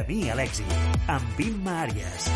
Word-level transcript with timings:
Camí 0.00 0.30
a 0.32 0.34
l'èxit, 0.38 0.70
amb 1.12 1.40
Imma 1.44 1.74
Àries. 1.82 2.28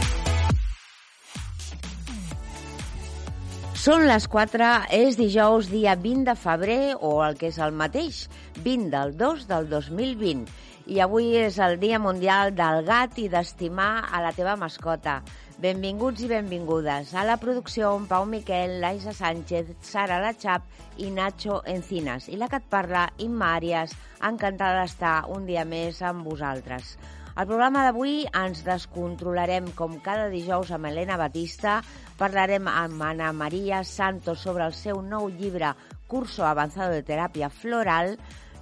Són 3.81 4.05
les 4.05 4.27
4, 4.29 4.67
és 4.93 5.17
dijous, 5.17 5.71
dia 5.73 5.95
20 5.97 6.27
de 6.29 6.35
febrer, 6.37 6.83
o 7.01 7.15
el 7.25 7.39
que 7.41 7.49
és 7.49 7.61
el 7.65 7.73
mateix, 7.73 8.27
20 8.67 8.93
del 8.93 9.17
2 9.17 9.49
del 9.49 9.71
2020. 9.73 10.45
I 10.93 11.01
avui 11.07 11.31
és 11.41 11.57
el 11.57 11.79
Dia 11.81 12.03
Mundial 12.05 12.53
del 12.53 12.83
Gat 12.85 13.17
i 13.25 13.31
d'estimar 13.33 14.11
a 14.13 14.21
la 14.21 14.35
teva 14.37 14.59
mascota. 14.61 15.23
Benvinguts 15.57 16.21
i 16.21 16.29
benvingudes. 16.35 17.17
A 17.17 17.25
la 17.25 17.41
producció, 17.41 17.97
en 17.97 18.05
Pau 18.13 18.29
Miquel, 18.29 18.77
Laisa 18.85 19.17
Sánchez, 19.17 19.73
Sara 19.81 20.21
Lachap 20.21 20.69
i 21.01 21.09
Nacho 21.09 21.63
Encinas. 21.65 22.29
I 22.29 22.37
la 22.37 22.53
que 22.53 22.61
et 22.61 22.69
parla, 22.69 23.09
Imma 23.17 23.55
Àries, 23.57 23.97
encantada 24.21 24.85
d'estar 24.85 25.23
un 25.33 25.49
dia 25.49 25.65
més 25.65 26.05
amb 26.05 26.29
vosaltres. 26.29 26.99
Al 27.35 27.49
programa 27.51 27.81
d'avui 27.83 28.21
ens 28.39 28.61
descontrolarem 28.63 29.67
com 29.75 29.97
cada 30.05 30.29
dijous 30.31 30.69
amb 30.71 30.87
Helena 30.87 31.17
Batista, 31.19 31.81
parlarem 32.15 32.69
amb 32.71 33.03
Ana 33.03 33.33
Maria 33.35 33.81
Santos 33.83 34.45
sobre 34.47 34.63
el 34.69 34.75
seu 34.79 35.01
nou 35.03 35.27
llibre 35.27 35.73
Curso 36.07 36.45
Avanzado 36.47 36.95
de 36.95 37.03
Teràpia 37.03 37.51
Floral, 37.51 38.15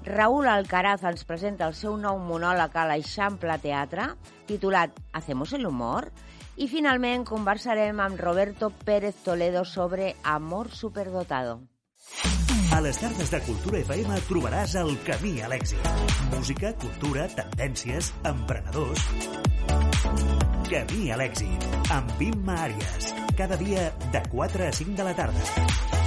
Raúl 0.08 0.48
Alcaraz 0.48 1.04
ens 1.04 1.26
presenta 1.28 1.68
el 1.68 1.76
seu 1.76 1.98
nou 2.00 2.16
monòleg 2.16 2.72
a 2.72 2.86
l'Eixample 2.88 3.58
Teatre, 3.60 4.08
titulat 4.48 4.96
Hacemos 5.12 5.52
el 5.52 5.68
humor? 5.68 6.08
I 6.56 6.64
finalment 6.72 7.28
conversarem 7.28 8.00
amb 8.00 8.20
Roberto 8.24 8.72
Pérez 8.88 9.20
Toledo 9.20 9.66
sobre 9.68 10.14
Amor 10.24 10.72
Superdotado. 10.72 11.60
A 12.72 12.80
les 12.80 12.96
tardes 12.96 13.28
de 13.28 13.38
Cultura 13.44 13.82
FM 13.82 14.14
trobaràs 14.24 14.72
el 14.80 14.94
camí 15.04 15.34
a 15.44 15.50
l'èxit. 15.52 15.88
Música, 16.32 16.72
cultura, 16.80 17.26
tendències, 17.36 18.08
emprenedors... 18.30 19.04
Camí 20.72 21.10
a 21.12 21.18
l'èxit, 21.20 21.66
amb 21.92 22.24
Imma 22.24 22.56
Àries. 22.64 23.12
Cada 23.36 23.60
dia 23.60 23.90
de 24.16 24.24
4 24.32 24.70
a 24.70 24.72
5 24.80 24.96
de 25.02 25.10
la 25.10 25.12
tarda. 25.20 26.01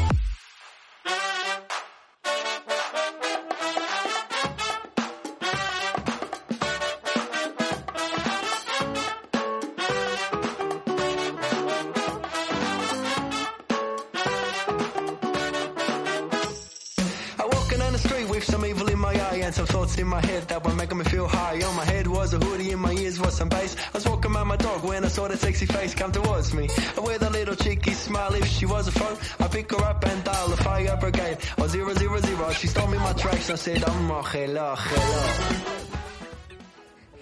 That 25.35 25.45
sexy 25.45 25.65
face 25.65 25.93
come 25.93 26.11
towards 26.11 26.53
me. 26.53 26.69
And 26.95 27.05
with 27.05 27.21
a 27.23 27.29
little 27.29 27.55
cheeky 27.55 27.91
smile, 27.91 28.33
if 28.35 28.47
she 28.47 28.65
was 28.65 28.87
a 28.87 28.91
phone, 28.91 29.17
I 29.39 29.47
pick 29.47 29.71
her 29.71 29.83
up 29.83 30.05
and 30.05 30.23
dial 30.23 30.47
the 30.47 30.57
fire 30.57 30.97
brigade. 30.99 31.37
Oh 31.57 31.67
zero 31.67 31.93
zero 31.93 32.19
zero, 32.19 32.51
she 32.51 32.67
stole 32.67 32.87
me 32.87 32.97
my 32.97 33.13
tracks. 33.13 33.49
I 33.49 33.55
said, 33.55 33.83
I'm 33.83 34.11
oh, 34.11 34.21
hello, 34.21 34.75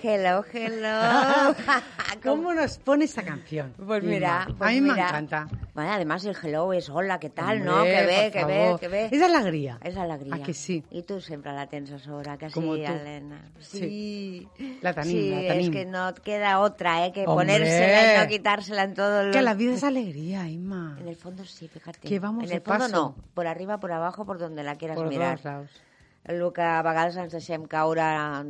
hello. 0.04 0.44
Hello. 0.54 1.56
¿Cómo 2.24 2.54
nos 2.54 2.78
pone 2.78 3.06
esta 3.06 3.24
canción? 3.24 3.74
Pues 3.86 4.04
mira, 4.04 4.46
pues 4.58 4.70
a 4.70 4.74
mí 4.74 4.82
me 4.82 4.92
mira. 4.94 5.10
encanta. 5.10 5.48
Bueno, 5.74 5.92
además 5.94 6.24
el 6.26 6.36
hello 6.42 6.72
es 6.74 6.90
hola, 6.90 7.20
¿qué 7.20 7.30
tal, 7.30 7.68
Hombre, 7.68 7.72
no? 7.72 7.84
Que 7.84 8.32
por 8.32 8.32
que 8.32 8.40
favor. 8.42 8.80
que 8.80 8.88
bé. 8.88 9.10
És 9.12 9.22
alegria. 9.24 9.80
És 9.82 9.98
alegria. 9.98 10.36
A 10.36 10.40
que 10.44 10.54
sí? 10.54 10.84
I 10.92 11.02
tu 11.04 11.20
sempre 11.22 11.52
la 11.54 11.66
tens 11.68 11.92
a 11.92 11.98
sobre, 12.00 12.38
que 12.38 12.52
Como 12.52 12.76
sí, 12.76 12.84
tú. 12.86 12.92
Helena? 12.94 13.42
Sí. 13.60 14.48
La 14.82 14.94
tenim, 14.94 15.12
sí, 15.12 15.30
la 15.32 15.42
es 15.42 15.48
tenim. 15.48 15.72
que 15.74 15.86
no 15.86 16.14
queda 16.14 16.60
otra, 16.60 17.06
¿eh? 17.08 17.12
Que 17.12 17.26
Hombre. 17.26 17.46
ponérsela 17.58 18.14
y 18.14 18.18
no 18.20 18.28
quitársela 18.28 18.84
en 18.84 18.94
todo 18.94 19.22
el... 19.22 19.32
Que 19.32 19.42
la 19.42 19.54
vida 19.56 19.74
es 19.74 19.84
alegría, 19.84 20.48
Inma. 20.48 20.98
En 21.00 21.08
el 21.08 21.16
fondo 21.16 21.44
sí, 21.46 21.68
fíjate. 21.68 22.00
Que 22.08 22.20
vamos 22.20 22.44
en 22.46 22.52
el 22.58 22.62
fondo 22.62 22.86
paso. 22.86 22.96
no, 22.96 23.16
por 23.34 23.48
arriba, 23.48 23.80
por 23.80 23.92
abajo, 23.92 24.26
por 24.26 24.38
donde 24.38 24.64
la 24.64 24.76
quieras 24.76 24.98
Por 24.98 25.08
mirar. 25.08 25.38
dos 25.38 25.46
lados. 25.46 25.70
El 26.24 26.40
que 26.56 26.64
a 26.64 26.82
vegades 26.86 27.18
ens 27.20 27.34
deixem 27.36 27.66
caure 27.68 28.04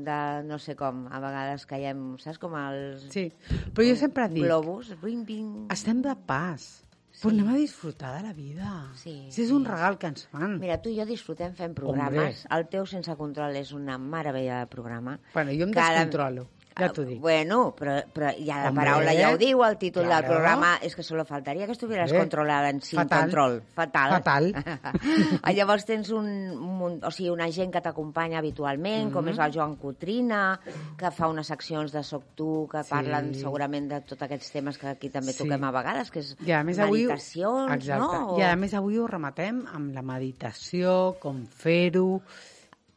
de 0.06 0.17
no 0.45 0.59
sé 0.61 0.75
com, 0.78 1.07
a 1.09 1.19
vegades 1.23 1.66
caiem, 1.66 2.03
saps, 2.22 2.38
com 2.38 2.53
els 2.59 3.07
Sí, 3.09 3.31
però 3.73 3.88
jo 3.88 3.95
sempre 3.97 4.28
dic, 4.29 4.44
globus, 4.45 4.91
bing, 5.01 5.23
bing. 5.25 5.72
estem 5.73 6.03
de 6.06 6.13
pas, 6.29 6.84
però 7.17 7.31
anem 7.34 7.50
a 7.50 7.57
disfrutar 7.57 8.11
de 8.19 8.28
la 8.28 8.34
vida. 8.34 8.69
Sí, 8.95 9.16
si 9.34 9.41
és 9.41 9.47
sí. 9.50 9.53
un 9.57 9.66
regal 9.66 9.97
que 9.97 10.07
ens 10.13 10.28
fan. 10.29 10.59
Mira, 10.61 10.78
tu 10.81 10.89
i 10.94 11.00
jo 11.00 11.06
disfrutem 11.09 11.56
fent 11.57 11.73
programes. 11.73 12.45
El 12.53 12.67
teu 12.69 12.85
sense 12.85 13.16
control 13.17 13.56
és 13.57 13.72
una 13.73 13.97
meravella 13.97 14.59
de 14.61 14.67
programa. 14.69 15.17
Bueno, 15.34 15.51
jo 15.57 15.66
em 15.66 15.73
Cada- 15.73 15.95
descontrolo, 15.97 16.47
ja 16.79 16.89
t'ho 16.94 17.03
dic. 17.06 17.19
Bueno, 17.22 17.73
però, 17.78 17.95
però 18.13 18.31
ja 18.38 18.61
la 18.63 18.69
Hombre, 18.69 18.84
paraula 18.85 19.13
ja 19.13 19.31
ho 19.34 19.38
diu, 19.38 19.63
el 19.63 19.78
títol 19.78 20.03
del 20.03 20.11
claro. 20.11 20.28
programa 20.34 20.72
és 20.81 20.95
que 20.95 21.03
solo 21.03 21.25
faltaria 21.25 21.66
que 21.66 21.72
estuvieras 21.73 22.11
Bé, 22.11 22.19
controlada 22.19 22.69
en 22.69 22.81
sin 22.81 23.00
fatal. 23.00 23.22
control. 23.22 23.61
Fatal. 23.75 24.11
Fatal. 24.19 24.53
Ah, 25.44 25.51
Llavors 25.51 25.85
tens 25.85 26.09
un, 26.11 26.25
un, 26.57 27.00
o 27.03 27.11
sigui, 27.11 27.29
una 27.29 27.50
gent 27.51 27.72
que 27.73 27.81
t'acompanya 27.81 28.39
habitualment, 28.39 29.11
com 29.11 29.28
és 29.28 29.38
el 29.38 29.44
Mm-hmm. 29.44 29.53
Joan 29.56 29.75
Cotrina, 29.75 30.59
que 30.97 31.11
fa 31.11 31.28
unes 31.28 31.47
seccions 31.47 31.91
de 31.91 32.01
Soc 32.03 32.23
tu, 32.35 32.67
que 32.72 32.81
Sí. 32.84 32.90
parlen 32.90 33.34
segurament 33.35 33.90
de 33.91 34.01
tots 34.01 34.22
aquests 34.23 34.51
temes 34.51 34.78
que 34.78 34.88
aquí 34.88 35.09
també 35.09 35.31
Sí. 35.34 35.44
toquem 35.44 35.63
a 35.63 35.72
vegades, 35.72 36.09
que 36.11 36.19
és 36.19 36.35
I 36.45 36.51
a 36.53 36.63
més 36.63 36.79
avui... 36.79 37.05
meditacions, 37.05 37.72
Exacte. 37.75 38.00
no? 38.19 38.38
I 38.40 38.44
a 38.44 38.55
més 38.55 38.73
avui 38.73 38.97
ho 38.97 39.07
rematem 39.07 39.66
amb 39.73 39.94
la 39.94 40.01
meditació, 40.01 41.16
com 41.19 41.45
fer-ho, 41.45 42.22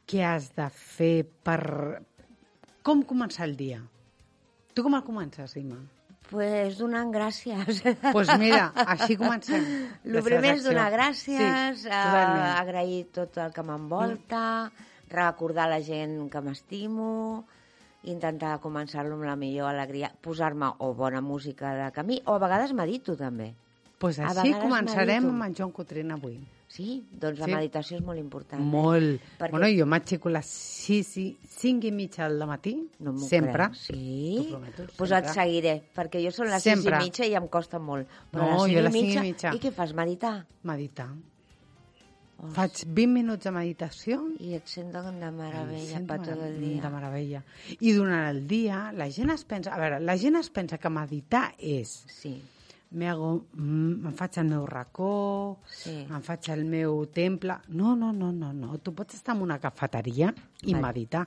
què 0.07 0.23
has 0.25 0.51
de 0.57 0.69
fer 0.71 1.27
per... 1.43 2.01
Com 2.87 3.03
començar 3.03 3.49
el 3.49 3.57
dia? 3.59 3.81
Tu 4.77 4.83
com 4.85 4.95
el 4.95 5.03
comences, 5.03 5.57
Ima? 5.59 5.81
Pues 6.31 6.77
donant 6.79 7.11
gràcies. 7.15 7.83
Pues 8.13 8.31
mira, 8.39 8.69
així 8.95 9.17
comencem. 9.19 9.65
El 10.07 10.23
primer 10.27 10.57
és 10.57 10.65
donar 10.67 10.89
gràcies, 10.95 11.83
Sí, 11.83 11.91
eh, 11.91 11.99
agrair 12.63 13.05
tot 13.15 13.39
el 13.43 13.53
que 13.55 13.63
m'envolta, 13.67 14.71
recordar 15.11 15.69
la 15.71 15.81
gent 15.83 16.29
que 16.31 16.43
m'estimo, 16.43 17.11
intentar 18.11 18.57
començar-lo 18.63 19.15
amb 19.19 19.27
la 19.27 19.37
millor 19.39 19.71
alegria, 19.71 20.13
posar-me 20.23 20.73
o 20.79 20.93
bona 20.95 21.23
música 21.23 21.75
de 21.79 21.91
camí, 21.95 22.21
o 22.27 22.35
a 22.35 22.43
vegades 22.43 22.75
medito 22.75 23.17
també. 23.17 23.55
pues 23.99 24.19
així 24.21 24.53
començarem 24.53 25.23
medito. 25.25 25.31
amb 25.33 25.43
en 25.47 25.55
Joan 25.57 25.71
Cotrina 25.73 26.15
avui. 26.15 26.37
Sí? 26.77 27.07
Doncs 27.11 27.39
la 27.41 27.47
Sí. 27.47 27.53
meditació 27.55 27.97
és 27.97 28.03
molt 28.05 28.19
important. 28.21 28.61
Molt. 28.63 29.21
Perquè- 29.39 29.51
Bueno, 29.51 29.67
jo 29.79 29.87
m'aixeco 29.87 30.29
a 30.29 30.33
les 30.33 30.47
6 30.47 31.17
i 31.17 31.39
5 31.49 31.87
i 31.87 31.93
mitja 31.93 32.29
del 32.29 32.47
matí, 32.47 32.75
No 32.99 33.17
sempre. 33.19 33.53
crec. 33.53 33.75
Sí? 33.75 34.47
Prometo, 34.51 34.85
pues 34.97 35.09
sempre. 35.11 35.29
et 35.31 35.35
seguiré, 35.35 35.83
perquè 35.95 36.23
jo 36.25 36.31
són 36.31 36.51
les 36.51 36.63
Sempre. 36.63 36.97
i 37.01 37.05
mitja 37.05 37.25
i 37.27 37.35
em 37.35 37.49
costa 37.49 37.79
molt. 37.79 38.07
Però 38.31 38.43
No, 38.45 38.65
a 38.65 38.67
les 38.67 38.75
jo 38.75 38.79
a 38.79 38.83
les 38.83 38.93
cinc 38.93 39.15
i 39.15 39.19
mitja. 39.21 39.55
I 39.55 39.59
què 39.59 39.73
fas, 39.73 39.95
meditar? 39.95 40.47
Meditar. 40.65 41.09
Ostres. 42.39 42.55
Faig 42.55 42.85
20 42.93 43.13
minuts 43.15 43.45
de 43.45 43.51
meditació 43.51 44.19
I 44.39 44.53
et 44.59 44.67
sento 44.69 45.01
de 45.03 45.11
meravella 45.33 46.01
per 46.07 46.19
tot 46.21 46.43
el 46.45 46.59
dia. 46.61 46.83
De 46.83 46.91
meravella. 46.91 47.43
I 47.81 47.93
durant 47.93 48.29
el 48.29 48.43
dia, 48.47 48.93
la 48.93 49.09
gent 49.11 49.31
es 49.31 49.45
pensa... 49.45 49.73
A 49.73 49.79
veure, 49.81 50.01
la 50.01 50.19
gent 50.19 50.37
es 50.37 50.51
pensa 50.51 50.77
que 50.77 50.91
meditar 50.91 51.55
és... 51.59 52.05
Sí. 52.13 52.43
Me 52.91 53.09
hago, 53.11 53.47
mm, 53.53 54.07
em 54.07 54.13
faig 54.15 54.39
el 54.39 54.45
meu 54.47 54.65
racó, 54.67 55.59
Sí. 55.69 56.07
em 56.09 56.23
faig 56.23 56.49
el 56.55 56.65
meu 56.65 57.07
temple... 57.13 57.57
No, 57.69 57.97
no, 57.97 58.13
no, 58.13 58.31
no, 58.33 58.53
no. 58.53 58.79
Tu 58.79 58.95
pots 58.95 59.15
estar 59.15 59.35
en 59.35 59.43
una 59.43 59.59
cafeteria 59.59 60.33
i 60.63 60.73
Vale. 60.73 60.83
meditar. 60.87 61.27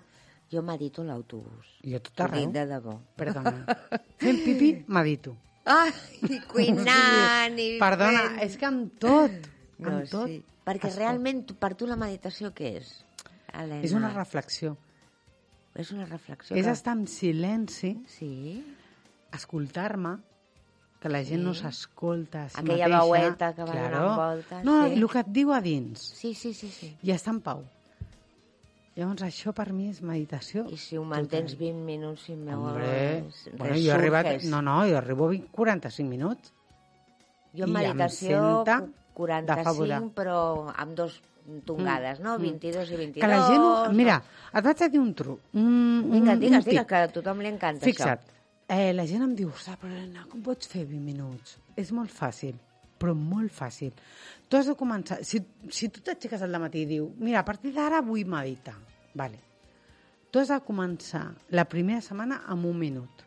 Jo 0.51 0.63
medito 0.63 1.01
a 1.03 1.05
l'autobús. 1.05 1.67
Jo 1.83 1.97
a 1.97 1.99
tot 1.99 2.21
arreu. 2.25 2.49
de 2.51 2.63
debò. 2.65 2.95
Perdona. 3.15 3.65
Fent 4.23 4.39
pipí, 4.45 4.85
medito. 4.87 5.35
Ai, 5.65 5.91
i 6.29 6.39
cuinant, 6.51 7.59
i 7.59 7.75
Perdona, 7.77 8.23
fent... 8.29 8.39
és 8.47 8.55
que 8.57 8.65
amb 8.65 8.95
tot, 8.97 9.31
No, 9.77 9.91
amb 9.97 10.09
tot. 10.09 10.27
sí. 10.31 10.39
Perquè 10.65 10.87
es 10.89 10.95
realment, 10.95 11.43
tu- 11.45 11.55
per 11.59 11.75
tu 11.75 11.85
la 11.85 11.95
meditació 11.99 12.49
què 12.55 12.71
és? 12.79 13.03
Helena? 13.53 13.83
És 13.83 13.91
una 13.93 14.09
reflexió. 14.15 14.77
És 15.75 15.91
una 15.91 16.05
reflexió. 16.05 16.55
És 16.55 16.65
que- 16.65 16.71
estar 16.71 16.95
en 16.97 17.05
silenci, 17.07 17.97
Sí? 18.07 18.63
escoltar-me, 19.33 20.17
que 20.99 21.09
la 21.09 21.23
gent 21.23 21.39
Sí. 21.39 21.45
no 21.45 21.53
s'escolta 21.53 22.43
a 22.45 22.49
si 22.49 22.59
Aquella 22.59 22.87
mateixa. 22.89 23.11
veueta 23.23 23.53
que 23.55 23.63
va 23.63 23.73
donant 23.73 24.17
voltes, 24.17 24.63
No, 24.65 24.85
sí. 24.87 24.93
el 24.93 25.07
que 25.09 25.19
et 25.19 25.27
diu 25.27 25.53
a 25.53 25.61
dins. 25.61 25.99
Sí, 26.01 26.33
sí, 26.33 26.53
sí, 26.53 26.69
sí. 26.69 26.97
I 27.03 27.11
està 27.11 27.29
en 27.31 27.39
pau. 27.41 27.63
Llavors, 28.99 29.21
això 29.23 29.53
per 29.55 29.71
mi 29.71 29.87
és 29.87 30.01
meditació. 30.03 30.65
I 30.67 30.75
si 30.77 30.97
ho 30.99 31.03
mantens 31.07 31.53
20 31.57 31.85
minuts 31.87 32.25
i 32.29 32.35
meu... 32.35 32.59
Hombre, 32.65 32.87
res- 33.23 33.45
bueno, 33.55 33.75
jo 33.75 33.91
he 33.91 33.91
arribat... 33.95 34.43
No, 34.51 34.61
no, 34.61 34.81
jo 34.89 34.97
arribo 34.97 35.27
a 35.29 35.29
20, 35.29 35.47
45 35.55 36.09
minuts. 36.09 36.51
Jo 37.55 37.63
en 37.63 37.71
meditació 37.71 38.41
senta 38.65 38.79
cu- 38.81 38.87
de 38.89 39.37
45, 39.45 39.63
fabular. 39.63 40.01
però 40.17 40.73
amb 40.75 40.97
dos 40.97 41.21
tongades, 41.65 42.19
no? 42.19 42.35
22 42.39 42.91
i 42.91 42.97
22. 42.97 43.21
Que 43.23 43.27
la 43.31 43.39
gent... 43.47 43.95
Mira, 43.95 44.19
et 44.53 44.65
vaig 44.67 44.83
a 44.83 44.89
dir 44.89 44.99
un 44.99 45.13
truc. 45.15 45.39
Un, 45.53 46.03
Vinga, 46.11 46.35
digues, 46.35 46.65
digues, 46.65 46.85
que 46.85 46.95
a 46.99 47.07
tothom 47.07 47.39
li 47.39 47.47
encanta 47.53 47.85
Fixa't, 47.87 48.19
això. 48.19 48.38
Eh, 48.69 48.93
la 48.93 49.05
gent 49.09 49.25
em 49.25 49.35
diu, 49.35 49.51
Helena, 49.81 50.25
com 50.29 50.41
pots 50.45 50.69
fer 50.69 50.85
20 50.85 51.01
minuts? 51.03 51.57
És 51.75 51.91
molt 51.95 52.13
fàcil, 52.13 52.55
però 53.01 53.15
molt 53.17 53.51
fàcil. 53.51 53.93
Tu 54.47 54.57
has 54.57 54.69
de 54.69 54.75
començar... 54.77 55.19
Si, 55.25 55.41
si 55.73 55.89
tu 55.89 56.03
t'aixeques 56.05 56.41
al 56.45 56.59
matí 56.61 56.83
i 56.85 56.89
diu, 56.89 57.09
mira, 57.17 57.41
a 57.41 57.47
partir 57.47 57.73
d'ara 57.73 58.01
vull 58.05 58.25
meditar, 58.29 58.75
vale. 59.17 59.41
Tu 60.29 60.39
has 60.39 60.51
de 60.53 60.59
començar 60.61 61.23
la 61.49 61.65
primera 61.65 62.03
setmana 62.05 62.43
amb 62.45 62.69
un 62.69 62.77
minut, 62.77 63.25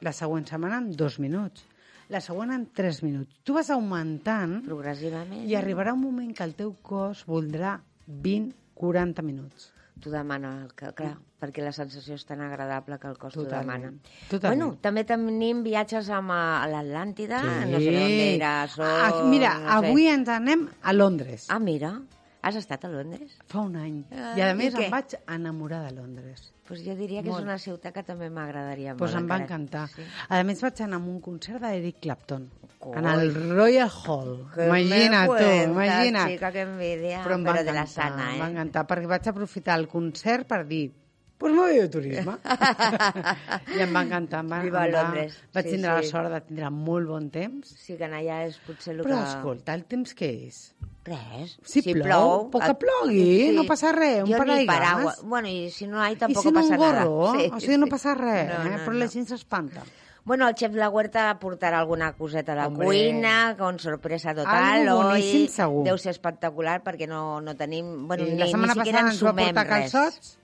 la 0.00 0.12
següent 0.14 0.46
setmana 0.46 0.78
amb 0.78 0.94
dos 0.94 1.18
minuts, 1.18 1.66
la 2.10 2.20
següent 2.22 2.54
amb 2.54 2.70
tres 2.74 3.02
minuts. 3.02 3.40
Tu 3.42 3.54
vas 3.54 3.70
augmentant 3.74 4.60
Progressivament. 4.66 5.42
i 5.46 5.56
arribarà 5.58 5.94
un 5.94 6.02
moment 6.02 6.30
que 6.34 6.46
el 6.46 6.54
teu 6.58 6.76
cos 6.82 7.24
voldrà 7.26 7.80
20-40 8.06 9.26
minuts. 9.26 9.72
T'ho 10.00 10.14
demana, 10.14 10.54
el 10.64 10.72
que, 10.74 10.94
clar, 10.96 11.16
perquè 11.40 11.64
la 11.64 11.72
sensació 11.72 12.14
és 12.14 12.24
tan 12.28 12.40
agradable 12.44 12.98
que 13.00 13.08
el 13.08 13.16
cos 13.18 13.32
t'ho 13.34 13.46
demana. 13.48 13.94
Totalment. 14.28 14.60
Bueno, 14.60 14.78
també 14.84 15.04
tenim 15.08 15.62
viatges 15.64 16.10
amb 16.12 16.30
a 16.36 16.66
l'Atlàntida, 16.70 17.40
no 17.70 17.80
sé 17.80 17.96
on 17.96 18.20
era, 18.28 18.54
so, 18.68 18.84
Ah, 18.84 19.24
Mira, 19.24 19.54
no 19.58 19.66
sé. 19.68 19.76
avui 19.88 20.06
ens 20.12 20.28
anem 20.28 20.68
a 20.82 20.92
Londres. 20.92 21.46
Ah, 21.48 21.58
mira, 21.58 21.94
has 22.42 22.56
estat 22.56 22.84
a 22.84 22.88
Londres? 22.88 23.34
Fa 23.48 23.60
un 23.60 23.76
any. 23.76 24.04
Ah, 24.12 24.34
I 24.36 24.40
a 24.46 24.52
i 24.52 24.56
més 24.56 24.74
què? 24.74 24.86
em 24.86 24.90
vaig 24.92 25.16
enamorar 25.26 25.82
de 25.88 25.92
Londres. 25.96 26.52
Pues 26.70 26.84
jo 26.86 26.94
diria 26.94 27.20
que 27.20 27.28
Molt. 27.30 27.40
és 27.40 27.44
una 27.48 27.58
ciutat 27.58 27.92
que 27.92 28.02
també 28.06 28.28
m'agradaria 28.30 28.94
Pues 28.94 29.10
molt. 29.10 29.22
em 29.24 29.28
va 29.28 29.38
encantar. 29.42 29.88
Sí. 29.90 30.02
A 30.28 30.44
més 30.44 30.60
vaig 30.62 30.80
anar 30.84 31.00
a 31.00 31.02
un 31.02 31.20
concert 31.20 31.60
d'Eric 31.64 31.96
Clapton. 32.00 32.48
Coi. 32.78 32.94
En 32.96 33.06
el 33.10 33.34
Royal 33.34 33.90
Hall. 34.06 34.46
Que 34.54 34.66
Imagina't 34.68 35.28
me 35.32 35.38
tu, 35.40 35.70
imagina't. 35.72 36.30
Chica, 36.30 36.52
que 36.52 36.60
envidia, 36.62 37.24
Però 37.24 37.34
em 37.34 37.44
va 37.44 37.52
però 37.56 37.64
de 37.64 37.72
la 37.72 37.86
sana, 37.86 38.30
em 38.34 38.38
va 38.40 38.46
eh? 38.46 38.50
encantar, 38.52 38.86
perquè 38.86 39.06
vaig 39.10 39.28
aprofitar 39.28 39.78
el 39.80 39.88
concert 39.88 40.46
per 40.46 40.64
dir 40.66 40.92
pues 41.40 41.54
me 41.54 41.60
voy 41.64 41.76
de 41.80 41.88
turisme. 41.88 42.34
I 43.76 43.80
em 43.86 43.94
va 43.96 44.02
encantar. 44.04 44.42
Em 44.44 44.50
va, 44.52 44.58
Viva 44.64 44.82
em 44.86 44.92
va, 44.92 45.02
Londres. 45.02 45.36
Vaig 45.54 45.66
Sí, 45.66 45.72
tindre 45.74 45.94
la 45.96 46.02
sí. 46.04 46.10
sort 46.12 46.30
de 46.34 46.40
tindre 46.46 46.68
molt 46.74 47.08
bon 47.08 47.30
temps. 47.32 47.70
Sí 47.80 47.96
que 47.96 48.04
anar 48.06 48.20
allà 48.20 48.42
és 48.48 48.58
potser 48.66 48.92
el 48.94 49.00
Però 49.06 49.16
que... 49.22 49.30
escolta, 49.30 49.74
el 49.78 49.84
temps 49.90 50.12
què 50.18 50.30
és? 50.50 50.60
Res. 51.08 51.56
Si 51.64 51.80
plou, 51.86 52.50
pues 52.52 52.66
que 52.68 52.74
plogui, 52.82 53.54
no 53.56 53.64
passa 53.66 53.90
res, 53.96 54.20
un 54.22 54.28
jo 54.28 54.36
ni 54.36 54.42
paraigües. 54.42 54.68
paraigua. 54.68 55.14
Bueno, 55.24 55.48
i 55.48 55.70
si 55.72 55.88
no 55.88 56.04
hi 56.04 56.18
tampoc 56.20 56.44
si 56.44 56.52
no 56.52 56.60
passa 56.60 56.76
un 56.76 56.82
gorro? 56.84 57.32
nada. 57.32 57.56
o 57.56 57.60
sigui, 57.64 57.78
no 57.80 57.88
passa 57.88 58.14
res, 58.18 58.46
No, 58.52 58.60
eh? 58.66 58.70
no, 58.76 58.82
però 58.84 58.92
no. 58.92 59.00
la 59.00 59.08
gent 59.08 59.26
s'espanta. 59.32 59.82
Bueno, 60.22 60.46
el 60.46 60.54
xef 60.54 60.74
La 60.76 60.90
Huerta 60.92 61.22
portarà 61.40 61.78
alguna 61.80 62.12
coseta 62.12 62.52
a 62.52 62.56
la 62.58 62.66
Hombre. 62.68 62.84
cuina, 62.86 63.56
con 63.58 63.78
sorpresa 63.80 64.34
total, 64.36 64.84
Algo 64.84 64.98
oi? 64.98 65.06
boníssim, 65.22 65.46
segur. 65.48 65.80
Deu 65.88 65.96
ser 65.98 66.12
espectacular 66.12 66.82
perquè 66.84 67.08
no, 67.08 67.40
no 67.40 67.56
tenim... 67.56 67.88
Bueno, 68.06 68.26
I 68.28 68.34
ni, 68.34 68.38
la 68.44 68.50
setmana 68.52 68.74
ni 68.76 68.80
passada 68.84 69.00
ens 69.08 69.22
va 69.24 69.32
portar 69.32 69.64
res. 69.66 69.72
calçots. 69.90 70.36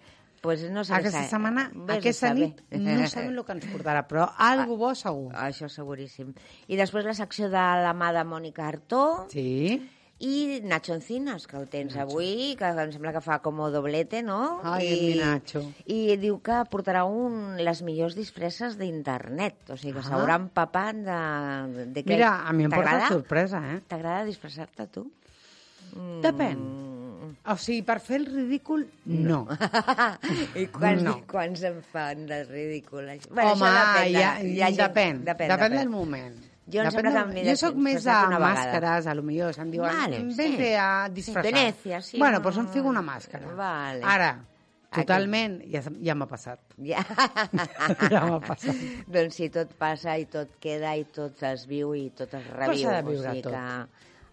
Pues 0.46 0.62
no 0.70 0.84
sé 0.86 0.94
Aquesta 0.94 1.24
què- 1.24 1.30
setmana, 1.32 1.64
Vés 1.74 1.96
a 1.96 1.98
aquesta 1.98 2.28
nit, 2.38 2.60
no 2.70 3.08
sabem 3.10 3.32
el 3.34 3.42
que 3.44 3.54
ens 3.56 3.64
portarà, 3.72 4.04
però 4.06 4.28
algo 4.38 4.76
bo 4.78 4.92
segur. 4.94 5.32
Això 5.34 5.66
seguríssim. 5.68 6.30
I 6.70 6.78
després 6.78 7.02
la 7.04 7.14
secció 7.18 7.48
de 7.50 7.64
la 7.82 7.90
mà 7.98 8.12
de 8.14 8.22
Mònica 8.22 8.68
Artó 8.70 9.26
Sí. 9.32 9.74
i 10.22 10.60
Nacho 10.64 10.94
Encinas, 10.94 11.48
que 11.50 11.58
el 11.58 11.66
tens 11.68 11.96
avui, 12.00 12.54
que 12.56 12.64
em 12.70 12.92
sembla 12.94 13.10
que 13.12 13.20
fa 13.20 13.40
com 13.44 13.58
doblete, 13.74 14.22
no? 14.22 14.60
Ai, 14.62 14.86
I, 14.86 15.00
mi 15.02 15.18
Nacho. 15.18 15.64
I 15.84 16.16
diu 16.16 16.38
que 16.40 16.62
portarà 16.70 17.02
un, 17.10 17.56
les 17.58 17.82
millors 17.82 18.14
disfresses 18.16 18.78
d'internet, 18.78 19.66
o 19.68 19.76
sigui 19.76 19.92
que 19.98 20.06
Ah. 20.06 20.08
s'haurà 20.08 20.38
empapat 20.40 21.02
de, 21.02 21.84
de 21.90 22.04
què. 22.06 22.14
Mira, 22.14 22.46
a 22.46 22.52
mi 22.54 22.64
em 22.64 22.70
porta 22.70 23.08
sorpresa, 23.10 23.60
eh? 23.74 23.80
T'agrada 23.90 24.24
disfressar-te, 24.30 24.86
a 24.86 24.86
Mm. 25.96 26.20
Depèn. 26.24 26.64
O 27.46 27.54
sigui, 27.62 27.82
per 27.86 28.00
fer 28.02 28.16
el 28.20 28.26
ridícul, 28.26 28.82
no. 29.06 29.44
I 30.58 30.66
quants, 30.74 31.02
No. 31.04 31.12
no. 31.12 31.26
quants 31.30 31.62
en 31.68 31.76
fan 31.82 32.24
de 32.26 32.40
ridícul? 32.44 33.06
Bueno, 33.30 33.52
Home, 33.52 33.68
això 33.68 33.76
depèn, 33.76 34.04
de, 34.04 34.18
ja, 34.18 34.32
ha 34.34 34.40
gent- 34.72 34.80
depèn, 34.80 35.20
depèn, 35.24 35.24
depèn, 35.24 35.52
depèn. 35.54 35.76
del 35.78 35.88
moment. 35.92 36.36
Jo 36.66 36.82
em 36.82 36.90
sembla 36.90 37.22
que 37.30 37.44
jo 37.46 37.54
sóc 37.60 37.76
més 37.78 38.02
de 38.02 38.16
màscares, 38.42 39.06
a 39.06 39.14
lo 39.14 39.22
millor. 39.22 39.54
Se'm 39.54 39.70
diuen, 39.70 39.86
Vale, 39.86 40.18
vale, 40.18 40.32
sí. 40.34 40.36
vente 40.40 40.72
a 40.76 41.08
disfressar. 41.08 41.44
Sí, 41.46 41.52
Venècia, 41.54 42.00
sí, 42.02 42.18
Bueno, 42.18 42.40
no, 42.40 42.42
doncs 42.48 42.58
em 42.58 42.66
fico 42.74 42.88
una 42.90 43.02
màscara. 43.06 43.46
Vale. 43.54 44.02
Ara, 44.02 44.32
totalment, 44.90 45.60
ja, 45.70 45.82
ja 46.02 46.14
m'ha 46.18 46.26
passat. 46.26 46.58
Ja. 46.90 47.04
Ja 48.10 48.24
m'ha 48.26 48.40
passat. 48.42 48.74
doncs 49.06 49.38
sí, 49.38 49.48
tot 49.54 49.70
passa 49.78 50.16
i 50.18 50.26
tot 50.26 50.56
queda 50.58 50.96
i 50.98 51.04
tot 51.04 51.40
es 51.46 51.68
viu 51.70 51.94
i 51.94 52.08
tot 52.10 52.34
es 52.34 52.50
reviu. 52.50 52.82
s'ha 52.88 52.96
de 53.00 53.06
viure 53.12 53.28
o 53.28 53.30
sigui 53.30 53.42
tot. 53.46 53.52
que 53.54 53.86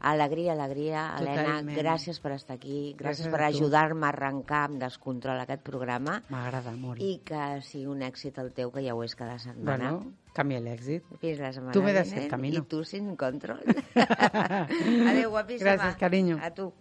alegria, 0.04 0.52
alegria. 0.54 1.04
Helena, 1.18 1.44
Totalment. 1.44 1.78
gràcies 1.80 2.20
per 2.20 2.34
estar 2.36 2.58
aquí, 2.58 2.94
gràcies, 3.00 3.26
Gràcies 3.26 3.32
per 3.32 3.42
ajudar-me 3.48 4.06
a 4.06 4.10
arrencar 4.12 4.66
amb 4.68 4.82
descontrol 4.82 5.40
aquest 5.40 5.64
programa 5.64 6.22
M'agrada 6.30 6.72
molt. 6.76 7.02
i 7.02 7.22
que 7.26 7.62
sigui 7.64 7.86
un 7.88 8.02
èxit 8.04 8.38
el 8.44 8.52
teu, 8.54 8.72
que 8.72 8.84
ja 8.86 8.94
ho 8.94 9.04
és 9.04 9.16
cada 9.16 9.40
setmana. 9.40 9.92
Bueno, 9.94 10.14
canvia 10.34 10.60
l'èxit. 10.60 11.04
Fins 11.22 11.40
la 11.40 11.54
setmana 11.54 11.74
Tu 11.74 11.82
m'he 11.82 11.94
de 11.94 12.06
ser 12.06 12.28
camino. 12.30 12.60
I 12.60 12.68
tu 12.68 12.84
sin 12.84 13.16
control. 13.16 13.64
Adéu, 13.96 15.30
guapíssima. 15.32 15.70
Gràcies, 15.72 15.96
carinyo. 15.98 16.38
A 16.42 16.52
tu. 16.52 16.72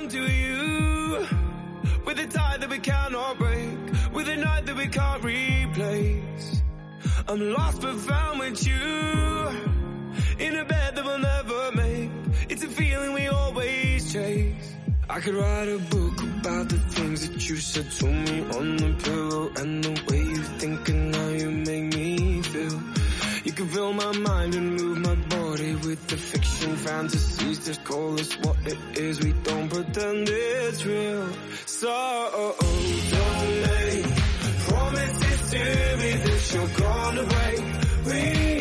To 0.00 0.16
you 0.16 1.26
with 2.06 2.18
a 2.18 2.26
tie 2.26 2.56
that 2.58 2.70
we 2.70 2.78
cannot 2.78 3.36
break, 3.38 3.76
with 4.14 4.28
a 4.28 4.36
night 4.36 4.64
that 4.64 4.76
we 4.76 4.88
can't 4.88 5.22
replace. 5.22 6.62
I'm 7.28 7.52
lost 7.52 7.82
but 7.82 7.96
found 8.00 8.40
with 8.40 8.66
you 8.66 9.79
in 10.40 10.56
a 10.56 10.64
bed 10.64 10.96
that 10.96 11.04
we'll 11.04 11.18
never 11.18 11.72
make. 11.72 12.10
It's 12.48 12.62
a 12.64 12.68
feeling 12.68 13.12
we 13.12 13.26
always 13.28 14.12
chase. 14.12 14.74
I 15.08 15.20
could 15.20 15.34
write 15.34 15.68
a 15.68 15.78
book 15.78 16.22
about 16.22 16.68
the 16.68 16.78
things 16.78 17.28
that 17.28 17.48
you 17.48 17.56
said 17.56 17.90
to 17.90 18.06
me 18.06 18.40
on 18.56 18.76
the 18.76 18.92
pillow 19.04 19.50
and 19.56 19.84
the 19.84 19.94
way 20.08 20.22
you 20.22 20.42
think 20.60 20.88
and 20.88 21.14
how 21.14 21.28
you 21.28 21.50
make 21.50 21.94
me 21.94 22.42
feel. 22.42 22.80
You 23.44 23.52
can 23.52 23.68
fill 23.68 23.92
my 23.92 24.12
mind 24.12 24.54
and 24.54 24.76
move 24.80 24.98
my 24.98 25.14
body 25.36 25.74
with 25.74 26.06
the 26.08 26.16
fiction 26.16 26.76
fantasies. 26.76 27.66
Just 27.66 27.84
call 27.84 28.14
us 28.20 28.32
what 28.38 28.56
it 28.66 28.78
is. 28.98 29.20
We 29.20 29.32
don't 29.32 29.68
pretend 29.68 30.28
it's 30.28 30.84
real. 30.86 31.28
So 31.66 31.88
don't 33.10 33.60
make 33.68 34.06
promises 34.68 35.50
to 35.50 35.62
me 36.00 36.12
that 36.24 36.42
you're 36.54 36.74
gone 36.78 37.18
away. 37.18 37.54
We 38.06 38.59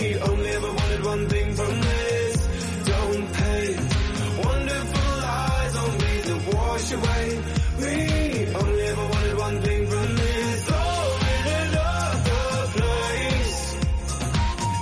wash 6.89 6.97
away. 6.97 7.41
We 7.80 8.56
only 8.56 8.83
ever 8.83 9.06
wanted 9.07 9.38
one 9.38 9.62
thing 9.62 9.88
from 9.88 10.15
this. 10.15 10.69
Oh, 10.71 11.19
in 11.36 11.47
another 11.68 12.68
place 12.77 13.75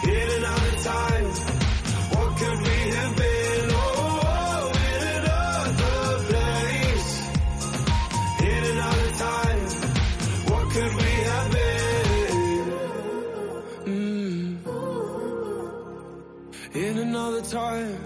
in 0.04 0.30
another 0.38 0.76
time. 0.84 1.26
What 2.14 2.38
could 2.38 2.60
we 2.68 2.78
have 2.98 3.16
been? 3.18 3.72
Oh, 3.72 4.72
in 4.88 5.02
another 5.18 6.20
place. 6.30 7.10
In 8.52 8.64
another 8.74 9.12
time. 9.26 9.62
What 10.52 10.66
could 10.74 10.94
we 11.02 11.12
have 11.32 11.50
been? 11.58 12.64
Mm. 13.86 14.46
In 16.76 16.98
another 17.00 17.42
time. 17.42 18.00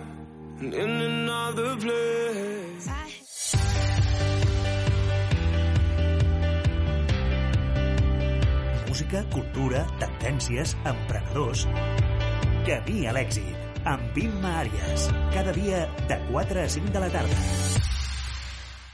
In 0.62 0.74
another 0.74 1.76
place. 1.78 2.31
Música, 9.12 9.30
cultura, 9.36 9.80
tendències, 10.00 10.72
emprenedors... 10.88 11.66
Camí 12.64 13.02
a 13.10 13.12
l'èxit, 13.12 13.82
amb 13.84 14.16
Imma 14.16 14.54
Àries. 14.62 15.08
Cada 15.34 15.52
dia 15.52 15.82
de 16.08 16.18
4 16.30 16.62
a 16.62 16.70
5 16.72 16.94
de 16.96 17.02
la 17.04 17.10
tarda. 17.12 17.40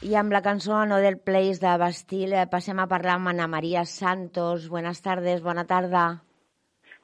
I 0.02 0.18
amb 0.18 0.34
la 0.34 0.42
cançó 0.42 0.74
Another 0.80 1.20
Place 1.22 1.62
de 1.62 1.76
Bastille 1.78 2.48
passem 2.50 2.82
a 2.82 2.88
parlar 2.90 3.20
amb 3.20 3.30
Ana 3.30 3.46
María 3.46 3.86
Santos. 3.86 4.66
Buenas 4.74 5.04
tardes, 5.06 5.44
bona 5.46 5.68
tarda. 5.70 6.08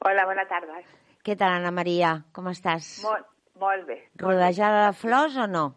Hola, 0.02 0.26
bona 0.26 0.48
tarda. 0.50 0.82
Què 1.22 1.38
tal, 1.38 1.54
Ana 1.60 1.70
María? 1.70 2.16
Com 2.34 2.50
estàs? 2.50 2.96
Molt, 3.06 3.30
molt 3.62 3.86
bé. 3.92 4.00
Rodejada 4.18 4.88
de 4.88 4.92
flors 5.04 5.38
o 5.38 5.46
no? 5.46 5.68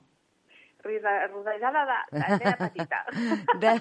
Rodejada 0.87 1.83
de, 1.85 2.19
de 2.19 2.27
nena 2.39 2.57
petita. 2.57 3.03
De, 3.61 3.73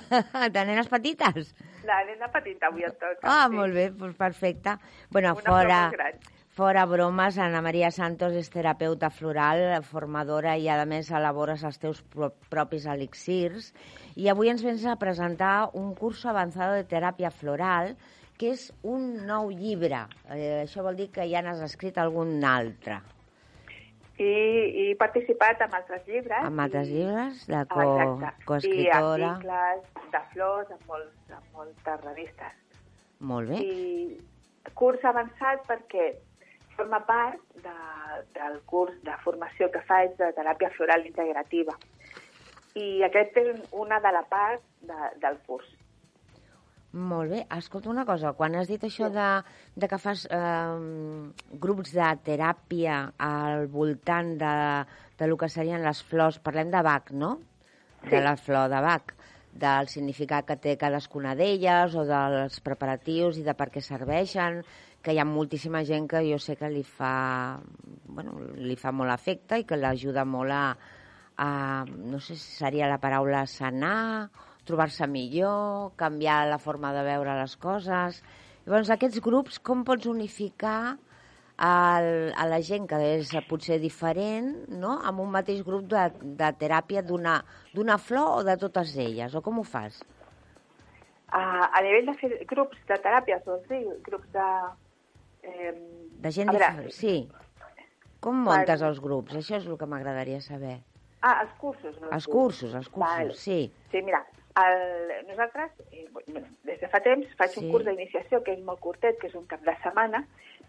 de 0.50 0.64
nenes 0.66 0.88
petites? 0.90 1.52
De 1.86 1.98
nena 2.10 2.28
petita 2.34 2.70
avui 2.70 2.86
et 2.86 2.96
toca. 2.98 3.22
Ah, 3.22 3.46
sí. 3.48 3.54
molt 3.54 3.74
bé, 3.76 3.90
doncs 3.94 4.16
perfecte. 4.18 4.76
Bueno, 5.10 5.34
Una 5.36 5.44
fora, 5.46 5.80
fora 6.56 6.84
bromes, 6.86 7.38
Ana 7.38 7.62
María 7.62 7.90
Santos 7.94 8.34
és 8.34 8.50
terapeuta 8.50 9.10
floral, 9.12 9.82
formadora 9.84 10.56
i, 10.58 10.68
a 10.72 10.82
més, 10.88 11.10
elabores 11.14 11.64
els 11.68 11.78
teus 11.82 12.02
pro 12.02 12.32
propis 12.50 12.86
elixirs. 12.90 13.72
I 14.16 14.30
avui 14.32 14.50
ens 14.50 14.64
vens 14.64 14.86
a 14.88 14.96
presentar 14.98 15.70
un 15.74 15.94
curso 15.94 16.30
avançado 16.32 16.74
de 16.74 16.86
teràpia 16.88 17.30
floral, 17.30 17.94
que 18.36 18.50
és 18.52 18.70
un 18.84 19.26
nou 19.28 19.48
llibre. 19.52 20.02
Eh, 20.28 20.64
això 20.64 20.82
vol 20.84 20.96
dir 20.98 21.10
que 21.12 21.24
ja 21.30 21.40
n'has 21.44 21.62
escrit 21.64 21.96
algun 21.98 22.42
altre. 22.44 22.98
I, 24.16 24.24
I 24.24 24.84
he 24.90 24.94
participat 24.96 25.60
en 25.60 25.74
altres 25.76 26.06
llibres. 26.08 26.40
Amb 26.40 26.62
altres 26.64 26.88
llibres, 26.88 27.42
de 27.50 27.64
co 27.68 27.82
Exacte. 27.84 28.46
coescriptora. 28.48 29.26
I 29.26 29.26
articles 29.28 30.12
de 30.14 30.22
flors 30.32 30.70
en, 30.72 30.80
molts, 30.88 31.12
en 31.28 31.50
moltes 31.52 32.00
revistes. 32.04 32.56
Molt 33.20 33.52
bé. 33.52 33.60
I 33.60 34.72
curs 34.74 35.04
avançat 35.04 35.66
perquè 35.68 36.14
forma 36.76 37.00
part 37.08 37.40
de, 37.64 37.76
del 38.36 38.58
curs 38.72 38.96
de 39.04 39.16
formació 39.24 39.68
que 39.72 39.84
faig 39.88 40.16
de 40.20 40.32
teràpia 40.36 40.72
floral 40.76 41.04
integrativa. 41.08 41.76
I 42.76 43.04
aquest 43.04 43.36
és 43.40 43.60
una 43.72 44.00
de 44.04 44.12
la 44.16 44.24
part 44.32 44.64
de, 44.88 45.12
del 45.20 45.36
curs. 45.48 45.68
Molt 46.96 47.28
bé. 47.28 47.42
Escolta 47.52 47.90
una 47.92 48.06
cosa, 48.08 48.30
quan 48.38 48.54
has 48.56 48.70
dit 48.70 48.80
això 48.86 49.10
de, 49.12 49.26
de 49.76 49.88
que 49.90 49.98
fas 50.00 50.22
eh, 50.32 51.26
grups 51.60 51.92
de 51.92 52.06
teràpia 52.24 53.00
al 53.20 53.66
voltant 53.68 54.30
de, 54.40 54.52
de 55.18 55.28
lo 55.28 55.36
que 55.36 55.50
serien 55.52 55.84
les 55.84 56.00
flors, 56.08 56.38
parlem 56.40 56.70
de 56.72 56.80
Bach, 56.86 57.12
no? 57.12 57.34
De 58.06 58.16
Sí. 58.16 58.22
la 58.22 58.36
flor 58.38 58.70
de 58.70 58.80
Bach, 58.80 59.12
del 59.52 59.88
significat 59.92 60.46
que 60.48 60.56
té 60.62 60.76
cadascuna 60.80 61.34
d'elles 61.36 61.94
o 61.96 62.04
dels 62.08 62.60
preparatius 62.64 63.38
i 63.40 63.44
de 63.44 63.54
per 63.56 63.68
què 63.74 63.82
serveixen, 63.84 64.62
que 65.02 65.12
hi 65.12 65.18
ha 65.20 65.24
moltíssima 65.28 65.84
gent 65.84 66.08
que 66.08 66.22
jo 66.30 66.38
sé 66.38 66.56
que 66.56 66.70
li 66.70 66.82
fa, 66.84 67.58
bueno, 68.08 68.38
li 68.56 68.76
fa 68.76 68.92
molt 68.92 69.12
efecte 69.12 69.58
i 69.60 69.64
que 69.68 69.76
l'ajuda 69.76 70.24
molt 70.24 70.52
a, 70.54 70.64
a, 71.36 71.48
no 71.88 72.20
sé 72.20 72.36
si 72.36 72.56
seria 72.56 72.88
la 72.88 72.98
paraula 73.02 73.44
sanar, 73.46 74.28
trobar-se 74.66 75.06
millor, 75.10 75.92
canviar 76.00 76.44
la 76.50 76.58
forma 76.62 76.92
de 76.96 77.02
veure 77.06 77.36
les 77.40 77.56
coses. 77.62 78.22
Llavors, 78.66 78.90
aquests 78.90 79.20
grups, 79.22 79.60
com 79.62 79.84
pots 79.86 80.08
unificar 80.10 80.96
el, 81.56 82.08
a 82.36 82.44
la 82.50 82.58
gent 82.60 82.88
que 82.90 82.98
és 83.14 83.30
potser 83.48 83.78
diferent, 83.80 84.50
no?, 84.68 84.96
amb 85.08 85.22
un 85.24 85.30
mateix 85.32 85.62
grup 85.64 85.86
de, 85.88 86.02
de 86.42 86.50
teràpia 86.60 87.04
d'una 87.06 87.98
flor 88.02 88.40
o 88.40 88.44
de 88.44 88.56
totes 88.60 88.92
elles, 89.00 89.34
o 89.38 89.40
com 89.40 89.62
ho 89.62 89.64
fas? 89.64 90.02
A, 91.30 91.40
a 91.70 91.80
nivell 91.82 92.10
de 92.10 92.16
fer 92.20 92.32
grups 92.50 92.82
de 92.90 92.98
teràpia, 93.02 93.40
vols 93.46 93.64
dir? 93.70 93.84
Grups 94.04 94.28
de... 94.34 94.50
Eh, 95.46 95.72
De 96.26 96.30
gent 96.34 96.50
diferent, 96.50 96.90
sí. 96.94 97.16
Com 98.20 98.38
montes 98.46 98.82
els 98.82 98.98
grups? 99.02 99.34
Això 99.38 99.58
és 99.60 99.66
el 99.66 99.76
que 99.78 99.86
m'agradaria 99.86 100.40
saber. 100.42 100.78
Ah, 101.22 101.40
els 101.42 101.52
cursos. 101.60 101.96
No? 102.00 102.08
Els 102.14 102.26
cursos, 102.30 102.72
els 102.74 102.88
cursos, 102.88 103.16
Val. 103.16 103.32
sí. 103.38 103.58
Sí, 103.92 104.02
mira, 104.06 104.20
el, 104.56 105.26
nosaltres, 105.28 105.72
eh, 105.92 106.06
bueno, 106.12 106.46
des 106.64 106.80
de 106.80 106.88
fa 106.88 107.00
temps, 107.00 107.26
faig 107.36 107.50
Sí. 107.50 107.64
un 107.64 107.72
curs 107.72 107.84
d'iniciació 107.84 108.42
que 108.42 108.52
és 108.52 108.62
molt 108.64 108.80
curtet, 108.80 109.18
que 109.18 109.26
és 109.28 109.34
un 109.34 109.46
cap 109.46 109.60
de 109.60 109.74
setmana, 109.82 110.26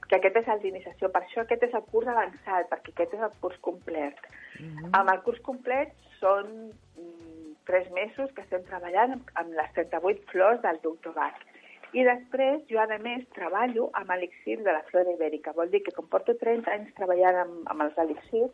que 0.10 0.16
aquest 0.18 0.36
és 0.38 0.48
el 0.48 0.60
d'iniciació. 0.62 1.12
Per 1.12 1.22
això 1.22 1.42
aquest 1.42 1.64
és 1.64 1.74
el 1.74 1.84
curs 1.92 2.08
avançat, 2.08 2.70
perquè 2.70 2.92
aquest 2.94 3.14
és 3.14 3.22
el 3.22 3.32
curs 3.42 3.58
complet. 3.60 4.16
Mhm. 4.60 4.90
Amb 4.94 5.10
el 5.10 5.22
curs 5.24 5.40
complet 5.42 5.94
són 6.20 6.72
mm, 6.98 7.56
tres 7.66 7.90
mesos 7.92 8.32
que 8.34 8.42
estem 8.42 8.64
treballant 8.64 9.14
amb, 9.14 9.32
amb 9.36 9.54
les 9.54 9.74
38 9.74 10.24
flors 10.32 10.62
del 10.62 10.80
doctor 10.82 11.14
Bach. 11.14 11.40
I 11.94 12.04
després, 12.04 12.64
jo, 12.68 12.80
a 12.80 12.98
més, 13.00 13.28
treballo 13.30 13.90
amb 13.94 14.12
elixir 14.12 14.58
de 14.64 14.72
la 14.72 14.84
flora 14.84 15.12
ibèrica. 15.12 15.54
Vol 15.54 15.70
dir 15.70 15.82
que, 15.84 15.92
com 15.92 16.08
porto 16.08 16.36
30 16.36 16.72
anys 16.72 16.94
treballant 16.94 17.36
amb, 17.36 17.70
amb 17.70 17.82
els 17.82 17.98
elixirs, 17.98 18.52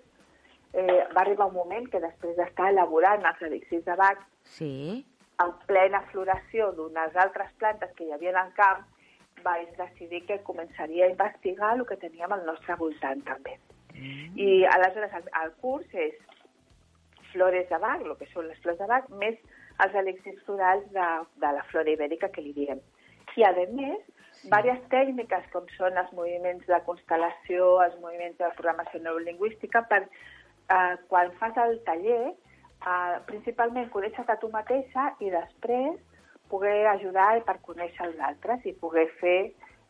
eh, 0.74 1.08
va 1.16 1.22
arribar 1.22 1.48
un 1.48 1.54
moment 1.54 1.90
que 1.90 2.00
després 2.00 2.36
d'estar 2.36 2.70
elaborant 2.70 3.26
els 3.26 3.42
elixirs 3.42 3.86
de 3.86 3.96
Bach 3.96 4.22
Sí, 4.44 5.06
en 5.42 5.54
plena 5.68 6.04
floració 6.12 6.72
d'unes 6.78 7.16
altres 7.26 7.52
plantes 7.62 7.94
que 7.98 8.06
hi 8.06 8.14
havia 8.14 8.36
al 8.40 8.52
camp, 8.58 8.84
vaig 9.44 9.72
decidir 9.78 10.24
que 10.28 10.42
començaria 10.48 11.08
a 11.08 11.14
investigar 11.14 11.74
el 11.78 11.86
que 11.90 11.98
teníem 11.98 12.32
al 12.32 12.46
nostre 12.46 12.76
voltant 12.80 13.24
també. 13.28 13.58
Mm. 13.94 14.38
I 14.40 14.66
aleshores 14.76 15.14
el, 15.20 15.28
el 15.42 15.52
curs 15.62 15.98
és 16.06 16.16
flores 17.34 17.68
de 17.70 17.80
Bach, 17.82 18.02
el 18.06 18.16
que 18.20 18.30
són 18.32 18.48
les 18.48 18.60
flors 18.64 18.80
de 18.80 18.88
Bach, 18.90 19.10
més 19.22 19.40
els 19.84 19.96
elixirs 20.04 20.42
florals 20.46 20.86
de, 20.94 21.08
de 21.42 21.54
la 21.58 21.64
flora 21.72 21.94
ibèrica 21.94 22.30
que 22.34 22.44
li 22.46 22.54
diem. 22.54 22.82
I, 23.34 23.44
a 23.48 23.52
més, 23.58 24.02
sí. 24.38 24.46
diverses 24.46 24.84
tècniques 24.92 25.50
com 25.54 25.66
són 25.78 25.98
els 25.98 26.12
moviments 26.14 26.68
de 26.70 26.80
constel·lació, 26.86 27.70
els 27.88 27.98
moviments 28.04 28.38
de 28.38 28.52
programació 28.60 29.02
neurolingüística, 29.02 29.82
per 29.90 30.04
eh, 30.06 30.96
quan 31.10 31.34
fas 31.40 31.58
el 31.66 31.80
taller, 31.88 32.36
eh, 32.86 33.20
principalment 33.30 33.90
conèixer-te 33.94 34.36
a 34.36 34.40
tu 34.42 34.50
mateixa 34.54 35.12
i 35.24 35.32
després 35.34 36.00
poder 36.52 36.86
ajudar 36.92 37.32
per 37.48 37.58
conèixer 37.66 38.10
els 38.10 38.20
altres 38.22 38.66
i 38.70 38.76
poder 38.78 39.08
fer 39.22 39.40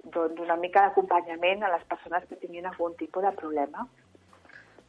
doncs, 0.03 0.39
una 0.39 0.55
mica 0.59 0.87
d'acompanyament 0.87 1.63
a 1.63 1.73
les 1.73 1.83
persones 1.89 2.25
que 2.29 2.39
tinguin 2.39 2.67
algun 2.69 2.95
tipus 2.99 3.23
de 3.23 3.31
problema. 3.35 3.87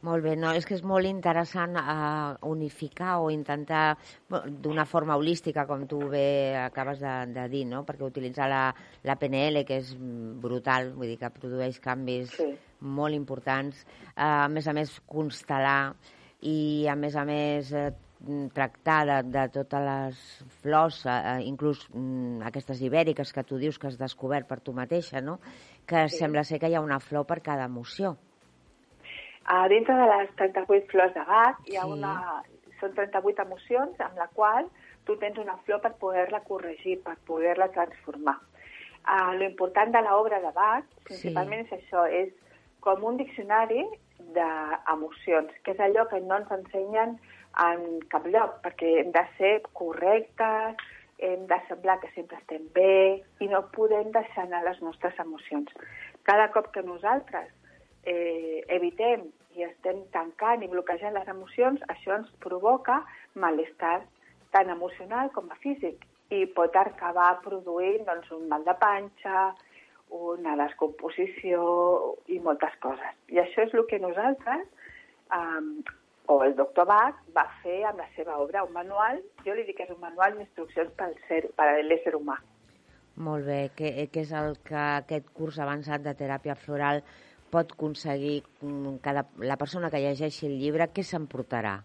Molt 0.05 0.21
bé, 0.21 0.35
no, 0.37 0.51
és 0.53 0.67
que 0.67 0.75
és 0.75 0.83
molt 0.85 1.07
interessant 1.09 1.79
uh, 1.79 2.35
unificar 2.45 3.15
o 3.23 3.31
intentar 3.33 3.95
d'una 4.29 4.85
forma 4.85 5.15
holística, 5.17 5.63
com 5.65 5.87
tu 5.89 6.03
bé 6.11 6.53
acabes 6.61 6.99
de, 7.01 7.13
de 7.33 7.45
dir, 7.49 7.63
no? 7.71 7.81
perquè 7.87 8.05
utilitzar 8.05 8.49
la, 8.51 8.65
la 9.07 9.15
PNL, 9.17 9.63
que 9.65 9.79
és 9.81 9.95
brutal, 10.43 10.91
vull 10.93 11.09
dir 11.09 11.17
que 11.23 11.31
produeix 11.39 11.79
canvis 11.81 12.35
Sí. 12.35 12.51
molt 12.85 13.17
importants, 13.17 13.81
uh, 14.13 14.45
a 14.45 14.51
més 14.51 14.67
a 14.67 14.75
més 14.77 14.93
constel·lar 15.09 15.95
i 16.45 16.85
a 16.91 16.95
més 16.95 17.15
a 17.17 17.23
més 17.25 17.71
eh, 17.73 17.89
tractar 18.53 18.99
de, 19.09 19.15
de 19.33 19.45
totes 19.53 19.81
les 19.85 20.19
flors, 20.61 21.01
eh, 21.09 21.39
inclús 21.49 21.83
mm, 21.93 22.41
aquestes 22.47 22.81
ibèriques 22.85 23.33
que 23.33 23.43
tu 23.43 23.57
dius 23.61 23.77
que 23.81 23.89
has 23.89 23.97
descobert 23.99 24.47
per 24.49 24.59
tu 24.61 24.73
mateixa, 24.73 25.21
no? 25.21 25.39
que 25.85 26.07
Sí. 26.09 26.19
sembla 26.21 26.43
ser 26.43 26.59
que 26.59 26.69
hi 26.69 26.75
ha 26.77 26.81
una 26.81 26.99
flor 26.99 27.25
per 27.25 27.41
cada 27.41 27.65
emoció. 27.65 28.15
A 29.45 29.67
dintre 29.69 29.93
de 29.93 30.05
les 30.09 30.31
38 30.39 30.87
flors 30.89 31.13
de 31.13 31.23
Bach 31.27 31.59
hi 31.69 31.77
ha 31.77 31.85
Sí. 31.85 31.91
una... 31.97 32.15
Són 32.81 32.91
38 32.91 33.41
emocions 33.45 33.99
amb 34.03 34.17
la 34.19 34.25
qual 34.35 34.65
tu 35.07 35.15
tens 35.21 35.37
una 35.39 35.55
flor 35.63 35.79
per 35.81 35.93
poder-la 35.95 36.41
corregir, 36.43 36.97
per 37.05 37.13
poder-la 37.25 37.69
transformar. 37.71 38.35
Uh, 39.05 39.31
lo 39.37 39.45
important 39.45 39.93
de 39.93 40.01
l'obra 40.01 40.41
de 40.43 40.51
Bach, 40.51 40.83
principalment 41.05 41.61
és 41.63 41.71
això, 41.77 42.03
és 42.09 42.33
com 42.83 43.03
un 43.07 43.15
diccionari 43.17 43.85
d'emocions, 44.35 45.51
que 45.63 45.75
és 45.75 45.81
allò 45.83 46.07
que 46.11 46.21
no 46.21 46.39
ens 46.41 46.51
ensenyen 46.51 47.17
en 47.65 47.85
cap 48.11 48.25
lloc, 48.27 48.59
perquè 48.65 48.91
hem 49.01 49.11
de 49.15 49.23
ser 49.37 49.53
correctes, 49.79 50.81
hem 51.17 51.45
de 51.47 51.59
semblar 51.67 51.99
que 52.01 52.11
sempre 52.15 52.37
estem 52.41 52.65
bé 52.75 53.23
i 53.39 53.47
no 53.51 53.63
podem 53.75 54.11
deixar 54.15 54.43
anar 54.43 54.63
les 54.65 54.81
nostres 54.83 55.19
emocions. 55.23 55.71
Cada 56.27 56.49
cop 56.51 56.71
que 56.75 56.83
nosaltres 56.83 57.47
eh, 58.03 58.63
evitem 58.75 59.29
i 59.55 59.63
estem 59.63 60.01
tancant 60.11 60.63
i 60.63 60.71
bloquejant 60.71 61.15
les 61.15 61.29
emocions, 61.31 61.79
això 61.87 62.17
ens 62.17 62.31
provoca 62.43 62.99
malestar 63.39 64.01
tant 64.51 64.69
emocional 64.71 65.31
com 65.35 65.47
físic 65.63 66.03
i 66.33 66.45
pot 66.57 66.75
acabar 66.75 67.39
produint 67.43 68.03
doncs, 68.07 68.31
un 68.35 68.47
mal 68.51 68.65
de 68.67 68.75
panxa, 68.81 69.51
una 70.13 70.55
descomposició 70.59 71.61
i 72.31 72.39
moltes 72.39 72.73
coses. 72.83 73.13
I 73.33 73.41
això 73.41 73.65
és 73.65 73.73
el 73.73 73.85
que 73.89 73.99
nosaltres, 73.99 74.65
um, 75.35 75.69
o 76.31 76.41
el 76.43 76.55
doctor 76.57 76.87
Bach, 76.89 77.21
va 77.35 77.45
fer 77.61 77.83
amb 77.89 78.01
la 78.01 78.07
seva 78.15 78.39
obra, 78.41 78.63
un 78.65 78.73
manual, 78.73 79.21
jo 79.45 79.53
li 79.53 79.65
dic 79.67 79.77
que 79.79 79.87
és 79.87 79.93
un 79.93 80.01
manual 80.01 80.37
d'instruccions 80.37 80.93
pel 80.97 81.15
ser, 81.27 81.45
per 81.57 81.67
a 81.69 81.81
l'ésser 81.83 82.15
humà. 82.17 82.37
Molt 83.25 83.45
bé, 83.47 83.59
què, 83.77 84.09
què 84.11 84.25
és 84.25 84.33
el 84.35 84.57
que 84.65 84.79
aquest 84.79 85.29
curs 85.35 85.59
avançat 85.63 86.03
de 86.03 86.15
teràpia 86.19 86.57
floral 86.59 87.03
pot 87.53 87.71
aconseguir 87.71 88.41
mm, 88.61 88.97
cada, 89.05 89.23
la 89.39 89.55
persona 89.61 89.91
que 89.91 90.01
llegeixi 90.03 90.49
el 90.49 90.57
llibre? 90.59 90.89
Què 90.91 91.05
s'emportarà, 91.05 91.77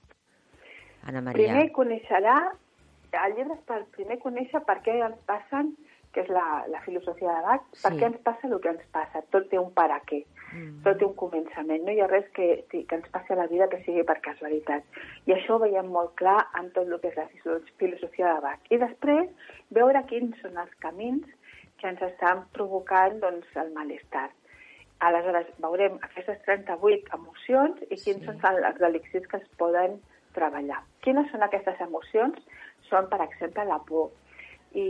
Anna 1.06 1.22
Maria? 1.22 1.52
Primer 1.52 1.70
coneixerà, 1.76 2.38
el 3.12 3.36
llibre 3.36 3.54
és 3.54 3.62
per 3.68 3.78
primer 3.94 4.18
conèixer 4.22 4.62
per 4.66 4.80
què 4.86 4.96
ens 5.06 5.22
passen, 5.28 5.74
que 6.12 6.20
és 6.24 6.28
la, 6.28 6.64
la 6.68 6.80
filosofia 6.82 7.32
de 7.36 7.42
Bach, 7.46 7.62
per 7.82 7.92
Sí. 7.92 7.98
què 8.00 8.06
ens 8.06 8.18
passa 8.26 8.48
el 8.48 8.60
que 8.60 8.68
ens 8.68 8.82
passa. 8.90 9.22
Tot 9.30 9.48
té 9.48 9.58
un 9.58 9.72
per 9.72 9.90
a 9.92 10.00
què, 10.02 10.24
Mm. 10.52 10.82
tot 10.82 10.98
té 10.98 11.04
un 11.06 11.14
començament. 11.14 11.84
No 11.86 11.92
hi 11.92 12.00
ha 12.00 12.08
res 12.08 12.24
que, 12.34 12.64
que 12.70 12.94
ens 12.96 13.08
passi 13.10 13.32
a 13.32 13.36
la 13.36 13.46
vida 13.46 13.68
que 13.68 13.78
sigui 13.84 14.02
per 14.02 14.20
casualitat. 14.20 14.82
I 15.26 15.32
això 15.36 15.54
ho 15.54 15.58
veiem 15.60 15.86
molt 15.86 16.16
clar 16.16 16.48
en 16.58 16.72
tot 16.72 16.88
el 16.88 16.98
que 17.00 17.08
és 17.08 17.16
la 17.16 17.28
filo- 17.28 17.60
filosofia 17.78 18.34
de 18.34 18.40
Bach. 18.40 18.58
I 18.70 18.78
després, 18.78 19.28
veure 19.70 20.02
quins 20.06 20.36
són 20.40 20.58
els 20.58 20.74
camins 20.80 21.24
que 21.78 21.86
ens 21.88 22.02
estan 22.02 22.44
provocant 22.52 23.20
doncs, 23.20 23.46
el 23.56 23.70
malestar. 23.72 24.30
Aleshores, 25.00 25.46
veurem 25.58 25.94
aquestes 26.02 26.42
38 26.44 27.14
emocions 27.14 27.80
i 27.88 27.96
quins 27.96 28.20
Sí. 28.20 28.24
són 28.26 28.40
els 28.64 28.80
elixirs 28.80 29.26
que 29.28 29.36
es 29.38 29.48
poden 29.56 30.00
treballar. 30.34 30.82
Quines 31.00 31.30
són 31.30 31.42
aquestes 31.42 31.80
emocions? 31.80 32.36
Són, 32.90 33.08
per 33.08 33.20
exemple, 33.22 33.64
la 33.64 33.78
por. 33.78 34.10
I, 34.70 34.88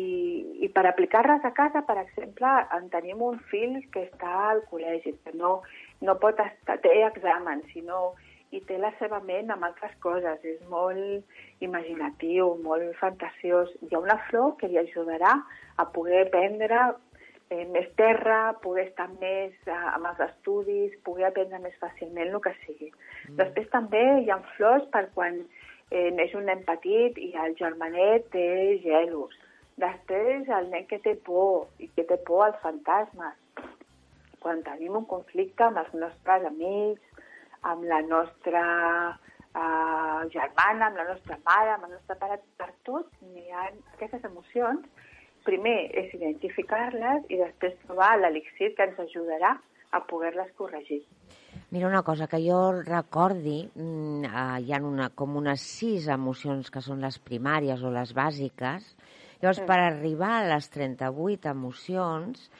i 0.60 0.68
per 0.68 0.84
aplicar-les 0.84 1.44
a 1.49 1.54
casa, 1.56 1.80
per 1.88 1.96
exemple, 2.02 2.50
en 2.76 2.90
tenim 2.92 3.22
un 3.25 3.38
fill 3.52 3.78
que 3.94 4.04
està 4.10 4.32
al 4.50 4.60
col·legi, 4.68 5.14
que 5.25 5.32
no, 5.40 5.60
no 6.04 6.16
pot 6.20 6.42
estar, 6.44 6.76
té 6.84 6.99
exàmens, 7.06 7.64
sinó 7.72 8.10
i 8.50 8.60
té 8.66 8.76
la 8.82 8.90
seva 8.99 9.20
ment 9.25 9.52
amb 9.54 9.64
altres 9.68 9.92
coses. 10.04 10.42
És 10.44 10.60
molt 10.68 11.64
imaginatiu, 11.64 12.56
molt 12.64 12.96
fantasiós. 13.00 13.70
Hi 13.87 13.94
ha 13.94 14.02
una 14.02 14.18
flor 14.28 14.56
que 14.60 14.68
li 14.68 14.80
ajudarà 14.80 15.37
a 15.80 15.87
poder 15.94 16.26
prendre 16.34 16.80
eh, 17.50 17.66
més 17.75 17.88
terra, 17.99 18.54
poder 18.62 18.88
estar 18.88 19.08
més 19.20 19.54
eh, 19.66 19.76
amb 19.94 20.10
els 20.12 20.25
estudis, 20.28 20.96
poder 21.06 21.28
aprendre 21.30 21.62
més 21.62 21.76
fàcilment 21.82 22.34
el 22.34 22.42
que 22.44 22.54
sigui. 22.64 22.90
Mm. 23.28 23.37
Després 23.42 23.70
també 23.75 24.02
hi 24.22 24.30
ha 24.30 24.40
flors 24.56 24.87
per 24.94 25.06
quan 25.14 25.40
eh, 25.90 26.10
neix 26.16 26.34
un 26.38 26.46
nen 26.50 26.64
petit 26.66 27.18
i 27.18 27.32
el 27.44 27.56
germanet 27.60 28.30
té 28.34 28.50
gelos. 28.84 29.37
Després 29.80 30.49
el 30.56 30.70
nen 30.72 30.87
que 30.90 30.99
té 31.04 31.14
por 31.26 31.68
i 31.80 31.88
que 31.96 32.04
té 32.08 32.18
por 32.26 32.46
als 32.46 32.60
fantasmes. 32.64 33.37
Quan 34.40 34.62
tenim 34.64 34.96
un 35.00 35.06
conflicte 35.08 35.66
amb 35.66 35.80
els 35.82 35.92
nostres 36.02 36.46
amics, 36.49 37.26
amb 37.70 37.84
la 37.88 38.00
nostra 38.06 38.64
eh, 39.10 40.20
germana, 40.32 40.88
amb 40.88 41.00
la 41.00 41.06
nostra 41.12 41.38
mare, 41.44 41.75
amb 41.75 41.88
el 41.88 41.94
nostre 41.96 42.16
pare, 42.20 42.40
per 42.60 42.70
tot 42.88 43.08
n'hi 43.28 43.49
ha 43.52 43.68
aquestes 43.94 44.25
emocions 44.28 44.87
primer 45.44 45.78
és 45.96 46.12
identificar-les 46.16 47.26
i 47.32 47.40
després 47.40 47.76
trobar 47.87 48.12
l'elixir 48.20 48.75
que 48.76 48.87
ens 48.88 48.99
ajudarà 49.06 49.56
a 49.90 50.00
poder-les 50.06 50.52
corregir. 50.58 51.00
Mira 51.70 51.88
una 51.88 52.02
cosa, 52.02 52.26
que 52.26 52.40
jo 52.42 52.60
recordi, 52.82 53.62
mm, 53.75 54.25
eh, 54.25 54.60
hi 54.62 54.72
ha 54.72 54.80
una, 54.82 55.10
com 55.14 55.37
unes 55.37 55.62
sis 55.62 56.08
emocions 56.08 56.70
que 56.70 56.82
són 56.82 57.00
les 57.00 57.18
primàries 57.18 57.82
o 57.82 57.90
les 57.94 58.12
bàsiques. 58.14 58.96
Llavors, 59.40 59.61
Mm. 59.62 59.66
per 59.66 59.78
arribar 59.80 60.32
a 60.40 60.47
les 60.54 60.68
38 60.70 61.49
emocions, 61.49 62.50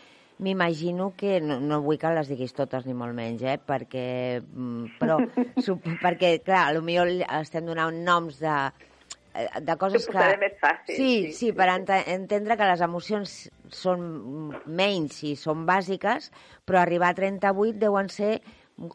m'imagino 0.41 1.13
que, 1.17 1.41
no, 1.45 1.59
no 1.61 1.83
vull 1.85 1.99
que 2.01 2.09
les 2.17 2.29
diguis 2.33 2.55
totes 2.57 2.87
ni 2.87 2.95
molt 2.97 3.13
menys, 3.15 3.43
eh, 3.45 3.59
perquè, 3.61 4.41
mm, 4.41 4.95
però, 5.01 5.19
sup, 5.67 5.85
perquè, 6.01 6.39
clar, 6.43 6.71
potser 6.73 7.21
estem 7.43 7.67
donant 7.69 7.93
noms 8.07 8.39
de, 8.41 8.55
eh, 9.35 9.61
de 9.61 9.77
coses 9.77 10.07
que... 10.09 10.39
més 10.41 10.57
fàcil, 10.63 10.97
Sí, 10.97 10.97
sí, 10.97 11.27
sí, 11.27 11.33
sí, 11.43 11.53
per 11.53 11.69
sí. 11.69 11.75
ente 11.77 11.99
entendre 12.15 12.57
que 12.57 12.71
les 12.73 12.81
emocions 12.81 13.35
són 13.69 14.55
menys 14.65 15.21
i 15.29 15.35
són 15.37 15.67
bàsiques, 15.69 16.31
però 16.65 16.81
arribar 16.81 17.13
a 17.13 17.19
38 17.21 17.77
deuen 17.79 18.09
ser 18.09 18.41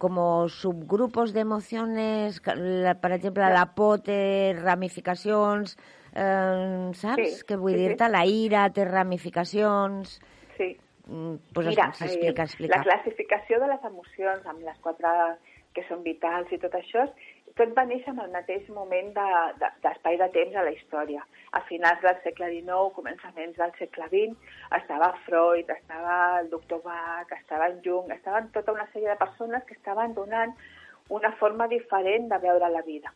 com 0.01 0.18
subgrupos 0.50 1.30
la- 2.58 2.96
per 2.98 3.12
exemple, 3.20 3.46
la 3.54 3.68
por 3.77 4.00
té 4.01 4.56
ramificacions, 4.58 5.77
eh, 6.15 6.89
saps? 6.93 7.38
Sí, 7.39 7.45
que 7.48 7.57
vull 7.60 7.74
sí, 7.75 7.77
sí. 7.79 7.88
dir-te? 7.89 8.10
La 8.10 8.25
ira 8.25 8.69
té 8.74 8.86
ramificacions... 8.86 10.19
Sí. 10.57 10.77
Mm, 11.07 11.36
Pues 11.53 11.67
Mira, 11.67 11.89
explica, 11.91 12.41
eh, 12.41 12.45
explica. 12.45 12.77
la 12.77 12.84
classificació 12.84 13.60
de 13.60 13.67
les 13.67 13.84
emocions 13.84 14.45
amb 14.48 14.63
les 14.65 14.77
quatre 14.79 15.10
que 15.75 15.84
són 15.89 16.01
vitals 16.03 16.50
i 16.51 16.57
tot 16.57 16.74
això, 16.74 17.03
tot 17.55 17.74
va 17.77 17.84
néixer 17.86 18.10
en 18.13 18.19
el 18.24 18.31
mateix 18.31 18.67
moment 18.69 19.12
de- 19.13 19.53
de- 19.60 19.69
d'espai 19.84 20.17
de, 20.17 20.24
de 20.24 20.31
temps 20.31 20.55
a 20.55 20.63
la 20.63 20.72
història. 20.72 21.22
A 21.51 21.62
finals 21.67 22.01
del 22.01 22.17
segle 22.24 22.50
XIX, 22.53 22.93
començaments 22.95 23.55
del 23.57 23.72
segle 23.77 24.07
XX, 24.07 24.38
estava 24.79 25.12
Freud, 25.25 25.69
estava 25.69 26.39
el 26.39 26.50
doctor 26.50 26.81
Bach, 26.84 27.31
estava 27.38 27.67
en 27.69 27.81
Jung, 27.84 28.10
estaven 28.12 28.50
tota 28.55 28.72
una 28.72 28.88
sèrie 28.93 29.10
de 29.10 29.15
persones 29.19 29.63
que 29.65 29.74
estaven 29.75 30.13
donant 30.15 30.55
una 31.10 31.31
forma 31.38 31.67
diferent 31.67 32.27
de 32.31 32.38
veure 32.39 32.69
la 32.72 32.81
vida. 32.81 33.13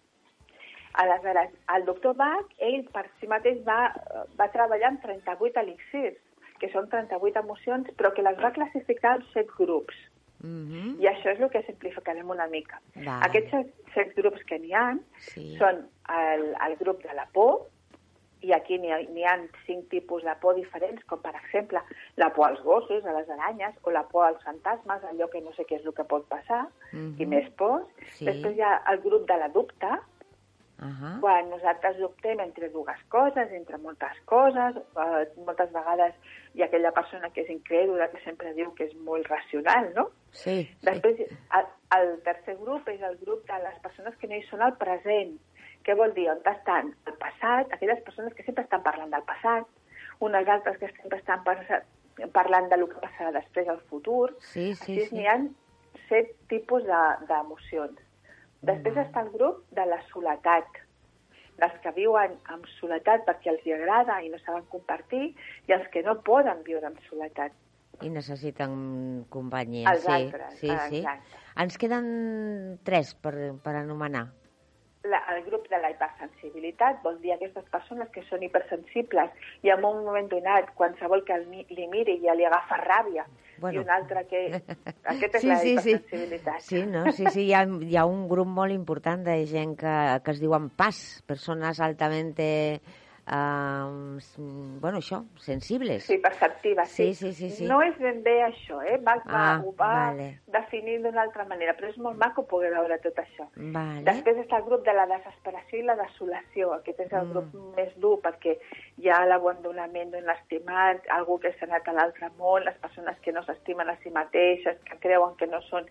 Aleshores, 0.93 1.51
el 1.75 1.85
doctor 1.85 2.15
Bach, 2.15 2.45
ell 2.57 2.83
per 2.93 3.05
si 3.19 3.27
mateix 3.27 3.61
va, 3.67 3.93
va 4.39 4.47
treballar 4.51 4.89
amb 4.93 5.01
38 5.03 5.59
elixirs, 5.61 6.17
que 6.59 6.69
són 6.73 6.89
38 6.91 7.39
emocions, 7.39 7.87
però 7.95 8.11
que 8.13 8.23
les 8.25 8.37
va 8.41 8.51
classificar 8.51 9.17
en 9.19 9.25
set 9.33 9.47
grups. 9.57 9.95
Mhm. 10.41 10.95
I 10.99 11.07
això 11.07 11.33
és 11.33 11.39
el 11.39 11.49
que 11.51 11.61
simplificarem 11.63 12.29
una 12.29 12.47
mica. 12.47 12.79
Vale. 12.95 13.19
Aquests 13.27 13.73
set, 13.93 14.13
grups 14.15 14.43
que 14.47 14.57
n'hi 14.59 14.73
ha 14.73 14.97
Sí. 15.19 15.57
són 15.57 15.85
el, 16.09 16.55
el 16.67 16.75
grup 16.79 17.03
de 17.03 17.13
la 17.13 17.25
por, 17.33 17.67
i 18.41 18.53
aquí 18.55 18.77
n'hi 18.79 18.91
ha, 18.91 19.33
ha 19.33 19.37
cinc 19.65 19.89
tipus 19.89 20.23
de 20.23 20.33
por 20.39 20.55
diferents, 20.55 21.03
com 21.05 21.19
per 21.21 21.33
exemple 21.35 21.81
la 22.15 22.29
por 22.33 22.47
als 22.47 22.61
gossos, 22.63 23.05
a 23.05 23.11
les 23.13 23.29
aranyes, 23.29 23.75
o 23.83 23.91
la 23.91 24.03
por 24.07 24.25
als 24.25 24.41
fantasmes, 24.43 25.03
allò 25.03 25.27
que 25.29 25.41
no 25.41 25.51
sé 25.53 25.65
què 25.65 25.75
és 25.81 25.85
el 25.85 25.93
que 25.93 26.05
pot 26.05 26.25
passar, 26.29 26.67
Mhm. 26.93 27.15
i 27.19 27.25
més 27.25 27.49
pors. 27.51 27.83
Sí. 28.17 28.25
Després 28.25 28.55
hi 28.55 28.61
ha 28.61 28.81
el 28.93 28.99
grup 29.01 29.27
de 29.27 29.37
la 29.37 29.49
dubte, 29.49 29.89
Ahà. 30.79 31.17
quan 31.19 31.49
nosaltres 31.49 31.97
dubtem 31.99 32.39
entre 32.39 32.69
dues 32.69 33.01
coses, 33.09 33.51
entre 33.51 33.77
moltes 33.77 34.17
coses, 34.25 34.77
eh, 34.77 35.25
moltes 35.45 35.71
vegades 35.73 36.13
hi 36.55 36.61
ha 36.61 36.65
aquella 36.69 36.91
persona 36.95 37.29
que 37.35 37.41
és 37.41 37.49
incrèdula, 37.49 38.07
que 38.11 38.21
sempre 38.23 38.53
diu 38.53 38.73
que 38.75 38.85
és 38.85 38.95
molt 38.95 39.27
racional, 39.27 39.91
no? 39.95 40.09
Sí, 40.31 40.63
sí. 40.63 40.85
Després, 40.85 41.19
el, 41.59 41.65
el 41.99 42.21
tercer 42.23 42.55
grup 42.61 42.87
és 42.87 43.01
el 43.01 43.17
grup 43.17 43.45
de 43.47 43.59
les 43.63 43.77
persones 43.83 44.15
que 44.17 44.27
no 44.27 44.35
hi 44.35 44.43
són 44.47 44.61
al 44.61 44.77
present. 44.77 45.37
Què 45.83 45.95
vol 45.95 46.13
dir? 46.13 46.29
On 46.31 46.39
estan? 46.53 46.93
El 47.07 47.13
passat, 47.19 47.71
aquelles 47.73 48.01
persones 48.03 48.33
que 48.33 48.43
sempre 48.43 48.63
estan 48.63 48.83
parlant 48.83 49.11
del 49.11 49.23
passat, 49.23 49.65
unes 50.19 50.47
altres 50.47 50.77
que 50.77 50.87
sempre 51.01 51.19
estan 51.19 51.43
parlant 52.33 52.69
del 52.69 52.87
que 52.89 52.99
passarà 52.99 53.31
després 53.31 53.67
al 53.67 53.79
futur. 53.91 54.35
Sí, 54.39 54.73
sí, 54.75 54.93
Així 54.99 55.05
sí. 55.07 55.15
n'hi 55.15 55.27
ha 55.27 55.37
set 56.09 56.35
tipus 56.47 56.83
de- 56.83 57.25
d'emocions. 57.27 57.99
Després 58.61 58.95
Val. 58.95 59.05
està 59.05 59.23
el 59.23 59.31
grup 59.35 59.63
de 59.75 59.85
la 59.87 59.99
soledat, 60.09 60.81
les 61.59 61.75
que 61.83 61.91
viuen 61.95 62.35
amb 62.53 62.67
soledat 62.77 63.25
perquè 63.27 63.51
els 63.53 63.65
hi 63.67 63.75
agrada 63.75 64.19
i 64.23 64.29
no 64.31 64.39
saben 64.43 64.65
compartir, 64.71 65.33
i 65.67 65.75
els 65.75 65.87
que 65.93 66.03
no 66.03 66.19
poden 66.23 66.63
viure 66.67 66.87
amb 66.87 66.99
soledat. 67.09 67.55
I 68.03 68.09
necessiten 68.13 68.75
companyia, 69.31 69.91
Els 69.91 70.05
sí. 70.05 70.11
altres, 70.15 70.59
sí, 70.59 70.71
sí. 70.91 71.01
Ens 71.59 71.75
queden 71.79 72.05
tres 72.87 73.11
per, 73.19 73.33
per 73.63 73.75
anomenar. 73.75 74.29
La, 75.09 75.19
el 75.35 75.43
grup 75.45 75.65
de 75.71 75.77
la 75.81 75.89
hipersensibilitat 75.91 77.01
vol 77.03 77.15
dir 77.23 77.31
aquestes 77.33 77.65
persones 77.71 78.09
que 78.13 78.21
són 78.29 78.43
hipersensibles 78.45 79.31
i 79.65 79.71
en 79.73 79.83
un 79.87 80.03
moment 80.05 80.27
donat, 80.29 80.73
qualsevol 80.77 81.23
que 81.25 81.33
el 81.33 81.47
mi- 81.49 81.65
li 81.69 81.87
miri 81.91 82.19
ja 82.21 82.35
li 82.37 82.45
agafa 82.45 82.77
ràbia 82.83 83.25
Bueno. 83.59 83.79
i 83.79 83.83
un 83.83 83.89
altre 83.91 84.25
que... 84.29 84.41
Aquesta 85.15 85.39
és 85.39 85.41
sí, 85.41 85.47
la 85.49 85.57
sí, 85.59 85.73
sí. 85.77 85.89
hipersensibilitat. 85.95 86.61
Sí, 86.61 86.83
no? 86.87 87.05
sí, 87.11 87.25
sí, 87.33 87.47
hi 87.49 87.53
ha, 87.57 87.63
hi 87.65 87.97
ha 87.97 88.05
un 88.07 88.27
grup 88.29 88.47
molt 88.47 88.71
important 88.75 89.23
de 89.25 89.39
gent 89.49 89.75
que, 89.79 89.95
que 90.23 90.31
es 90.35 90.39
diuen 90.43 90.69
PAS, 90.69 91.23
persones 91.27 91.79
altamente, 91.81 92.79
uh, 93.31 94.79
bueno, 94.81 94.97
això, 94.99 95.23
sensibles. 95.37 96.03
Sí, 96.03 96.17
perceptiva, 96.17 96.85
sí. 96.85 97.13
Sí, 97.13 97.13
sí, 97.13 97.33
sí, 97.33 97.49
sí. 97.51 97.65
No 97.67 97.81
és 97.81 97.97
ben 97.99 98.21
bé 98.23 98.41
això, 98.45 98.81
eh? 98.83 98.97
Va, 98.97 99.15
va, 99.25 99.43
Ah, 99.49 99.61
ho 99.63 99.73
va 99.77 99.89
vale. 100.11 100.39
definir 100.47 101.01
d'una 101.03 101.21
altra 101.21 101.45
manera, 101.45 101.75
però 101.77 101.89
és 101.89 101.97
molt 101.97 102.17
maco 102.17 102.45
poder 102.47 102.71
veure 102.73 102.97
tot 102.99 103.15
això. 103.21 103.47
Vale. 103.55 104.03
Després 104.03 104.37
està 104.43 104.57
el 104.57 104.63
grup 104.65 104.83
de 104.85 104.93
la 104.93 105.05
desesperació 105.07 105.79
i 105.79 105.83
la 105.83 105.95
desolació. 105.95 106.73
Aquest 106.73 106.99
és 106.99 107.13
el 107.13 107.25
Mm. 107.27 107.31
grup 107.31 107.75
més 107.77 107.95
dur 107.97 108.19
perquè 108.21 108.57
hi 108.97 109.09
ha 109.09 109.25
l'abandonament 109.25 110.11
d'un 110.11 110.29
estimat, 110.29 111.01
algú 111.09 111.39
que 111.39 111.53
s'ha 111.53 111.65
anat 111.65 111.87
a 111.87 111.93
l'altre 111.93 112.29
món, 112.37 112.63
les 112.65 112.77
persones 112.77 113.17
que 113.21 113.31
no 113.31 113.43
s'estimen 113.43 113.89
a 113.89 113.97
si 114.03 114.09
mateixes, 114.09 114.77
que 114.85 114.97
creuen 114.99 115.35
que 115.37 115.47
no 115.47 115.61
són 115.61 115.85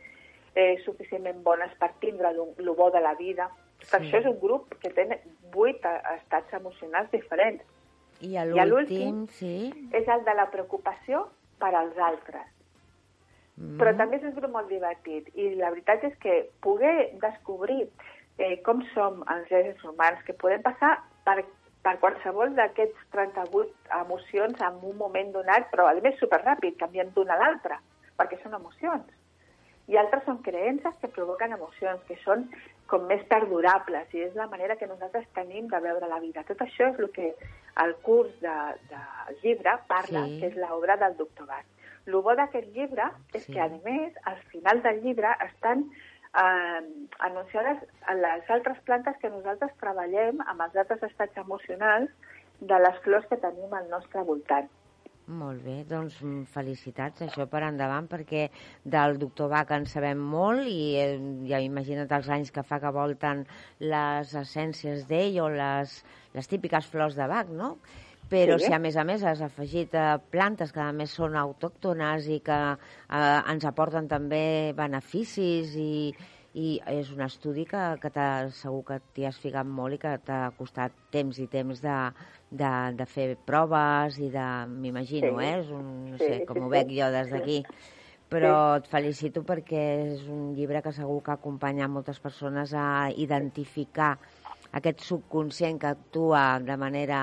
eh, 0.55 0.77
suficientment 0.85 1.43
bones 1.45 1.71
per 1.79 1.93
tindre 2.01 2.31
el 2.31 2.71
bo 2.75 2.91
de 2.91 3.01
la 3.01 3.15
vida. 3.15 3.49
Per 3.79 4.01
Sí. 4.01 4.07
això 4.07 4.19
és 4.19 4.27
un 4.27 4.39
grup 4.41 4.75
que 4.83 4.91
té 4.91 5.07
vuit 5.53 5.85
estats 6.17 6.53
emocionals 6.53 7.11
diferents. 7.11 7.63
I 8.21 8.35
l'últim? 8.67 9.27
sí. 9.29 9.73
És 9.93 10.09
el 10.09 10.25
de 10.25 10.35
la 10.35 10.51
preocupació 10.51 11.29
per 11.59 11.75
als 11.75 11.97
altres. 11.97 12.47
Mm. 13.57 13.77
Però 13.79 13.97
també 13.97 14.17
és 14.17 14.25
un 14.25 14.35
grup 14.35 14.51
molt 14.55 14.69
divertit 14.69 15.31
i 15.35 15.55
la 15.55 15.71
veritat 15.71 16.05
és 16.05 16.17
que 16.23 16.51
poder 16.61 17.19
descobrir 17.23 17.89
eh, 18.39 18.61
com 18.63 18.83
som 18.95 19.25
els 19.35 19.51
éssers 19.51 19.83
humans, 19.85 20.23
que 20.27 20.33
podem 20.33 20.63
passar 20.63 20.93
per, 21.27 21.45
per 21.83 21.99
qualsevol 21.99 22.55
d'aquests 22.55 23.09
38 23.11 23.73
emocions 24.01 24.61
en 24.61 24.79
un 24.83 24.97
moment 24.97 25.33
donat, 25.35 25.71
però 25.73 25.89
a 25.91 25.95
més 26.01 26.19
superràpid, 26.23 26.79
canviant 26.79 27.11
d'una 27.15 27.35
a 27.35 27.39
l'altra, 27.43 27.81
perquè 28.19 28.39
són 28.43 28.55
emocions. 28.55 29.07
I 29.89 29.97
altres 29.97 30.25
són 30.29 30.43
creences 30.45 30.97
que 31.01 31.09
provoquen 31.09 31.55
emocions, 31.57 32.03
que 32.09 32.17
són 32.25 32.45
com 32.89 33.07
més 33.09 33.23
perdurables, 33.29 34.13
i 34.15 34.21
és 34.27 34.35
la 34.37 34.47
manera 34.49 34.77
que 34.77 34.87
nosaltres 34.87 35.27
tenim 35.37 35.69
de 35.69 35.81
veure 35.81 36.09
la 36.09 36.21
vida. 36.21 36.45
Tot 36.49 36.61
això 36.65 36.91
és 36.93 36.99
el 37.01 37.11
que 37.13 37.35
el 37.85 37.95
curs 38.05 38.35
del 38.41 38.79
de, 38.91 39.01
de 39.01 39.37
llibre 39.43 39.79
parla, 39.89 40.25
Sí. 40.27 40.41
que 40.41 40.47
és 40.49 40.57
l'obra 40.57 40.97
del 40.97 41.17
doctor 41.17 41.47
Bach. 41.47 41.67
El 42.07 42.15
bo 42.25 42.35
d'aquest 42.35 42.69
llibre 42.75 43.11
és 43.35 43.45
Sí. 43.45 43.53
que, 43.53 43.61
a 43.61 43.69
més, 43.69 44.15
al 44.25 44.37
final 44.53 44.83
del 44.83 45.03
llibre 45.03 45.29
estan 45.47 45.91
eh, 46.37 46.81
anunciades 47.19 47.79
les 48.15 48.51
altres 48.51 48.79
plantes 48.85 49.17
que 49.19 49.31
nosaltres 49.31 49.73
treballem 49.81 50.41
amb 50.47 50.61
els 50.61 50.77
altres 50.77 51.03
estats 51.03 51.37
emocionals 51.37 52.11
de 52.61 52.79
les 52.79 52.99
flors 53.05 53.27
que 53.27 53.37
tenim 53.37 53.73
al 53.75 53.89
nostre 53.89 54.23
voltant. 54.23 54.69
Molt 55.29 55.61
bé, 55.61 55.83
doncs 55.85 56.15
mm, 56.25 56.47
felicitats, 56.49 57.21
això 57.27 57.45
per 57.53 57.61
endavant, 57.67 58.07
perquè 58.09 58.47
del 58.89 59.19
doctor 59.21 59.51
Bach 59.53 59.75
en 59.77 59.85
sabem 59.85 60.23
molt 60.25 60.65
i 60.73 60.95
eh, 60.97 61.19
ja 61.51 61.61
imagina't 61.61 62.09
els 62.17 62.31
anys 62.33 62.53
que 62.55 62.65
fa 62.65 62.79
que 62.81 62.93
volten 62.97 63.43
les 63.85 64.33
essències 64.41 65.05
d'ell 65.11 65.37
o 65.45 65.51
les, 65.53 65.99
les 66.33 66.49
típiques 66.49 66.89
flors 66.89 67.19
de 67.19 67.29
Bach, 67.29 67.53
no? 67.53 67.75
Però 68.33 68.57
Sí. 68.57 68.67
si 68.69 68.73
a 68.73 68.79
més 68.81 68.97
a 68.97 69.05
més 69.09 69.23
has 69.25 69.43
afegit 69.45 69.93
eh, 69.97 70.17
plantes 70.33 70.73
que 70.73 70.81
a 70.81 70.93
més 70.97 71.13
són 71.13 71.37
autòctones 71.37 72.27
i 72.33 72.41
que 72.41 72.59
eh, 72.73 73.53
ens 73.53 73.69
aporten 73.69 74.09
també 74.09 74.73
beneficis 74.77 75.77
i, 75.77 76.15
i 76.59 76.69
és 76.91 77.11
un 77.15 77.21
estudi 77.23 77.65
que, 77.71 77.81
que 78.03 78.11
segur 78.57 78.81
que 78.89 78.97
t'hi 79.15 79.27
has 79.29 79.39
ficat 79.39 79.67
molt 79.69 79.95
i 79.95 80.01
que 80.03 80.15
t'ha 80.27 80.41
costat 80.59 80.95
temps 81.15 81.39
i 81.39 81.47
temps 81.53 81.83
de, 81.85 81.99
de, 82.51 82.73
de 82.99 83.07
fer 83.07 83.29
proves 83.47 84.19
i 84.19 84.31
de... 84.35 84.47
m'imagino, 84.73 85.37
Sí. 85.39 85.45
eh? 85.47 85.55
És 85.61 85.71
un, 85.71 85.87
no 86.11 86.19
Sí, 86.19 86.25
sé, 86.27 86.41
com 86.49 86.59
sí, 86.59 86.65
ho 86.65 86.69
sí. 86.69 86.75
veig 86.75 86.93
jo 86.99 87.11
des 87.15 87.31
d'aquí. 87.35 87.61
Però 88.29 88.53
et 88.77 88.89
felicito 88.91 89.41
perquè 89.47 89.85
és 90.17 90.27
un 90.29 90.51
llibre 90.57 90.83
que 90.85 90.93
segur 90.93 91.23
que 91.25 91.33
acompanya 91.33 91.87
moltes 91.89 92.19
persones 92.21 92.75
a 92.77 93.09
identificar 93.17 94.19
aquest 94.77 95.01
subconscient 95.07 95.79
que 95.81 95.87
actua 95.95 96.59
de 96.61 96.77
manera 96.77 97.21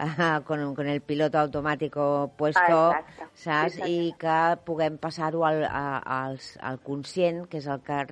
uh, 0.00 0.42
con, 0.44 0.74
con 0.74 0.86
el 0.86 1.00
piloto 1.00 1.38
automático 1.38 2.32
puesto, 2.36 2.60
Ah, 2.92 3.00
exacte. 3.00 3.24
saps? 3.34 3.72
Sí, 3.74 4.08
I 4.08 4.14
que 4.18 4.56
puguem 4.64 4.98
passar-ho 4.98 5.44
al, 5.44 5.64
a- 5.64 5.98
als- 6.26 6.58
al 6.62 6.78
conscient, 6.80 7.46
que 7.48 7.58
és 7.58 7.66
el 7.66 7.80
que 7.82 8.02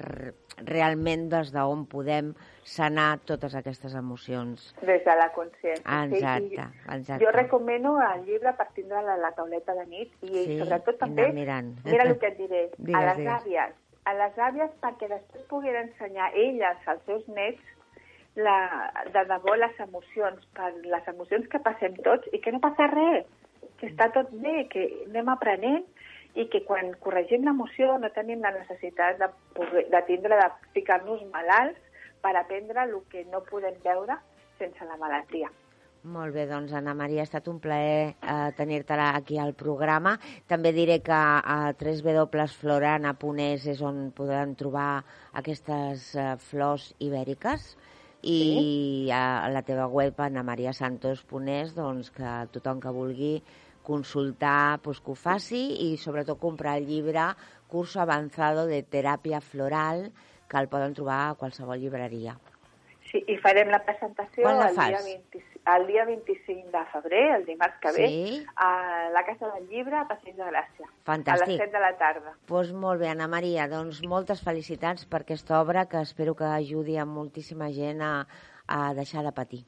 realment 0.64 1.28
des 1.32 1.50
d'on 1.52 1.84
podem 1.90 2.32
sanar 2.62 3.18
totes 3.26 3.54
aquestes 3.58 3.94
emocions. 3.98 4.70
Des 4.82 5.02
de 5.04 5.16
la 5.18 5.30
consciència. 5.34 6.04
Exacte, 6.06 6.54
I 6.54 6.96
exacte. 6.96 7.24
Jo 7.24 7.32
recomano 7.34 7.96
el 8.00 8.24
llibre 8.24 8.52
per 8.56 8.68
tindre 8.76 9.02
la, 9.02 9.16
la 9.20 9.32
tauleta 9.36 9.74
de 9.74 9.86
nit 9.86 10.12
i 10.22 10.44
Sí, 10.44 10.58
sobretot 10.60 10.98
també, 10.98 11.32
mirant. 11.32 11.74
mira 11.84 12.04
el 12.06 12.18
que 12.18 12.28
et 12.28 12.38
diré, 12.38 12.70
Digues, 12.78 13.00
a 13.02 13.06
les 13.10 13.16
digues. 13.18 13.42
àvies, 13.42 13.74
a 14.04 14.14
les 14.14 14.38
àvies 14.38 14.70
perquè 14.80 15.08
després 15.10 15.44
puguin 15.50 15.76
ensenyar 15.76 16.30
elles 16.34 16.86
als 16.86 17.02
seus 17.06 17.26
nets 17.28 17.60
la, 18.36 18.90
de 19.14 19.24
debò 19.30 19.54
les 19.58 19.78
emocions, 19.80 20.42
per 20.56 20.72
les 20.82 21.08
emocions 21.12 21.46
que 21.50 21.62
passem 21.62 21.96
tots 22.06 22.28
i 22.32 22.40
que 22.42 22.52
no 22.52 22.60
passa 22.64 22.88
res, 22.90 23.26
que 23.78 23.90
està 23.90 24.10
tot 24.14 24.30
bé, 24.42 24.66
que 24.72 24.86
anem 25.08 25.30
aprenent 25.32 25.84
i 26.34 26.48
que 26.50 26.64
quan 26.66 26.92
corregim 27.02 27.44
l'emoció 27.46 27.98
no 28.02 28.10
tenim 28.14 28.42
la 28.42 28.54
necessitat 28.56 29.20
de, 29.20 29.28
de 29.90 30.00
tindre 30.08 30.38
de 30.40 30.48
ficar-nos 30.74 31.22
malalts 31.34 31.78
per 32.24 32.34
aprendre 32.36 32.82
el 32.88 32.96
que 33.10 33.24
no 33.30 33.44
podem 33.46 33.76
veure 33.84 34.18
sense 34.58 34.84
la 34.88 34.98
malaltia. 34.98 35.50
Molt 36.04 36.34
bé, 36.36 36.44
doncs, 36.44 36.72
Anna 36.76 36.92
Maria, 36.92 37.22
ha 37.22 37.24
estat 37.24 37.46
un 37.48 37.60
plaer 37.64 38.12
eh, 38.12 38.50
tenir-te 38.58 38.92
aquí 39.06 39.38
al 39.40 39.54
programa. 39.56 40.18
També 40.46 40.72
diré 40.76 40.98
que 41.00 41.16
a 41.16 41.72
www.florana.es 41.72 43.66
és 43.72 43.80
on 43.80 44.10
podran 44.12 44.52
trobar 44.54 45.04
aquestes 45.32 46.14
eh, 46.14 46.36
flors 46.50 46.92
ibèriques 46.98 47.76
i 48.24 49.10
a 49.12 49.50
la 49.52 49.62
teva 49.66 49.86
web, 49.86 50.18
anamariasantos.es, 50.24 51.74
doncs, 51.76 52.10
que 52.14 52.32
tothom 52.56 52.80
que 52.80 52.94
vulgui 52.94 53.34
consultar 53.84 54.80
pues, 54.82 55.02
que 55.04 55.12
ho 55.12 55.18
faci 55.18 55.62
i 55.84 55.90
sobretot 56.00 56.40
comprar 56.40 56.78
el 56.80 56.88
llibre 56.88 57.28
Curso 57.68 58.00
Avanzado 58.00 58.66
de 58.70 58.80
Teràpia 58.82 59.42
Floral, 59.44 60.08
que 60.48 60.58
el 60.58 60.72
poden 60.72 60.96
trobar 60.96 61.20
a 61.28 61.38
qualsevol 61.38 61.80
llibreria. 61.82 62.38
Sí, 63.14 63.20
i 63.30 63.36
farem 63.38 63.68
la 63.70 63.78
presentació 63.86 64.42
la 64.42 64.66
el, 64.66 64.74
dia 64.74 64.98
fas? 64.98 65.04
20, 65.06 65.42
el 65.76 65.84
dia 65.86 66.04
25 66.08 66.70
de 66.72 66.80
febrer, 66.90 67.20
el 67.36 67.44
dimarts 67.46 67.76
que 67.80 67.92
ve, 67.94 68.08
Sí. 68.08 68.46
a 68.56 69.08
la 69.14 69.22
Casa 69.24 69.52
del 69.54 69.68
Llibre, 69.68 69.94
a 70.00 70.08
Passeig 70.08 70.34
de 70.34 70.42
Gràcia. 70.42 70.88
A 70.88 71.04
Fantàstic. 71.06 71.46
les 71.46 71.60
7 71.62 71.70
de 71.76 71.80
la 71.84 71.92
tarda. 71.96 72.32
Doncs 72.32 72.48
pues 72.50 72.72
molt 72.72 72.98
bé, 73.00 73.08
Anna 73.12 73.28
Maria, 73.28 73.68
doncs 73.70 74.02
moltes 74.02 74.42
felicitats 74.42 75.06
per 75.06 75.20
aquesta 75.22 75.60
obra 75.60 75.86
que 75.86 76.00
espero 76.02 76.34
que 76.34 76.42
ajudi 76.44 76.96
a 76.98 77.04
moltíssima 77.06 77.70
gent 77.70 78.02
a, 78.02 78.26
a 78.66 78.92
deixar 78.94 79.22
de 79.22 79.30
patir, 79.32 79.62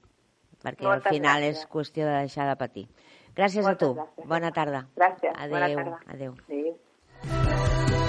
perquè 0.64 0.82
Moltes 0.82 1.06
al 1.06 1.12
final 1.14 1.40
gràcies. 1.42 1.62
és 1.62 1.68
qüestió 1.70 2.04
de 2.10 2.18
deixar 2.26 2.48
de 2.50 2.56
patir. 2.56 2.88
Gràcies 3.36 3.62
Moltes 3.62 3.88
a 3.88 3.92
tu. 3.92 3.94
gràcies. 3.94 4.26
Bona 4.26 4.50
tarda. 4.50 4.86
Gràcies. 4.96 5.32
Adéu. 5.38 5.54
Bona 5.54 5.74
tarda. 5.76 6.00
Adéu. 6.08 6.34
Adéu. 6.48 6.76
golden, 7.22 8.05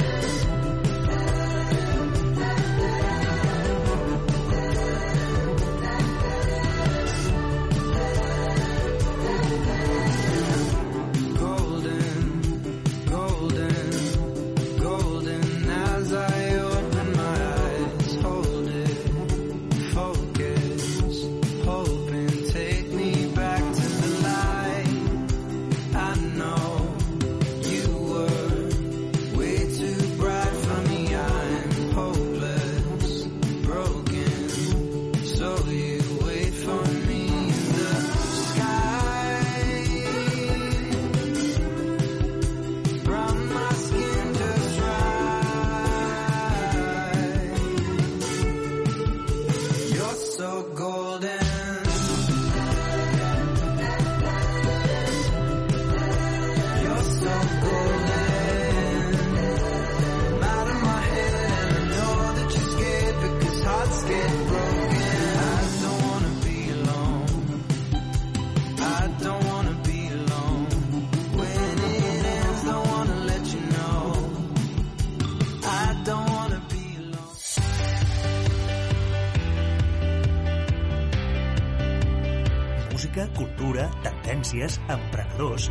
Música, 82.98 83.28
cultura, 83.38 83.90
tendències, 84.02 84.80
emprenedors... 84.90 85.68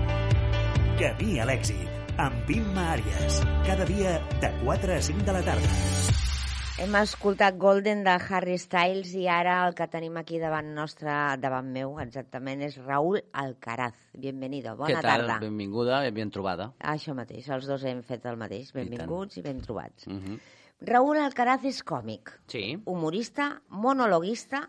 Camí 1.01 1.41
a 1.43 1.47
l'èxit, 1.47 2.13
amb 2.23 2.51
Imma 2.55 2.89
Àries. 2.97 3.41
Cada 3.67 3.87
dia 3.91 4.19
de 4.43 4.53
4 4.65 4.95
a 4.95 5.01
5 5.11 5.27
de 5.27 5.39
la 5.39 5.43
tarda. 5.51 6.06
Hem 6.77 6.93
escoltat 7.01 7.57
Golden 7.57 8.03
de 8.05 8.13
Harry 8.29 8.59
Styles 8.61 9.15
i 9.17 9.25
ara 9.33 9.55
el 9.65 9.73
que 9.79 9.87
tenim 9.89 10.19
aquí 10.21 10.37
davant 10.39 10.67
nostre, 10.77 11.09
davant 11.41 11.71
meu, 11.73 11.95
exactament, 12.03 12.61
és 12.67 12.77
Raúl 12.85 13.23
Alcaraz. 13.33 13.97
Bienvenido, 14.13 14.75
bona 14.77 14.91
Què 14.93 14.99
tal? 15.01 15.09
tarda. 15.25 15.39
Benvinguda 15.41 16.03
i 16.07 16.13
ben 16.13 16.31
trobada. 16.35 16.69
Això 16.93 17.15
mateix, 17.17 17.49
els 17.57 17.65
dos 17.71 17.87
hem 17.89 18.03
fet 18.05 18.29
el 18.29 18.37
mateix. 18.37 18.75
Benvinguts 18.77 19.41
i, 19.41 19.45
ben 19.47 19.63
trobats. 19.65 20.07
Uh 20.07 20.19
-huh. 20.21 20.39
Raúl 20.93 21.17
Alcaraz 21.17 21.65
és 21.65 21.83
còmic, 21.83 22.31
Sí. 22.47 22.79
humorista, 22.85 23.63
monologuista 23.71 24.69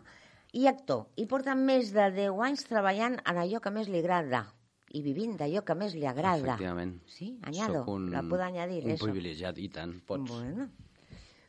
i 0.54 0.67
actor. 0.67 1.08
I 1.17 1.26
porta 1.26 1.56
més 1.56 1.91
de 1.91 2.10
10 2.12 2.39
anys 2.41 2.63
treballant 2.63 3.20
en 3.26 3.36
allò 3.36 3.60
que 3.60 3.70
més 3.70 3.89
li 3.89 4.00
agrada 4.00 4.54
i 4.93 5.02
vivint 5.02 5.38
d'allò 5.38 5.62
que 5.65 5.76
més 5.76 5.93
li 5.93 6.06
agrada. 6.06 6.54
Efectivament. 6.54 7.02
Sí, 7.06 7.38
añado, 7.43 7.80
Soc 7.84 7.88
un, 7.89 8.12
la 8.12 8.22
puedo 8.24 8.43
añadir, 8.43 8.86
un 8.86 8.91
eso. 8.91 9.04
privilegiat, 9.04 9.58
i 9.58 9.67
tant, 9.67 10.00
pots. 10.06 10.32
Bueno. 10.32 10.70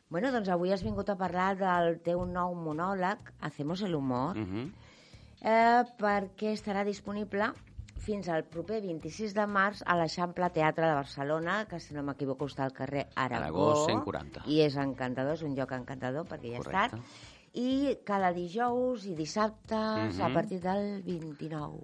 Bueno, 0.09 0.31
doncs 0.31 0.49
avui 0.49 0.71
has 0.73 0.83
vingut 0.83 1.09
a 1.09 1.15
parlar 1.17 1.55
del 1.57 1.99
teu 2.01 2.25
nou 2.25 2.55
monòleg, 2.55 3.19
Hacemos 3.41 3.81
el 3.81 3.95
humor, 3.95 4.37
Uh 4.37 4.45
-huh. 4.45 4.71
eh, 5.41 5.83
perquè 5.97 6.53
estarà 6.53 6.83
disponible 6.85 7.51
fins 7.97 8.29
al 8.29 8.43
proper 8.45 8.81
26 8.81 9.33
de 9.35 9.45
març 9.45 9.83
a 9.85 9.95
l'Eixample 9.95 10.49
Teatre 10.49 10.87
de 10.87 10.93
Barcelona, 10.93 11.65
que 11.65 11.79
si 11.79 11.93
no 11.93 12.01
m'equivoco 12.03 12.45
està 12.45 12.63
al 12.63 12.71
carrer 12.73 13.07
Aragó. 13.15 13.71
Aragó 13.71 13.85
140. 13.85 14.41
I 14.47 14.61
és 14.61 14.75
encantador, 14.77 15.33
és 15.33 15.41
un 15.43 15.53
lloc 15.55 15.71
encantador 15.71 16.25
perquè 16.25 16.51
ja 16.51 16.55
ha 16.57 16.63
Correcte. 16.63 16.95
estat. 16.95 16.99
I 17.53 17.97
cada 18.05 18.31
dijous 18.31 19.05
i 19.05 19.15
dissabtes 19.15 20.19
a 20.19 20.27
Mhm. 20.27 20.33
partir 20.33 20.59
del 20.61 21.03
29. 21.03 21.81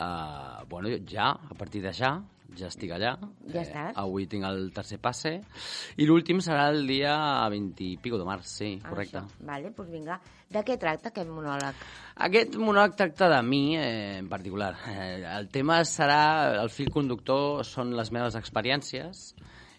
Uh, 0.00 0.64
bueno, 0.68 0.88
ja, 1.06 1.30
a 1.30 1.54
partir 1.54 1.80
de 1.82 1.92
ja, 1.92 2.20
ja 2.58 2.68
estic 2.68 2.92
allà. 2.94 3.14
Eh, 3.20 3.52
Ja 3.52 3.62
estàs. 3.62 3.92
avui 3.96 4.26
tinc 4.30 4.44
el 4.44 4.70
tercer 4.72 4.98
passe. 5.02 5.40
I 5.96 6.06
l'últim 6.06 6.38
serà 6.44 6.68
el 6.70 6.86
dia 6.86 7.14
20 7.50 7.80
i 7.84 7.96
pico 7.98 8.18
de 8.18 8.24
març, 8.24 8.44
sí, 8.46 8.78
correcte. 8.84 9.18
Això. 9.24 9.46
Vale, 9.46 9.70
doncs 9.74 9.90
vinga. 9.90 10.20
De 10.50 10.62
què 10.62 10.76
tracta 10.78 11.08
aquest 11.10 11.28
monòleg? 11.28 11.74
Aquest 12.28 12.54
monòleg 12.56 12.94
tracta 12.96 13.28
de 13.32 13.42
mi 13.42 13.76
eh, 13.76 14.18
en 14.18 14.28
particular. 14.28 14.74
Eh, 14.92 15.24
el 15.38 15.48
tema 15.48 15.80
serà, 15.84 16.60
el 16.62 16.70
fil 16.70 16.90
conductor 16.94 17.64
són 17.64 17.96
les 17.96 18.12
meves 18.14 18.36
experiències 18.38 19.34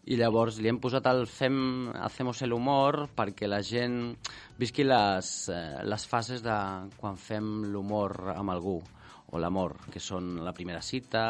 i 0.06 0.18
llavors 0.20 0.60
li 0.62 0.70
hem 0.70 0.78
posat 0.78 1.08
el 1.10 1.24
fem, 1.26 1.90
hacemos 1.98 2.42
el 2.46 2.54
humor 2.54 3.08
perquè 3.16 3.48
la 3.50 3.64
gent 3.66 4.16
visqui 4.60 4.84
les, 4.86 5.32
eh, 5.50 5.80
les 5.84 6.06
fases 6.06 6.44
de 6.46 6.58
quan 7.00 7.18
fem 7.18 7.64
l'humor 7.72 8.36
amb 8.36 8.52
algú 8.54 8.76
o 9.36 9.42
l'amor, 9.42 9.76
que 9.92 10.02
són 10.04 10.36
la 10.46 10.54
primera 10.56 10.82
cita, 10.86 11.26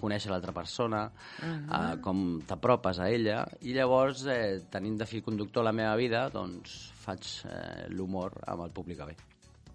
conèixer 0.00 0.32
l'altra 0.32 0.54
persona, 0.56 1.04
eh, 1.44 1.96
com 2.04 2.40
t'apropes 2.46 3.02
a 3.02 3.10
ella, 3.10 3.42
i 3.66 3.74
llavors, 3.76 4.26
eh, 4.30 4.60
tenint 4.70 5.00
de 5.00 5.10
fil 5.10 5.26
conductor 5.26 5.66
la 5.66 5.74
meva 5.76 5.96
vida, 6.00 6.28
doncs 6.34 6.78
faig 7.02 7.34
eh, 7.50 7.90
l'humor 7.90 8.38
amb 8.46 8.68
el 8.68 8.78
públic 8.78 9.02
que 9.02 9.12
ve. 9.12 9.29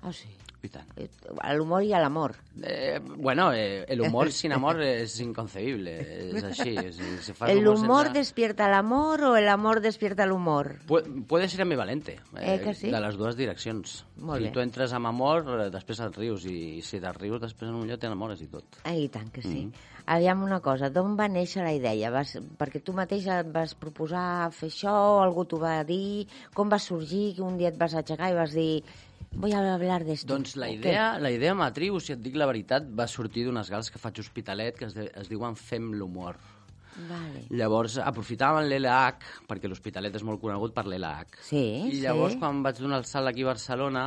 Ah, 0.06 0.14
sí. 0.14 0.30
I 0.66 0.70
tant. 0.74 0.88
Eh, 0.98 1.06
A 1.46 1.52
l'humor 1.54 1.84
i 1.86 1.92
a 1.94 2.00
l'amor. 2.02 2.32
Eh, 2.64 3.00
bueno, 3.18 3.52
eh, 3.54 3.86
el 3.88 4.02
humor 4.02 4.32
sin 4.32 4.52
amor 4.52 4.82
es 4.82 5.20
inconcebible, 5.20 6.32
así. 6.44 6.76
es- 6.76 6.98
si 7.22 7.34
fas 7.34 7.52
¿El 7.52 7.68
humor 7.68 8.08
sense- 8.08 8.18
despierta 8.18 8.66
el 8.66 8.74
amor 8.74 9.22
o 9.26 9.36
el 9.38 9.48
amor 9.48 9.80
despierta 9.82 10.24
el 10.24 10.32
humor? 10.32 10.80
Pu- 10.88 11.26
Puede 11.28 11.48
ser 11.50 11.62
ambivalente, 11.62 12.20
Eh, 12.40 12.62
que 12.64 12.74
sí? 12.74 12.90
de 12.90 13.00
les 13.00 13.16
dues 13.16 13.36
direccions. 13.36 14.06
Molt 14.18 14.40
si 14.40 14.46
bé. 14.46 14.52
tu 14.52 14.60
entres 14.60 14.92
amb 14.94 15.06
amor, 15.06 15.46
eh, 15.68 15.70
després 15.70 16.00
et 16.00 16.18
rius, 16.18 16.46
i 16.46 16.82
si 16.82 17.00
te'n 17.00 17.14
rius, 17.14 17.42
després 17.42 17.70
en 17.70 17.76
un 17.76 17.88
lloc 17.88 18.00
t'enamores 18.00 18.42
i 18.42 18.48
tot. 18.48 18.64
Ah, 18.86 18.96
i 18.96 19.08
tant 19.10 19.30
que 19.32 19.44
sí. 19.44 19.66
Mm. 19.68 19.72
Aviam 20.08 20.42
una 20.44 20.60
cosa, 20.62 20.90
d'on 20.90 21.16
va 21.18 21.28
néixer 21.28 21.64
la 21.64 21.74
idea? 21.74 22.10
Vas, 22.12 22.40
perquè 22.58 22.82
tu 22.84 22.94
mateix 22.94 23.26
et 23.28 23.52
vas 23.52 23.74
proposar 23.76 24.52
fer 24.52 24.70
això, 24.70 25.22
algú 25.22 25.46
t'ho 25.46 25.60
va 25.60 25.84
dir, 25.84 26.28
com 26.54 26.70
va 26.70 26.80
sorgir, 26.80 27.36
que 27.36 27.42
un 27.42 27.58
dia 27.58 27.70
et 27.70 27.78
vas 27.78 27.94
aixecar 27.94 28.32
i 28.32 28.36
vas 28.36 28.52
dir 28.54 28.84
voy 29.34 29.54
a 29.54 29.62
hablar 29.74 30.04
d'esto. 30.06 30.30
Doncs 30.34 30.56
la 30.62 30.70
idea, 30.70 31.16
la 31.20 31.32
idea 31.32 31.56
matriu, 31.58 32.00
si 32.00 32.14
et 32.16 32.22
dic 32.22 32.38
la 32.40 32.48
veritat, 32.50 32.88
va 32.88 33.08
sortir 33.08 33.46
d'unes 33.48 33.70
gales 33.72 33.92
que 33.92 34.02
faig 34.02 34.20
Hospitalet 34.24 34.78
que 34.78 34.90
es, 34.90 34.96
de, 34.98 35.10
es 35.16 35.32
diuen 35.32 35.58
Fem 35.60 35.94
l'humor. 35.94 36.40
Vale. 36.96 37.44
Llavors, 37.52 37.98
aprofitàvem 38.00 38.70
l'LH, 38.70 39.34
perquè 39.50 39.68
l'Hospitalet 39.68 40.16
és 40.16 40.24
molt 40.24 40.40
conegut 40.42 40.74
per 40.76 40.86
l'LH. 40.88 41.42
Sí, 41.44 41.66
I 41.92 42.00
llavors, 42.06 42.38
sí. 42.38 42.42
quan 42.44 42.64
vaig 42.64 42.80
donar 42.80 43.02
el 43.04 43.10
salt 43.10 43.32
aquí 43.32 43.44
a 43.44 43.52
Barcelona, 43.52 44.06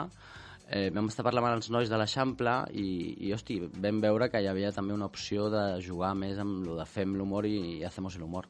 eh, 0.68 0.88
vam 0.94 1.08
estar 1.12 1.24
parlant 1.26 1.50
amb 1.50 1.58
els 1.58 1.70
nois 1.72 1.90
de 1.90 1.98
l'Eixample 2.00 2.54
i, 2.72 2.88
i, 3.26 3.32
hosti, 3.36 3.58
vam 3.84 4.00
veure 4.04 4.30
que 4.32 4.40
hi 4.40 4.48
havia 4.48 4.72
també 4.76 4.96
una 4.96 5.08
opció 5.08 5.48
de 5.52 5.64
jugar 5.84 6.14
més 6.16 6.40
amb 6.40 6.64
lo 6.66 6.78
de 6.78 6.86
fem 6.88 7.16
l'humor 7.18 7.48
i, 7.48 7.58
i 7.78 7.84
hacemos 7.88 8.16
el 8.16 8.24
humor. 8.28 8.48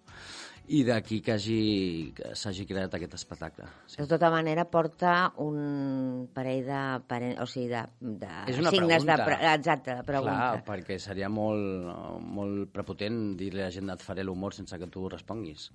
I 0.68 0.82
d'aquí 0.84 1.22
que 1.24 1.32
hagi- 1.32 2.12
que 2.12 2.34
s'hagi 2.36 2.66
creat 2.68 2.92
aquest 2.94 3.14
espectacle. 3.16 3.64
Sí. 3.86 3.96
De 4.02 4.06
tota 4.06 4.28
manera, 4.30 4.66
porta 4.68 5.32
un 5.40 6.28
parell 6.34 6.66
de, 6.66 6.80
pare- 7.08 7.36
o 7.40 7.46
sigui, 7.48 7.68
de, 7.72 7.80
de 8.00 8.28
És 8.52 8.58
una 8.60 8.70
signes 8.74 9.02
pregunta. 9.04 9.16
de... 9.16 9.24
Pre 9.24 9.54
exacte, 9.54 9.94
de 9.96 10.04
pregunta. 10.04 10.36
Clar, 10.50 10.64
perquè 10.66 10.98
seria 11.00 11.30
molt, 11.32 12.20
molt 12.20 12.68
prepotent 12.74 13.36
dir-li 13.40 13.62
a 13.64 13.70
la 13.70 13.72
gent 13.72 13.88
et 13.94 14.04
faré 14.04 14.22
l'humor 14.28 14.52
sense 14.52 14.76
que 14.78 14.90
tu 14.92 15.08
responguis. 15.08 15.70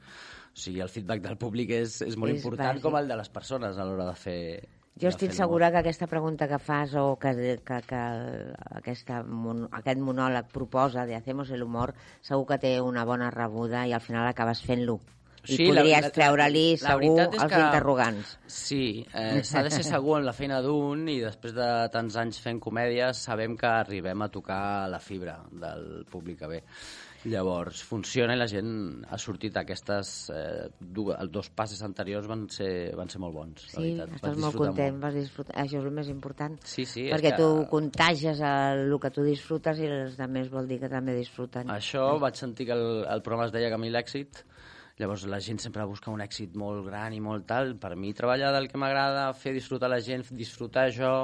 O 0.54 0.62
sigui, 0.62 0.80
el 0.86 0.90
feedback 0.94 1.22
del 1.26 1.38
públic 1.42 1.72
és, 1.80 2.02
és 2.06 2.16
molt 2.16 2.36
És 2.36 2.44
important 2.44 2.76
bàsic. 2.76 2.84
com 2.86 2.96
el 3.02 3.08
de 3.10 3.18
les 3.18 3.30
persones 3.34 3.78
a 3.82 3.86
l'hora 3.90 4.06
de 4.12 4.16
fer 4.16 4.40
Jo 5.02 5.10
estic 5.10 5.32
segura 5.34 5.72
que 5.74 5.80
aquesta 5.82 6.06
pregunta 6.08 6.48
que 6.48 6.60
fas 6.62 6.94
o 6.96 7.18
que, 7.20 7.32
que, 7.66 7.80
que 7.88 8.02
aquesta, 8.78 9.24
mon- 9.26 9.66
aquest 9.74 10.00
monòleg 10.00 10.52
proposa 10.54 11.08
de 11.10 11.16
Hacemos 11.18 11.50
el 11.50 11.64
humor 11.66 11.96
segur 12.22 12.46
que 12.52 12.60
té 12.62 12.76
una 12.82 13.04
bona 13.04 13.32
rebuda 13.34 13.88
i 13.90 13.94
al 13.94 14.02
final 14.06 14.28
acabes 14.30 14.62
fent-lo. 14.62 15.00
I 15.44 15.58
Sí, 15.58 15.66
podries 15.68 16.06
treure-li 16.16 16.78
segur 16.80 17.18
els 17.26 17.44
que- 17.52 17.60
interrogants. 17.60 18.38
Sí, 18.48 19.06
eh, 19.14 19.42
s'ha 19.44 19.64
de 19.66 19.72
ser 19.72 19.84
segur 19.84 20.20
en 20.22 20.26
la 20.30 20.32
feina 20.32 20.62
d'un 20.64 21.02
i 21.10 21.18
després 21.20 21.52
de 21.58 21.68
tants 21.92 22.16
anys 22.16 22.40
fent 22.40 22.62
comèdies 22.64 23.18
sabem 23.18 23.58
que 23.58 23.66
arribem 23.68 24.22
a 24.22 24.30
tocar 24.30 24.88
la 24.88 25.00
fibra 25.04 25.42
del 25.52 26.06
públic 26.10 26.40
que 26.40 26.48
ve. 26.48 26.64
Llavors, 27.26 27.80
funciona 27.88 28.34
i 28.36 28.40
la 28.40 28.48
gent 28.52 29.06
ha 29.08 29.18
sortit 29.22 29.56
aquestes... 29.62 30.10
Eh, 30.34 30.66
dues, 30.80 31.16
els 31.24 31.32
dos 31.32 31.48
passes 31.56 31.80
anteriors 31.86 32.28
van 32.28 32.46
ser, 32.52 32.92
van 33.00 33.08
ser 33.12 33.22
molt 33.24 33.36
bons, 33.38 33.64
la 33.64 33.70
Sí, 33.72 33.94
veritat. 33.94 34.16
estàs 34.18 34.42
molt 34.44 34.58
content, 34.60 34.98
vas 35.00 35.16
disfrutar. 35.16 35.56
Això 35.64 35.80
és 35.80 35.86
el 35.88 35.96
més 35.96 36.10
important. 36.12 36.58
Sí, 36.68 36.84
sí, 36.90 37.06
Perquè 37.14 37.32
que- 37.32 37.40
tu 37.40 37.66
contagies 37.72 38.42
el, 38.44 38.84
el 38.92 39.00
que 39.00 39.12
tu 39.16 39.24
disfrutes 39.24 39.80
i 39.80 39.88
els 39.88 40.20
altres 40.20 40.52
vol 40.52 40.68
dir 40.68 40.82
que 40.84 40.90
també 40.92 41.16
disfruten. 41.16 41.72
Això 41.72 42.10
vaig 42.20 42.36
sentir 42.36 42.68
que 42.68 42.76
el, 42.76 43.06
el 43.08 43.22
programa 43.24 43.48
es 43.48 43.56
deia 43.56 43.72
Camí 43.72 43.90
l'èxit, 43.94 44.44
llavors 45.00 45.24
la 45.26 45.40
gent 45.42 45.58
sempre 45.64 45.88
busca 45.90 46.12
un 46.12 46.22
èxit 46.22 46.54
molt 46.60 46.84
gran 46.86 47.16
i 47.16 47.22
molt 47.24 47.48
tal. 47.48 47.78
Per 47.80 47.96
mi 47.96 48.12
treballar 48.14 48.52
del 48.54 48.68
que 48.68 48.78
m'agrada, 48.78 49.30
fer 49.34 49.56
disfrutar 49.56 49.90
la 49.90 50.02
gent, 50.04 50.28
disfrutar 50.36 50.90
jo, 50.92 51.16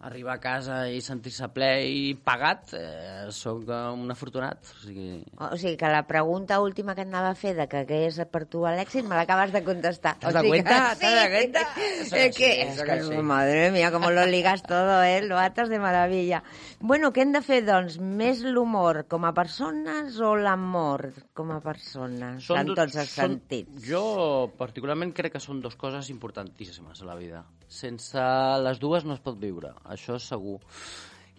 arribar 0.00 0.36
a 0.36 0.40
casa 0.40 0.76
i 0.94 1.00
sentir-se 1.02 1.48
ple 1.50 1.68
i 1.90 2.02
pagat, 2.14 2.70
eh, 2.78 3.26
sóc 3.34 3.64
eh, 3.66 3.78
un 3.90 4.10
afortunat. 4.14 4.60
O 4.62 4.82
sigui, 4.84 5.24
O 5.34 5.56
sigui 5.58 5.76
que 5.76 5.90
la 5.90 6.04
pregunta 6.06 6.60
última 6.62 6.94
que 6.94 7.02
anava 7.02 7.32
a 7.32 7.38
fer 7.38 7.56
de 7.58 7.66
que 7.66 7.82
què 7.88 8.04
és 8.06 8.20
per 8.30 8.44
tu 8.46 8.62
l'èxit 8.62 9.08
me 9.08 9.18
l'acabes 9.18 9.50
de 9.52 9.64
contestar. 9.66 10.14
¿Te 10.20 10.28
has 10.28 10.36
o 10.36 10.38
sigui 10.38 10.50
cuenta? 10.54 10.90
que 10.94 11.00
¿Te 11.00 11.06
has 11.06 11.14
dado 11.16 11.30
cuenta? 11.34 11.60
Eso 11.88 12.16
Es 12.16 12.22
que 12.22 12.32
sí, 12.32 12.38
que, 12.38 12.62
eso 12.62 12.84
es 12.84 12.88
que 12.88 12.96
que, 12.96 13.02
sí. 13.02 13.22
madre 13.22 13.70
mía, 13.72 13.90
cómo 13.90 14.10
lo 14.12 14.24
ligas 14.26 14.62
todo, 14.62 15.02
eh? 15.02 15.22
Lo 15.22 15.38
atas 15.38 15.68
de 15.68 15.78
maravilla. 15.80 16.44
Bueno, 16.80 17.10
què 17.10 17.24
hem 17.24 17.32
de 17.34 17.40
fer, 17.42 17.58
doncs? 17.66 17.96
Més 17.98 18.44
l'humor 18.46 19.00
com 19.10 19.24
a 19.26 19.32
persones 19.34 20.20
o 20.22 20.36
l'amor 20.38 21.08
com 21.34 21.50
a 21.50 21.58
persones? 21.60 22.46
en 22.54 22.66
do- 22.68 22.74
tots 22.78 22.94
els 22.94 23.10
són- 23.16 23.32
sentits. 23.34 23.82
Jo 23.88 24.52
particularment 24.56 25.12
crec 25.12 25.32
que 25.32 25.40
són 25.42 25.60
dues 25.60 25.74
coses 25.74 26.08
importantíssimes 26.10 27.02
a 27.02 27.04
la 27.06 27.16
vida. 27.16 27.44
Sense 27.66 28.22
les 28.62 28.78
dues 28.78 29.04
no 29.04 29.14
es 29.14 29.20
pot 29.20 29.38
viure, 29.40 29.72
això 29.90 30.14
és 30.16 30.22
segur. 30.22 30.60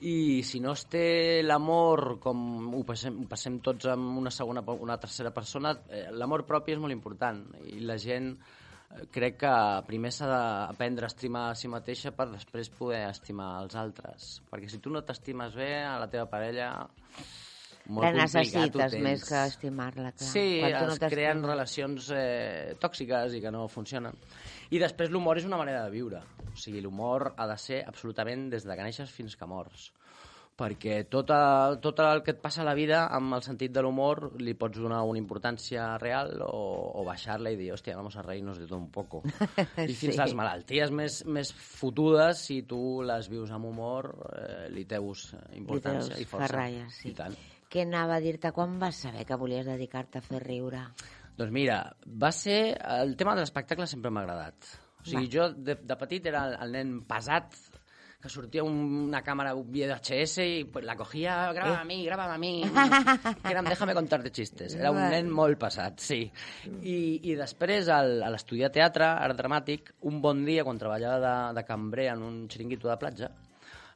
I 0.02 0.44
si 0.44 0.60
no 0.60 0.74
es 0.74 0.86
té 0.88 1.42
l'amor, 1.44 2.20
com 2.20 2.74
ho 2.76 2.84
passem, 2.86 3.24
ho 3.24 3.28
passem 3.28 3.60
tots 3.60 3.86
amb 3.86 4.18
una 4.18 4.32
segona, 4.32 4.62
una 4.62 4.98
tercera 5.00 5.32
persona, 5.34 5.74
eh, 5.90 6.08
l'amor 6.12 6.46
propi 6.46 6.72
és 6.74 6.80
molt 6.80 6.92
important. 6.94 7.46
I 7.66 7.80
la 7.80 7.98
gent 7.98 8.38
crec 9.14 9.38
que 9.44 9.54
primer 9.88 10.12
s'ha 10.14 10.28
d'aprendre 10.30 11.06
a 11.08 11.12
estimar 11.12 11.50
a 11.52 11.58
si 11.58 11.70
mateixa 11.72 12.12
per 12.16 12.30
després 12.32 12.72
poder 12.74 13.04
estimar 13.10 13.52
els 13.64 13.78
altres. 13.80 14.32
Perquè 14.50 14.70
si 14.72 14.82
tu 14.84 14.94
no 14.94 15.04
t'estimes 15.06 15.56
bé 15.58 15.72
a 15.86 15.98
la 16.02 16.10
teva 16.12 16.26
parella, 16.32 16.72
molt 17.90 18.06
La 18.06 18.12
necessites 18.14 18.96
més 19.02 19.24
que 19.26 19.40
estimar-la, 19.50 20.12
clar. 20.14 20.30
Sí, 20.30 20.60
Quan 20.62 20.90
no 20.90 20.96
es 20.96 21.00
creen 21.14 21.42
relacions 21.46 22.10
eh, 22.14 22.76
tòxiques 22.82 23.38
i 23.38 23.42
que 23.42 23.54
no 23.54 23.68
funcionen. 23.72 24.18
I 24.70 24.82
després 24.82 25.10
l'humor 25.10 25.42
és 25.42 25.48
una 25.50 25.58
manera 25.58 25.86
de 25.86 25.94
viure. 25.94 26.22
O 26.50 26.58
sigui, 26.58 26.84
l'humor 26.86 27.32
ha 27.36 27.48
de 27.50 27.58
ser 27.58 27.82
absolutament 27.90 28.50
des 28.54 28.68
de 28.68 28.78
que 28.78 28.86
neixes 28.86 29.14
fins 29.14 29.38
que 29.38 29.50
mors. 29.50 29.90
Perquè 30.60 31.06
tot, 31.08 31.30
a, 31.32 31.78
tot 31.80 32.02
el 32.04 32.20
que 32.26 32.34
et 32.36 32.40
passa 32.44 32.60
a 32.62 32.68
la 32.68 32.74
vida, 32.76 33.06
amb 33.16 33.38
el 33.38 33.44
sentit 33.46 33.72
de 33.72 33.80
l'humor, 33.86 34.34
li 34.44 34.52
pots 34.60 34.76
donar 34.82 34.98
una 35.08 35.22
importància 35.22 35.94
real 36.02 36.34
o, 36.44 37.00
o 37.00 37.06
baixar-la 37.08 37.54
i 37.54 37.56
dir, 37.56 37.70
hòstia, 37.72 37.96
vamos 37.96 38.18
a 38.20 38.26
reírnos 38.26 38.60
de 38.60 38.68
tot 38.68 38.76
un 38.76 38.90
poco. 38.92 39.22
I 39.80 39.94
fins 39.96 40.18
Sí. 40.18 40.20
les 40.20 40.34
malalties 40.36 40.92
més, 40.92 41.22
més 41.32 41.54
fotudes, 41.56 42.42
si 42.50 42.60
tu 42.68 43.00
les 43.08 43.30
vius 43.32 43.54
amb 43.56 43.70
humor, 43.72 44.10
eh, 44.36 44.68
li 44.74 44.84
teus 44.90 45.30
importància 45.56 46.12
treus 46.18 46.26
i 46.26 46.28
força. 46.28 46.50
ferralles, 46.50 47.00
sí. 47.00 47.14
I 47.14 47.16
tant. 47.22 47.40
Què 47.70 47.86
anava 47.86 48.18
a 48.18 48.24
dir-te 48.24 48.52
quan 48.52 48.76
vas 48.82 49.00
saber 49.06 49.24
que 49.30 49.38
volies 49.40 49.68
dedicar-te 49.70 50.20
a 50.20 50.26
fer 50.26 50.44
riure? 50.44 50.84
Doncs 51.40 51.56
mira, 51.56 51.80
va 52.04 52.34
ser... 52.36 52.76
El 53.00 53.16
tema 53.16 53.32
de 53.38 53.46
l'espectacle 53.46 53.88
sempre 53.88 54.12
m'ha 54.12 54.26
agradat. 54.28 54.74
O 55.00 55.06
sigui, 55.08 55.30
jo 55.32 55.46
de, 55.56 55.78
de 55.80 55.96
petit 55.96 56.26
era 56.28 56.42
el, 56.50 56.58
el 56.66 56.74
nen 56.76 56.98
pesat 57.08 57.56
que 58.20 58.28
sortia 58.28 58.66
un, 58.68 58.76
una 59.08 59.22
càmera 59.24 59.54
VHS 59.56 60.44
i 60.44 60.64
pues, 60.68 60.84
la 60.84 60.96
cogia, 61.00 61.38
grava 61.56 61.78
a 61.80 61.86
mi, 61.88 62.02
grava 62.04 62.26
a 62.34 62.38
mi, 62.38 62.52
que 63.44 63.52
era 63.54 63.62
déjame 63.64 63.96
contarte 63.96 64.32
chistes. 64.36 64.76
Era 64.76 64.92
un 64.92 65.00
nen 65.14 65.30
molt 65.32 65.60
pesat, 65.62 66.02
sí. 66.04 66.26
I, 66.84 66.98
i 67.32 67.36
després, 67.40 67.88
al, 67.96 68.18
a 68.26 68.32
l'estudiar 68.34 68.74
teatre, 68.76 69.08
art 69.08 69.40
dramàtic, 69.40 69.94
un 70.12 70.20
bon 70.22 70.44
dia, 70.44 70.66
quan 70.68 70.82
treballava 70.82 71.22
de, 71.24 71.36
de 71.62 71.66
cambrer 71.68 72.10
en 72.12 72.26
un 72.28 72.42
xiringuito 72.52 72.92
de 72.92 73.00
platja, 73.00 73.32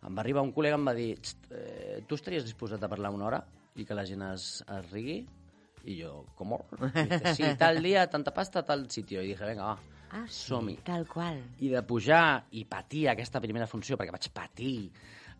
em 0.03 0.15
va 0.15 0.23
arribar 0.23 0.43
un 0.43 0.53
col·lega 0.55 0.79
em 0.79 0.87
va 0.87 0.95
dir 0.95 1.13
"Xt, 1.19 1.51
eh, 1.51 2.01
tu 2.07 2.15
estaries 2.15 2.47
disposat 2.47 2.83
a 2.83 2.89
parlar 2.91 3.11
una 3.15 3.27
hora 3.27 3.43
i 3.75 3.85
que 3.87 3.95
la 3.95 4.05
gent 4.07 4.23
es, 4.33 4.63
es 4.63 4.91
rigui? 4.91 5.21
I 5.83 5.97
jo, 5.99 6.21
com? 6.39 6.55
Sí, 7.35 7.43
tal 7.59 7.81
dia, 7.83 8.07
tanta 8.07 8.31
pasta, 8.31 8.63
tal 8.63 8.87
sitio. 8.91 9.19
I 9.21 9.33
dije, 9.33 9.43
venga, 9.43 9.73
va, 9.73 9.92
Ah, 10.13 10.27
sí, 10.27 10.45
som-hi. 10.53 10.77
tal 10.85 11.07
qual. 11.09 11.39
I 11.59 11.71
de 11.73 11.81
pujar 11.89 12.45
i 12.53 12.63
patir 12.69 13.07
aquesta 13.09 13.41
primera 13.41 13.65
funció, 13.67 13.97
perquè 13.97 14.13
vaig 14.13 14.29
patir, 14.33 14.91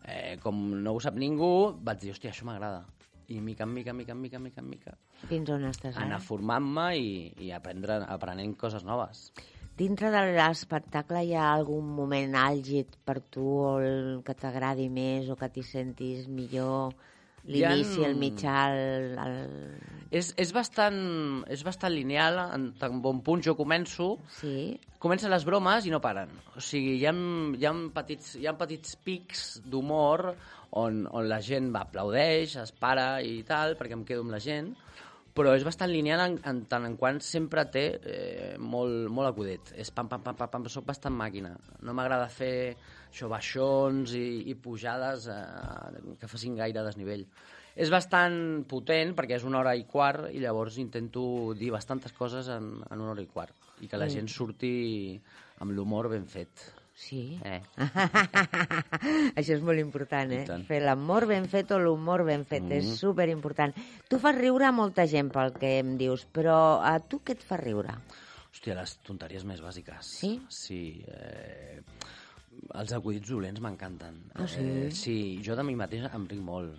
eh, 0.04 0.36
com 0.42 0.58
no 0.82 0.96
ho 0.96 1.00
sap 1.00 1.14
ningú, 1.14 1.76
vaig 1.80 2.00
dir, 2.02 2.10
hòstia, 2.12 2.32
això 2.34 2.44
m'agrada. 2.48 2.84
I 3.28 3.38
mica 3.40 3.64
en 3.64 3.72
mica, 3.72 3.94
mica 3.96 4.12
en 4.12 4.20
mica, 4.20 4.38
mica 4.38 4.60
en 4.60 4.68
mica, 4.68 4.96
Fins 5.30 5.48
on 5.48 5.62
estàs 5.70 5.94
ara? 5.96 6.04
anar 6.04 6.18
formant-me 6.20 6.88
i, 6.98 7.32
i 7.46 7.52
aprendre, 7.56 8.02
aprenent 8.12 8.52
coses 8.60 8.84
noves. 8.84 9.30
Dintre 9.78 10.10
de 10.12 10.20
l'espectacle 10.36 11.22
hi 11.24 11.32
ha 11.34 11.46
algun 11.54 11.86
moment 11.96 12.34
àlgid 12.36 12.98
per 13.04 13.20
tu 13.20 13.42
o 13.42 13.70
el 13.80 14.20
que 14.26 14.34
t'agradi 14.34 14.90
més 14.92 15.30
o 15.30 15.36
que 15.40 15.48
t'hi 15.48 15.64
sentis 15.66 16.28
millor? 16.28 16.92
Hi 17.46 17.60
ha- 17.64 17.74
L'inici, 17.74 18.04
el 18.06 18.16
mitjà, 18.16 18.58
el... 18.72 19.10
el... 19.20 19.92
És, 20.14 20.30
és, 20.38 20.52
bastant, 20.54 20.96
és 21.50 21.64
bastant 21.66 21.90
lineal, 21.92 22.38
en 22.54 22.68
tan 22.78 23.00
bon 23.02 23.18
punt 23.26 23.42
jo 23.42 23.56
començo, 23.58 24.12
Sí? 24.38 24.78
comencen 25.02 25.28
les 25.32 25.44
bromes 25.44 25.84
i 25.84 25.90
no 25.92 25.98
paren. 26.00 26.30
O 26.56 26.62
sigui, 26.62 26.94
hi 27.00 27.06
ha, 27.10 27.12
hi 27.58 27.66
ha, 27.66 27.72
petits, 27.96 28.36
hi 28.38 28.46
ha 28.46 28.54
petits 28.56 28.94
pics 29.04 29.42
d'humor 29.66 30.30
on, 30.78 31.02
on 31.10 31.26
la 31.28 31.40
gent 31.44 31.72
va 31.74 31.82
aplaudeix, 31.88 32.54
es 32.62 32.72
para 32.72 33.18
i 33.26 33.42
tal, 33.48 33.74
perquè 33.76 33.98
em 33.98 34.04
quedo 34.06 34.22
amb 34.24 34.32
la 34.36 34.40
gent, 34.40 34.70
però 35.34 35.52
és 35.58 35.64
bastant 35.66 35.90
lineal 35.90 36.20
en, 36.22 36.36
en 36.46 36.60
tant 36.70 36.84
en 36.86 36.94
quant 36.98 37.18
sempre 37.24 37.64
té 37.74 37.84
eh, 37.98 38.52
molt, 38.58 39.08
molt 39.10 39.32
acudet. 39.32 39.72
És 39.74 39.90
pam, 39.90 40.06
pam, 40.10 40.22
pam, 40.22 40.36
pam, 40.38 40.52
pam, 40.52 40.68
soc 40.70 40.86
bastant 40.86 41.16
màquina. 41.16 41.50
No 41.82 41.94
m'agrada 41.96 42.30
fer 42.30 42.54
això, 43.10 43.26
baixons 43.32 44.14
i, 44.14 44.26
i 44.52 44.54
pujades 44.54 45.26
eh, 45.34 46.14
que 46.20 46.30
facin 46.30 46.54
gaire 46.60 46.86
desnivell. 46.86 47.26
És 47.74 47.90
bastant 47.90 48.62
potent 48.70 49.16
perquè 49.18 49.34
és 49.40 49.46
una 49.48 49.58
hora 49.58 49.74
i 49.74 49.82
quart 49.90 50.28
i 50.30 50.38
llavors 50.38 50.78
intento 50.78 51.24
dir 51.58 51.72
bastantes 51.74 52.14
coses 52.14 52.46
en, 52.54 52.70
en 52.86 53.02
una 53.02 53.16
hora 53.16 53.24
i 53.24 53.26
quart 53.26 53.82
i 53.82 53.90
que 53.90 53.98
la 53.98 54.06
gent 54.06 54.30
surti 54.30 55.18
amb 55.58 55.74
l'humor 55.74 56.12
ben 56.12 56.30
fet. 56.30 56.68
Sí. 57.04 57.38
Eh. 57.44 57.60
Això 59.36 59.54
és 59.58 59.62
molt 59.64 59.80
important, 59.82 60.30
eh? 60.32 60.44
Fer 60.68 60.80
l'amor 60.84 61.26
ben 61.30 61.46
fet 61.52 61.70
o 61.74 61.78
l'humor 61.82 62.24
ben 62.24 62.44
fet, 62.48 62.64
és 62.72 62.84
Mhm. 62.86 62.96
superimportant. 62.96 63.74
Tu 64.08 64.18
fas 64.18 64.36
riure 64.38 64.64
a 64.66 64.72
molta 64.72 65.06
gent 65.06 65.30
pel 65.32 65.52
que 65.58 65.78
em 65.80 65.96
dius, 66.00 66.26
però 66.32 66.80
a 66.82 66.98
tu 67.00 67.20
què 67.20 67.32
et 67.36 67.42
fa 67.44 67.56
riure? 67.60 67.92
Hòstia, 68.54 68.74
les 68.78 68.96
tonteries 69.02 69.44
més 69.44 69.60
bàsiques. 69.60 70.00
Sí? 70.06 70.40
Sí. 70.48 71.04
Eh, 71.08 71.82
els 72.74 72.92
acudits 72.92 73.28
dolents 73.28 73.60
m'encanten. 73.60 74.22
Ah, 74.34 74.46
sí? 74.46 74.60
Eh, 74.62 74.90
sí, 74.94 75.16
jo 75.44 75.56
de 75.56 75.64
mi 75.66 75.74
mateix 75.76 76.06
em 76.14 76.26
ric 76.30 76.40
molt. 76.40 76.72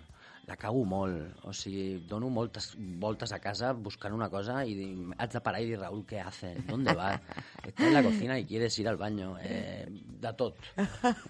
La 0.46 0.54
cago 0.54 0.84
molt. 0.86 1.40
O 1.48 1.52
sigui, 1.56 1.98
dono 2.06 2.28
moltes 2.30 2.68
voltes 3.02 3.32
a 3.34 3.40
casa 3.42 3.72
buscant 3.74 4.14
una 4.14 4.28
cosa 4.30 4.60
i 4.62 4.76
haig 5.18 5.32
de 5.32 5.42
parar 5.42 5.62
i 5.62 5.66
dir, 5.72 5.80
Raúl, 5.80 6.04
què 6.06 6.20
hace? 6.22 6.52
¿Dónde 6.68 6.94
va? 6.94 7.08
Está 7.66 7.88
en 7.88 7.94
la 7.94 8.02
cocina 8.04 8.38
y 8.38 8.46
quieres 8.46 8.78
ir 8.78 8.86
al 8.88 8.96
baño. 8.96 9.34
Eh, 9.42 9.88
de 9.90 10.32
tot. 10.38 10.62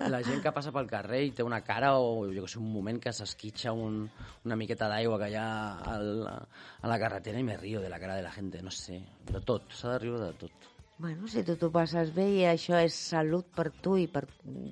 La 0.05 0.21
gent 0.23 0.45
que 0.45 0.53
passa 0.53 0.75
pel 0.77 0.91
carrer 0.91 1.23
i 1.31 1.33
té 1.33 1.47
una 1.47 1.63
cara 1.65 1.95
o, 1.97 2.27
jo 2.29 2.45
que 2.45 2.53
sé, 2.53 2.61
un 2.61 2.69
moment 2.75 3.01
que 3.01 3.15
s'esquitxa 3.17 3.73
un, 3.73 4.03
una 4.45 4.61
miqueta 4.61 4.91
d'aigua 4.93 5.19
que 5.25 5.33
hi 5.33 5.41
ha 5.41 5.51
al, 5.97 6.13
a 6.29 6.93
la 6.93 7.01
carretera 7.01 7.41
i 7.41 7.49
me 7.49 7.57
río 7.57 7.81
de 7.81 7.89
la 7.89 8.01
cara 8.03 8.21
de 8.21 8.29
la 8.29 8.37
gent. 8.37 8.53
No 8.63 8.71
sé, 8.71 9.01
de 9.33 9.41
tot. 9.41 9.73
S'ha 9.73 9.97
de 9.97 10.03
riure 10.05 10.27
de 10.29 10.33
tot. 10.45 10.76
Bueno, 10.99 11.29
si 11.29 11.43
tu 11.45 11.59
t'ho 11.61 11.69
passes 11.69 12.09
bé 12.17 12.25
i 12.39 12.45
això 12.49 12.79
és 12.81 12.95
salut 12.97 13.51
per 13.53 13.67
tu 13.85 13.99
i 14.01 14.07
per... 14.09 14.23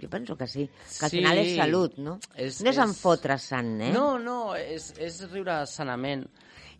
Jo 0.00 0.08
penso 0.08 0.38
que 0.40 0.46
sí, 0.48 0.64
que 0.72 1.04
al 1.04 1.10
Sí. 1.12 1.18
final 1.18 1.36
és 1.42 1.50
salut, 1.58 1.98
no? 1.98 2.14
És- 2.34 2.62
no 2.64 2.70
és, 2.70 2.78
és- 2.78 2.82
en 2.82 2.94
fotre 2.96 3.36
sant, 3.38 3.74
eh? 3.82 3.90
No, 3.92 4.18
no, 4.18 4.54
és, 4.56 4.94
és 4.96 5.18
riure 5.30 5.66
sanament. 5.66 6.24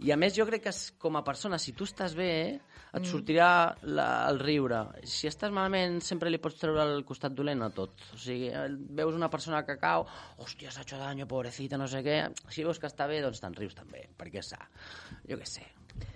I 0.01 0.11
a 0.11 0.17
més 0.17 0.33
jo 0.35 0.47
crec 0.49 0.63
que 0.65 0.73
com 0.99 1.17
a 1.17 1.23
persona, 1.23 1.59
si 1.59 1.73
tu 1.77 1.85
estàs 1.85 2.15
bé, 2.17 2.31
et 2.95 3.03
Mm. 3.03 3.05
sortirà 3.05 3.77
la, 3.83 4.27
el 4.31 4.39
riure. 4.41 4.81
Si 5.05 5.29
estàs 5.29 5.53
malament, 5.53 6.01
sempre 6.01 6.31
li 6.31 6.39
pots 6.39 6.57
treure 6.59 6.83
el 6.83 7.05
costat 7.05 7.33
dolent 7.35 7.63
a 7.63 7.71
tot. 7.71 7.91
O 8.15 8.17
sigui, 8.17 8.51
veus 8.97 9.15
una 9.15 9.29
persona 9.31 9.65
que 9.67 9.77
cau, 9.79 10.07
hòstia, 10.39 10.71
s'ha 10.71 10.83
hecho 10.83 10.97
daño, 10.97 11.29
pobrecita, 11.29 11.77
no 11.77 11.87
sé 11.87 12.03
què. 12.03 12.33
Si 12.49 12.65
veus 12.65 12.79
que 12.79 12.87
està 12.87 13.07
bé, 13.07 13.21
doncs 13.21 13.41
te'n 13.41 13.55
rius 13.55 13.75
també, 13.75 14.09
perquè 14.17 14.39
és 14.39 14.49
sa. 14.49 14.69
Jo 15.29 15.37
què 15.37 15.45
sé. 15.47 15.67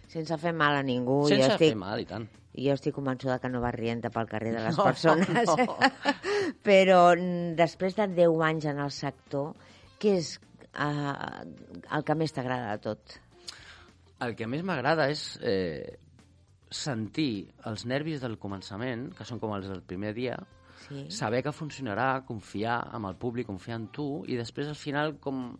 Sense 0.09 0.38
fer 0.40 0.53
mal 0.57 0.77
a 0.79 0.83
ningú. 0.83 1.21
Sense 1.29 1.42
jo 1.44 1.55
estic, 1.55 1.73
fer 1.75 1.79
mal, 1.79 2.01
i 2.01 2.07
tant. 2.09 2.27
Jo 2.59 2.75
estic 2.75 2.94
convençuda 2.97 3.37
que 3.42 3.51
no 3.53 3.61
va 3.62 3.71
rient 3.75 4.01
pel 4.11 4.29
carrer 4.31 4.55
de 4.57 4.64
les 4.64 4.77
No, 4.81 4.85
persones. 4.88 5.29
no. 5.47 5.77
Però 6.68 7.01
mm, 7.14 7.55
després 7.59 7.97
de 7.99 8.09
10 8.16 8.42
anys 8.49 8.68
en 8.73 8.81
el 8.85 8.90
sector, 8.94 9.53
què 10.01 10.16
és 10.18 10.35
uh, 10.75 11.44
el 11.94 12.05
que 12.09 12.16
més 12.18 12.33
t'agrada 12.35 12.73
de 12.77 12.83
tot? 12.88 13.18
El 14.25 14.35
que 14.35 14.49
més 14.51 14.64
m'agrada 14.66 15.07
és 15.12 15.21
eh, 15.47 15.99
sentir 16.75 17.49
els 17.71 17.85
nervis 17.87 18.21
del 18.25 18.35
començament, 18.40 19.11
que 19.14 19.25
són 19.29 19.38
com 19.38 19.53
els 19.57 19.68
del 19.71 19.83
primer 19.87 20.14
dia, 20.16 20.38
Sí. 20.88 21.03
saber 21.11 21.40
que 21.42 21.51
funcionarà, 21.53 22.23
confiar 22.25 22.77
amb 22.94 23.09
el 23.11 23.16
públic, 23.18 23.49
confiar 23.51 23.77
en 23.81 23.88
tu, 23.92 24.23
i 24.31 24.37
després 24.38 24.68
al 24.71 24.77
final 24.79 25.16
com, 25.21 25.51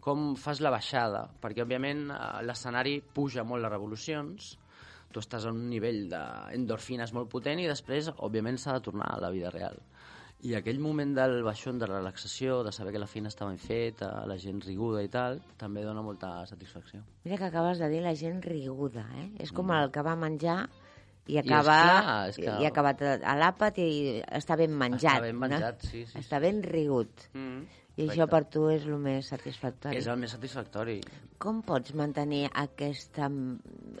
com 0.00 0.34
fas 0.36 0.60
la 0.64 0.70
baixada, 0.72 1.26
perquè 1.40 1.62
òbviament 1.64 2.10
eh, 2.10 2.42
l'escenari 2.46 3.00
puja 3.02 3.44
molt 3.44 3.62
les 3.62 3.70
revolucions, 3.72 4.56
tu 5.12 5.18
estàs 5.20 5.44
a 5.44 5.50
un 5.50 5.68
nivell 5.68 6.04
d'endorfines 6.08 7.12
molt 7.16 7.28
potent 7.32 7.58
i 7.60 7.66
després, 7.68 8.10
òbviament, 8.16 8.58
s'ha 8.58 8.76
de 8.78 8.84
tornar 8.86 9.08
a 9.16 9.20
la 9.20 9.30
vida 9.34 9.50
real. 9.50 9.78
I 10.46 10.54
aquell 10.56 10.78
moment 10.80 11.10
del 11.12 11.42
baixón, 11.44 11.76
de 11.78 11.84
relaxació, 11.84 12.62
de 12.64 12.72
saber 12.72 12.94
que 12.94 13.00
la 13.02 13.08
feina 13.10 13.28
estava 13.28 13.50
ben 13.50 13.58
feta, 13.60 14.22
la 14.26 14.38
gent 14.40 14.62
riguda 14.64 15.02
i 15.04 15.10
tal, 15.12 15.42
també 15.60 15.82
dona 15.84 16.00
molta 16.00 16.46
satisfacció. 16.48 17.02
Mira 17.26 17.36
que 17.36 17.50
acabes 17.50 17.78
de 17.82 17.90
dir 17.92 18.00
la 18.00 18.14
gent 18.16 18.40
riguda, 18.46 19.04
eh? 19.20 19.26
És 19.38 19.52
com 19.52 19.66
Mm. 19.66 19.82
el 19.82 19.90
que 19.90 20.00
va 20.06 20.16
menjar 20.16 20.70
i 21.26 21.36
acaba, 21.36 21.76
clar, 21.82 22.28
és 22.30 22.36
que- 22.36 22.56
i 22.62 22.64
acabat 22.66 23.02
a 23.02 23.36
l'àpat 23.36 23.78
i 23.78 24.22
està 24.32 24.56
ben 24.56 24.72
menjat. 24.72 25.18
Està 25.18 25.20
ben 25.20 25.38
menjat, 25.38 25.82
sí, 25.82 26.06
sí, 26.06 26.18
Està 26.18 26.40
ben 26.40 26.62
rigut. 26.62 27.10
Mm, 27.34 27.66
I 28.00 28.08
això 28.08 28.26
per 28.30 28.44
tu 28.52 28.66
és 28.72 28.86
el 28.88 28.96
més 29.02 29.28
satisfactori. 29.32 29.98
És 29.98 30.08
el 30.10 30.18
més 30.20 30.32
satisfactori. 30.36 30.98
Com 31.40 31.60
pots 31.66 31.94
mantenir 31.96 32.46
aquesta 32.62 33.28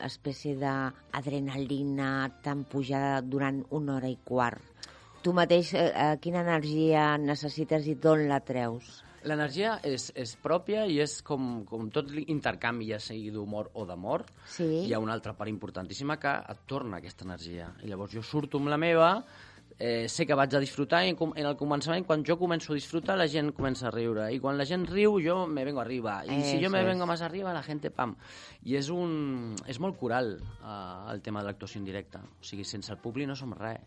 espècie 0.06 0.56
d'adrenalina 0.60 2.10
tan 2.44 2.64
pujada 2.64 3.20
durant 3.20 3.62
una 3.76 3.98
hora 3.98 4.10
i 4.10 4.18
quart? 4.24 4.88
Tu 5.20 5.32
mateix, 5.36 5.74
eh, 5.74 5.90
eh, 5.92 6.16
quina 6.20 6.40
energia 6.40 7.12
necessites 7.20 7.86
i 7.86 7.94
d'on 8.00 8.26
la 8.28 8.40
treus? 8.40 9.02
L'energia 9.28 9.74
és, 9.84 10.06
és 10.16 10.30
pròpia 10.40 10.86
i 10.88 10.96
és 11.04 11.18
com, 11.26 11.60
com 11.68 11.90
tot 11.92 12.08
l'intercanvi, 12.14 12.88
ja 12.94 12.98
sigui 13.04 13.28
d'humor 13.34 13.68
o 13.76 13.84
d'amor. 13.84 14.24
Sí. 14.48 14.86
Hi 14.86 14.94
ha 14.96 15.00
una 15.02 15.12
altra 15.12 15.34
part 15.36 15.52
importantíssima 15.52 16.16
que 16.22 16.32
et 16.54 16.62
torna 16.70 17.02
aquesta 17.02 17.26
energia. 17.28 17.68
I 17.84 17.92
llavors 17.92 18.16
jo 18.16 18.24
surto 18.24 18.56
amb 18.56 18.72
la 18.72 18.80
meva, 18.80 19.10
eh, 19.80 20.08
sé 20.12 20.26
que 20.28 20.36
vaig 20.36 20.54
a 20.54 20.60
disfrutar 20.62 21.00
i 21.08 21.14
en, 21.14 21.18
el 21.40 21.56
començament, 21.58 22.04
quan 22.06 22.22
jo 22.26 22.36
començo 22.38 22.74
a 22.74 22.76
disfrutar, 22.76 23.16
la 23.18 23.26
gent 23.32 23.50
comença 23.56 23.88
a 23.88 23.94
riure. 23.94 24.28
I 24.30 24.38
quan 24.38 24.60
la 24.60 24.66
gent 24.68 24.84
riu, 24.90 25.16
jo 25.24 25.46
me 25.48 25.64
vengo 25.64 25.80
arriba. 25.80 26.20
I 26.26 26.42
si 26.42 26.58
Eso 26.58 26.66
jo 26.66 26.70
me 26.70 26.84
vengo 26.84 27.06
más 27.08 27.22
arriba, 27.22 27.54
la 27.56 27.64
gente 27.64 27.90
pam. 27.90 28.14
I 28.68 28.76
és, 28.76 28.90
un, 28.92 29.56
és 29.66 29.80
molt 29.80 29.96
coral 29.98 30.36
eh, 30.36 31.12
el 31.14 31.24
tema 31.24 31.40
de 31.40 31.48
l'actuació 31.48 31.80
en 31.80 31.88
directe. 31.88 32.20
O 32.20 32.44
sigui, 32.44 32.68
sense 32.68 32.92
el 32.92 33.00
públic 33.00 33.26
no 33.26 33.38
som 33.38 33.56
res. 33.56 33.80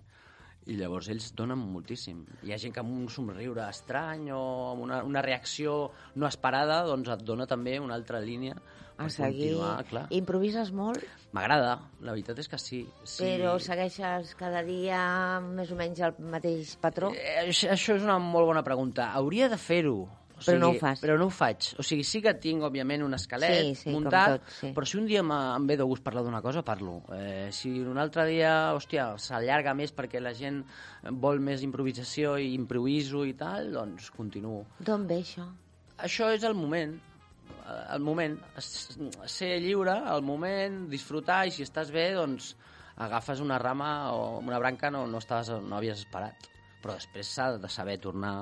I 0.69 0.77
llavors 0.79 1.09
ells 1.11 1.31
donen 1.35 1.59
moltíssim. 1.59 2.21
Hi 2.43 2.53
ha 2.53 2.59
gent 2.61 2.75
que 2.75 2.83
amb 2.83 2.93
un 2.95 3.09
somriure 3.11 3.65
estrany 3.67 4.29
o 4.31 4.43
amb 4.71 4.85
una, 4.85 5.01
una 5.03 5.23
reacció 5.25 5.91
no 6.15 6.29
esperada 6.29 6.83
doncs 6.87 7.11
et 7.11 7.25
dona 7.27 7.47
també 7.49 7.79
una 7.83 7.97
altra 7.99 8.21
línia 8.23 8.55
A 8.97 9.09
seguir... 9.09 9.57
clar. 9.89 10.05
Improvises 10.13 10.71
molt, 10.71 11.03
M'agrada, 11.33 11.79
la 12.05 12.13
veritat 12.13 12.37
és 12.43 12.49
que 12.49 12.59
sí. 12.61 12.83
sí. 13.09 13.23
però 13.25 13.55
segueixes 13.57 14.35
cada 14.37 14.61
dia 14.67 14.99
més 15.41 15.71
o 15.73 15.77
menys 15.79 16.03
el 16.05 16.19
mateix 16.29 16.75
patró? 16.81 17.09
Eh, 17.17 17.47
això 17.49 17.95
és 17.97 18.05
una 18.05 18.19
molt 18.21 18.51
bona 18.51 18.61
pregunta. 18.65 19.09
Hauria 19.17 19.49
de 19.49 19.57
fer-ho. 19.57 20.03
O 20.43 20.45
Però 20.51 20.59
no 20.59 20.69
ho 20.73 20.79
fas. 20.79 20.99
Però 21.03 21.15
no 21.19 21.29
ho 21.29 21.33
faig. 21.33 21.69
O 21.79 21.85
sigui, 21.87 22.03
sí 22.07 22.19
que 22.23 22.33
tinc, 22.43 22.63
òbviament, 22.67 23.05
un 23.05 23.15
esquelet 23.15 23.55
Sí, 23.61 23.75
sí, 23.79 23.93
muntat, 23.95 24.41
tot, 24.41 24.55
sí. 24.59 24.71
però 24.75 24.87
si 24.89 24.97
un 24.99 25.07
dia 25.07 25.23
em 25.23 25.67
ve 25.69 25.77
de 25.79 25.87
gust 25.87 26.03
parlar 26.03 26.25
d'una 26.25 26.41
cosa, 26.43 26.65
parlo. 26.67 26.99
Eh, 27.15 27.47
si 27.55 27.71
un 27.79 27.97
altre 28.01 28.27
dia, 28.27 28.73
hòstia, 28.75 29.13
s'allarga 29.17 29.73
més 29.77 29.95
perquè 29.95 30.19
la 30.19 30.33
gent 30.35 30.61
vol 31.23 31.39
més 31.39 31.63
improvisació 31.63 32.35
i 32.37 32.53
improviso 32.57 33.23
i 33.25 33.33
tal, 33.39 33.71
doncs 33.71 34.11
continuo. 34.11 34.65
D'on 34.83 35.07
ve 35.07 35.21
això? 35.23 35.47
Això 36.03 36.29
és 36.35 36.43
el 36.43 36.57
moment. 36.59 36.97
El 37.63 38.03
moment. 38.03 38.35
Ser 38.59 39.55
lliure, 39.63 39.95
al 40.11 40.21
moment, 40.25 40.83
disfrutar, 40.91 41.45
i 41.47 41.55
si 41.55 41.63
estàs 41.63 41.93
bé, 41.95 42.09
doncs 42.17 42.53
agafes 43.03 43.39
una 43.41 43.57
rama 43.57 44.11
o 44.13 44.39
una 44.39 44.59
branca 44.59 44.91
no, 44.91 45.05
no, 45.07 45.23
estaves, 45.23 45.49
no 45.63 45.77
havies 45.77 46.03
esperat. 46.03 46.49
Però 46.83 46.97
després 46.97 47.29
s'ha 47.31 47.53
de 47.57 47.71
saber 47.71 47.97
tornar 48.03 48.35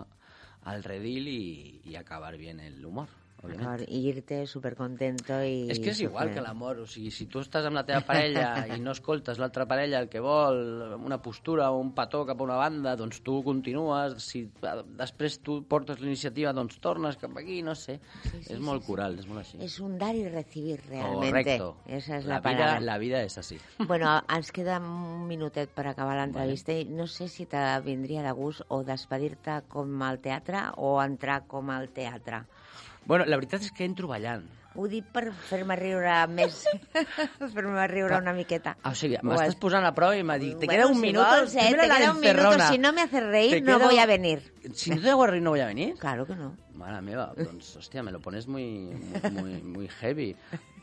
al 0.63 0.83
redil 0.83 1.27
i, 1.27 1.81
i 1.83 1.95
acabar 1.95 2.37
bien 2.37 2.59
el 2.59 2.85
humor. 2.85 3.20
Òbviament. 3.41 3.61
D'acord, 3.61 3.89
I 3.89 4.01
irte 4.11 4.39
supercontento 4.49 5.39
i... 5.45 5.67
És 5.73 5.81
que 5.81 5.91
és 5.93 6.01
igual 6.05 6.31
que 6.33 6.43
l'amor, 6.43 6.81
o 6.83 6.87
sigui, 6.89 7.11
si 7.13 7.27
tu 7.31 7.41
estàs 7.41 7.65
amb 7.67 7.77
la 7.79 7.83
teva 7.87 8.01
parella 8.07 8.65
i 8.75 8.79
no 8.81 8.93
escoltes 8.95 9.41
l'altra 9.41 9.65
parella 9.69 10.01
el 10.01 10.09
que 10.11 10.21
vol, 10.23 10.61
una 10.99 11.19
postura 11.23 11.71
o 11.71 11.79
un 11.81 11.93
petó 11.97 12.23
cap 12.29 12.41
a 12.41 12.45
una 12.45 12.59
banda, 12.59 12.95
doncs 12.99 13.21
tu 13.25 13.39
continues, 13.45 14.17
si 14.23 14.43
eh, 14.45 14.75
després 14.99 15.39
tu 15.45 15.61
portes 15.69 16.01
l'iniciativa, 16.03 16.53
doncs 16.57 16.79
tornes 16.83 17.17
cap 17.21 17.37
aquí, 17.41 17.61
no 17.65 17.75
sé. 17.75 17.99
Sí, 18.21 18.29
sí, 18.29 18.43
és 18.45 18.55
sí, 18.55 18.61
molt 18.63 18.85
sí. 18.85 18.91
coral, 18.91 19.17
és 19.21 19.29
molt 19.29 19.43
així. 19.43 19.61
És 19.65 19.79
un 19.83 19.97
dar 20.01 20.13
y 20.15 20.27
recibir, 20.29 20.79
realmente. 20.87 21.57
Correcto. 21.57 21.75
Esa 21.87 22.17
es 22.17 22.25
la, 22.25 22.35
la, 22.35 22.39
vida, 22.39 22.51
palabra. 22.51 22.85
la 22.85 22.97
vida 23.01 23.23
és 23.27 23.37
així. 23.41 23.59
Bueno, 23.91 24.13
ens 24.31 24.53
queda 24.55 24.77
un 24.79 25.25
minutet 25.27 25.71
per 25.75 25.83
acabar 25.89 26.15
l'entrevista 26.15 26.71
i 26.71 26.85
no 26.87 27.09
sé 27.11 27.27
si 27.27 27.45
te 27.49 27.59
vindria 27.83 28.23
de 28.23 28.31
gust 28.37 28.63
o 28.69 28.83
despedir-te 28.87 29.61
com 29.71 30.01
al 30.05 30.21
teatre 30.23 30.69
o 30.77 30.95
entrar 31.03 31.41
com 31.51 31.73
al 31.73 31.89
teatre. 31.91 32.45
Bueno, 33.05 33.25
la 33.25 33.35
veritat 33.37 33.61
és 33.65 33.71
que 33.71 33.85
entro 33.85 34.07
ballant. 34.07 34.43
Ho 34.79 34.85
dic 34.87 35.03
per 35.11 35.25
fer-me 35.49 35.75
riure 35.75 36.13
més, 36.31 36.61
fer-me 37.53 37.87
riure 37.91 38.15
una 38.21 38.31
miqueta. 38.31 38.77
Ah, 38.83 38.93
o 38.93 38.95
sigui, 38.95 39.17
m'estàs 39.19 39.57
posant 39.59 39.83
a 39.83 39.91
prova 39.91 40.15
i 40.15 40.23
m'ha 40.23 40.37
dit, 40.39 40.53
te 40.61 40.65
Bueno, 40.69 40.71
queda 40.71 40.87
un 40.87 40.95
si 40.95 41.01
minuto, 41.01 41.25
vols, 41.27 41.55
eh, 41.59 41.65
te 41.75 41.89
queda 41.89 42.11
un 42.13 42.21
minuto, 42.21 42.59
si 42.69 42.77
no 42.79 42.93
me 42.93 43.01
haces 43.01 43.23
reír, 43.25 43.51
Te 43.57 43.61
no 43.61 43.75
queda 43.75 43.87
voy 43.89 43.97
a 43.99 44.05
venir. 44.05 44.39
Si 44.73 44.91
no 44.91 45.01
te 45.01 45.09
hago 45.09 45.27
reír, 45.27 45.43
no 45.43 45.49
voy 45.49 45.59
a 45.59 45.65
venir. 45.65 45.95
Claro 45.99 46.25
que 46.25 46.35
no. 46.37 46.55
Mala 46.73 47.01
meva, 47.01 47.33
doncs, 47.35 47.75
hòstia, 47.81 48.01
me 48.01 48.13
lo 48.13 48.21
pones 48.21 48.47
muy, 48.47 48.95
muy, 49.31 49.61
muy 49.61 49.89
heavy. 49.99 50.35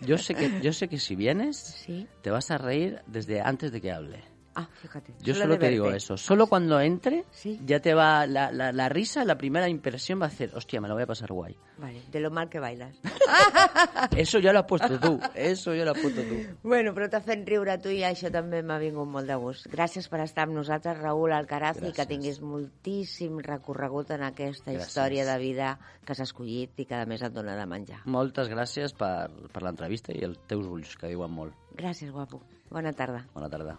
Yo 0.02 0.18
sé 0.18 0.34
que, 0.34 0.60
yo 0.60 0.72
sé 0.74 0.88
que 0.88 0.98
si 0.98 1.16
vienes, 1.16 1.56
Sí. 1.56 2.06
te 2.22 2.30
vas 2.30 2.50
a 2.50 2.58
reír 2.58 3.00
desde 3.06 3.40
antes 3.40 3.72
de 3.72 3.80
que 3.80 3.90
hable. 3.90 4.22
Ah, 4.60 4.68
fíjate. 4.82 5.12
Yo 5.22 5.34
solo 5.34 5.44
solo 5.46 5.58
te 5.58 5.68
digo 5.70 5.90
eso. 5.92 6.16
Solo 6.16 6.46
cuando 6.48 6.80
entre, 6.80 7.24
Sí. 7.30 7.60
ya 7.64 7.78
te 7.80 7.94
va 7.94 8.26
la, 8.26 8.50
la, 8.50 8.72
la 8.72 8.88
risa, 8.88 9.24
la 9.24 9.38
primera 9.38 9.68
impresión 9.68 10.20
va 10.20 10.24
a 10.24 10.28
hacer, 10.28 10.50
hostia, 10.54 10.80
me 10.80 10.88
lo 10.88 10.94
voy 10.94 11.04
a 11.04 11.06
pasar 11.06 11.30
guay. 11.32 11.56
Vale, 11.78 12.02
de 12.10 12.18
lo 12.20 12.30
mal 12.32 12.48
que 12.48 12.58
bailas. 12.58 12.96
Eso 14.16 14.38
ya 14.40 14.52
lo 14.52 14.58
has 14.60 14.64
puesto 14.66 14.98
tú, 14.98 15.20
eso 15.34 15.74
ya 15.74 15.84
lo 15.84 15.92
has 15.92 15.98
puesto 16.00 16.22
tú. 16.22 16.34
Bueno, 16.62 16.92
però 16.94 17.08
t'ha 17.08 17.20
fet 17.22 17.44
riure 17.46 17.76
tu 17.78 17.90
i 17.94 18.00
això 18.02 18.30
també 18.34 18.62
m'ha 18.66 18.78
vingut 18.82 19.06
molt 19.06 19.28
de 19.30 19.36
gust. 19.38 19.68
Gràcies 19.70 20.08
per 20.10 20.20
estar 20.24 20.46
amb 20.48 20.56
nosaltres, 20.58 20.98
Raül 20.98 21.32
Alcaraz, 21.32 21.76
i 21.78 21.92
que 21.92 22.02
Gràcies. 22.02 22.08
tinguis 22.10 22.40
moltíssim 22.42 23.38
recorregut 23.44 24.10
en 24.16 24.24
aquesta 24.26 24.72
Gràcies. 24.72 24.88
història 24.88 25.24
de 25.28 25.38
vida 25.38 25.78
que 26.04 26.12
has 26.16 26.20
escollit 26.26 26.74
i 26.82 26.86
que 26.88 26.94
a 26.98 27.06
més 27.06 27.22
et 27.22 27.32
dona 27.32 27.54
de 27.56 27.66
menjar. 27.66 28.00
Moltes 28.06 28.48
gràcies 28.50 28.92
per, 28.98 29.28
per 29.52 29.62
l'entrevista 29.62 30.12
i 30.12 30.24
els 30.24 30.40
teus 30.48 30.66
ulls, 30.66 30.96
que 30.96 31.06
diuen 31.14 31.30
molt. 31.30 31.54
Gràcies, 31.76 32.10
guapo. 32.10 32.42
Bona 32.70 32.92
tarda. 32.92 33.26
Bona 33.34 33.48
tarda. 33.48 33.78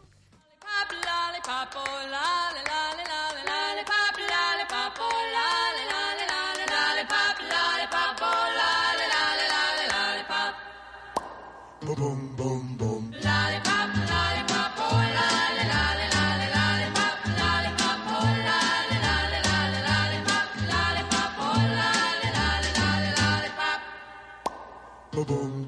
boom. 25.29 25.58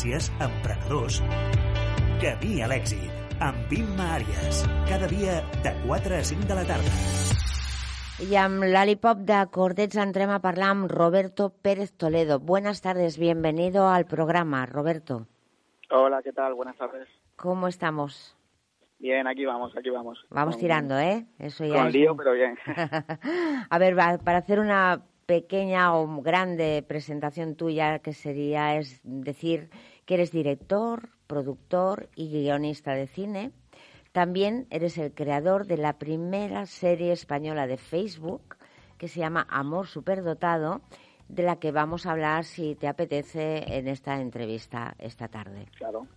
Tendències, 0.00 0.30
emprenedors... 0.40 1.20
Camí 2.20 2.60
a 2.60 2.66
l'èxit, 2.68 3.08
amb 3.40 3.70
Imma 3.72 4.06
Àries. 4.18 4.60
Cada 4.88 5.06
dia 5.08 5.38
de 5.64 5.72
4 5.86 6.16
a 6.16 6.22
5 6.24 6.46
de 6.48 6.56
la 6.56 6.64
tarda. 6.68 6.92
I 8.20 8.36
amb 8.36 8.64
l'Alipop 8.68 9.22
de 9.28 9.38
Cordets 9.52 9.96
entrem 10.00 10.32
a 10.32 10.40
parlar 10.44 10.70
amb 10.74 10.90
Roberto 10.92 11.48
Pérez 11.50 11.92
Toledo. 11.96 12.38
Buenas 12.38 12.80
tardes, 12.84 13.16
bienvenido 13.18 13.88
al 13.88 14.04
programa, 14.06 14.66
Roberto. 14.66 15.26
Hola, 15.90 16.20
¿qué 16.22 16.32
tal? 16.32 16.54
Buenas 16.54 16.76
tardes. 16.76 17.08
¿Cómo 17.36 17.68
estamos? 17.68 18.36
Bien, 18.98 19.26
aquí 19.26 19.46
vamos, 19.46 19.74
aquí 19.76 19.88
vamos. 19.88 20.18
Vamos 20.28 20.56
Con- 20.56 20.60
tirando, 20.60 20.98
¿eh? 20.98 21.24
Eso 21.38 21.64
ya 21.64 21.74
Con 21.74 21.86
es 21.88 21.94
lío, 21.94 22.14
pero 22.16 22.32
bien. 22.32 22.58
A 23.70 23.78
ver, 23.78 23.98
va- 23.98 24.18
para 24.18 24.38
hacer 24.38 24.60
una 24.60 25.00
pequeña 25.30 25.94
o 25.94 26.10
grande 26.22 26.82
presentación 26.82 27.54
tuya, 27.54 28.00
que 28.00 28.12
sería 28.12 28.74
es 28.74 28.98
decir 29.04 29.70
que 30.04 30.14
eres 30.14 30.32
director, 30.32 31.10
productor 31.28 32.08
y 32.16 32.32
guionista 32.32 32.94
de 32.94 33.06
cine. 33.06 33.52
También 34.10 34.66
eres 34.70 34.98
el 34.98 35.14
creador 35.14 35.68
de 35.68 35.76
la 35.76 36.00
primera 36.00 36.66
serie 36.66 37.12
española 37.12 37.68
de 37.68 37.76
Facebook 37.76 38.56
que 38.98 39.06
se 39.06 39.20
llama 39.20 39.46
Amor 39.48 39.86
Superdotado, 39.86 40.80
de 41.28 41.44
la 41.44 41.60
que 41.60 41.70
vamos 41.70 42.06
a 42.06 42.10
hablar, 42.10 42.44
si 42.44 42.74
te 42.74 42.88
apetece, 42.88 43.78
en 43.78 43.86
esta 43.86 44.20
entrevista 44.20 44.96
esta 44.98 45.28
tarde. 45.28 45.66
Claro. 45.78 46.08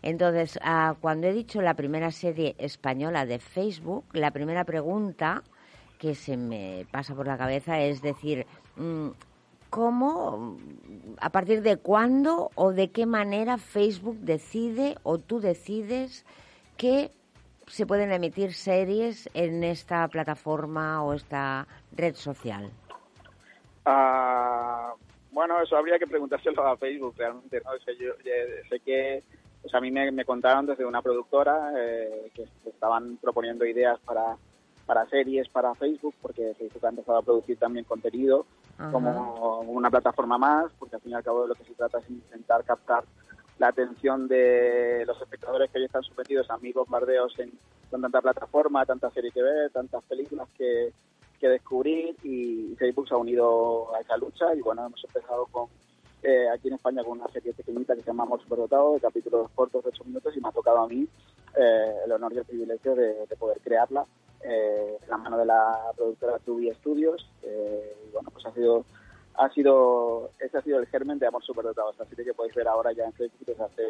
Entonces, 0.00 0.58
ah, 0.62 0.96
cuando 0.98 1.26
he 1.26 1.34
dicho 1.34 1.60
la 1.60 1.74
primera 1.74 2.10
serie 2.10 2.56
española 2.56 3.26
de 3.26 3.38
Facebook, 3.38 4.06
la 4.14 4.30
primera 4.30 4.64
pregunta 4.64 5.42
que 6.02 6.16
se 6.16 6.36
me 6.36 6.84
pasa 6.90 7.14
por 7.14 7.28
la 7.28 7.38
cabeza 7.38 7.78
es 7.78 8.02
decir, 8.02 8.44
¿cómo, 9.70 10.58
a 11.20 11.30
partir 11.30 11.62
de 11.62 11.76
cuándo 11.76 12.50
o 12.54 12.72
de 12.72 12.90
qué 12.90 13.06
manera 13.06 13.58
Facebook 13.58 14.18
decide 14.18 14.96
o 15.02 15.18
tú 15.18 15.40
decides 15.40 16.24
que 16.76 17.10
se 17.66 17.86
pueden 17.86 18.12
emitir 18.12 18.52
series 18.52 19.30
en 19.34 19.64
esta 19.64 20.06
plataforma 20.08 21.02
o 21.02 21.14
esta 21.14 21.66
red 21.96 22.14
social? 22.14 22.70
Ah, 23.84 24.92
bueno, 25.30 25.60
eso 25.62 25.76
habría 25.76 25.98
que 25.98 26.06
preguntárselo 26.06 26.66
a 26.66 26.76
Facebook 26.76 27.14
realmente, 27.16 27.62
¿no? 27.64 27.70
Sea, 27.84 27.94
yo, 27.94 28.12
eh, 28.24 28.62
sé 28.68 28.80
que, 28.80 29.22
o 29.62 29.76
a 29.76 29.80
mí 29.80 29.90
me, 29.90 30.10
me 30.12 30.24
contaron 30.24 30.66
desde 30.66 30.84
una 30.84 31.00
productora 31.00 31.72
eh, 31.78 32.30
que 32.34 32.44
estaban 32.66 33.16
proponiendo 33.16 33.64
ideas 33.64 33.98
para, 34.00 34.36
para 34.92 35.08
series 35.08 35.48
para 35.48 35.74
Facebook, 35.74 36.14
porque 36.20 36.54
Facebook 36.58 36.84
ha 36.84 36.90
empezado 36.90 37.16
a 37.16 37.22
producir 37.22 37.56
también 37.56 37.86
contenido 37.86 38.44
Ajá. 38.76 38.92
como 38.92 39.60
una 39.60 39.90
plataforma 39.90 40.36
más, 40.36 40.70
porque 40.78 40.96
al 40.96 41.00
fin 41.00 41.12
y 41.12 41.14
al 41.14 41.22
cabo 41.22 41.42
de 41.42 41.48
lo 41.48 41.54
que 41.54 41.64
se 41.64 41.72
trata 41.72 41.98
es 41.98 42.10
intentar 42.10 42.62
captar 42.62 43.02
la 43.58 43.68
atención 43.68 44.28
de 44.28 45.04
los 45.06 45.18
espectadores 45.22 45.70
que 45.70 45.78
hoy 45.78 45.86
están 45.86 46.02
sometidos 46.02 46.50
a 46.50 46.58
mil 46.58 46.74
bombardeos 46.74 47.38
en, 47.38 47.52
con 47.90 48.02
tanta 48.02 48.20
plataforma, 48.20 48.84
tanta 48.84 49.08
serie 49.12 49.30
que 49.30 49.42
ver, 49.42 49.70
tantas 49.70 50.04
películas 50.04 50.46
que, 50.58 50.92
que 51.40 51.48
descubrir 51.48 52.14
y 52.22 52.76
Facebook 52.76 53.08
se 53.08 53.14
ha 53.14 53.16
unido 53.16 53.96
a 53.96 54.00
esa 54.00 54.18
lucha 54.18 54.54
y 54.54 54.60
bueno, 54.60 54.84
hemos 54.84 55.02
empezado 55.04 55.46
con 55.46 55.68
eh, 56.22 56.50
aquí 56.54 56.68
en 56.68 56.74
España 56.74 57.02
con 57.02 57.18
una 57.18 57.28
serie 57.28 57.54
pequeñita 57.54 57.94
que 57.94 58.02
se 58.02 58.08
llama 58.08 58.24
Amor 58.24 58.42
Superdotado, 58.42 58.92
de 58.92 59.00
capítulos 59.00 59.48
cortos 59.54 59.84
de 59.84 59.88
8 59.88 60.04
minutos 60.04 60.36
y 60.36 60.40
me 60.42 60.50
ha 60.50 60.52
tocado 60.52 60.82
a 60.82 60.86
mí 60.86 61.08
eh, 61.56 61.94
el 62.04 62.12
honor 62.12 62.32
y 62.32 62.38
el 62.38 62.44
privilegio 62.44 62.94
de, 62.94 63.26
de 63.26 63.36
poder 63.36 63.60
crearla 63.60 64.06
eh, 64.44 64.98
en 65.00 65.08
la 65.08 65.18
mano 65.18 65.38
de 65.38 65.46
la 65.46 65.92
productora 65.96 66.38
Tubi 66.40 66.72
Studios 66.74 67.30
eh, 67.42 67.96
y 68.08 68.12
bueno, 68.12 68.30
pues 68.32 68.44
ha 68.46 68.52
sido 68.52 68.84
ha 69.34 69.48
sido 69.50 70.30
ese 70.40 70.58
ha 70.58 70.62
sido 70.62 70.78
el 70.78 70.86
germen 70.86 71.18
de 71.18 71.26
Amor 71.26 71.42
Superdotado, 71.44 71.92
serie 71.92 72.24
que 72.24 72.34
podéis 72.34 72.54
ver 72.54 72.68
ahora 72.68 72.92
ya 72.92 73.04
en 73.04 73.12
Facebook 73.12 73.46
desde 73.46 73.62
hace, 73.64 73.82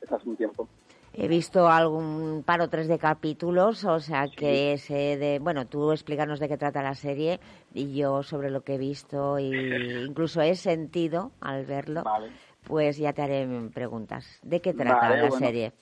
desde 0.00 0.14
hace 0.14 0.28
un 0.28 0.36
tiempo. 0.36 0.68
He 1.16 1.28
visto 1.28 1.68
algún 1.68 2.42
par 2.44 2.60
o 2.60 2.68
tres 2.68 2.88
de 2.88 2.98
capítulos, 2.98 3.84
o 3.84 4.00
sea 4.00 4.26
que 4.28 4.76
sé 4.78 5.16
de... 5.16 5.38
Bueno, 5.38 5.66
tú 5.66 5.92
explícanos 5.92 6.40
de 6.40 6.48
qué 6.48 6.56
trata 6.56 6.82
la 6.82 6.94
serie 6.94 7.38
y 7.72 7.94
yo 7.94 8.24
sobre 8.24 8.50
lo 8.50 8.62
que 8.62 8.74
he 8.74 8.78
visto 8.78 9.38
e 9.38 9.42
incluso 10.08 10.42
he 10.42 10.56
sentido 10.56 11.30
al 11.40 11.64
verlo, 11.66 12.02
Vale. 12.02 12.30
pues 12.66 12.98
ya 12.98 13.12
te 13.12 13.22
haré 13.22 13.48
preguntas. 13.72 14.40
¿De 14.42 14.60
qué 14.60 14.74
trata 14.74 15.08
Vale, 15.08 15.22
la 15.22 15.28
bueno. 15.28 15.46
serie? 15.46 15.72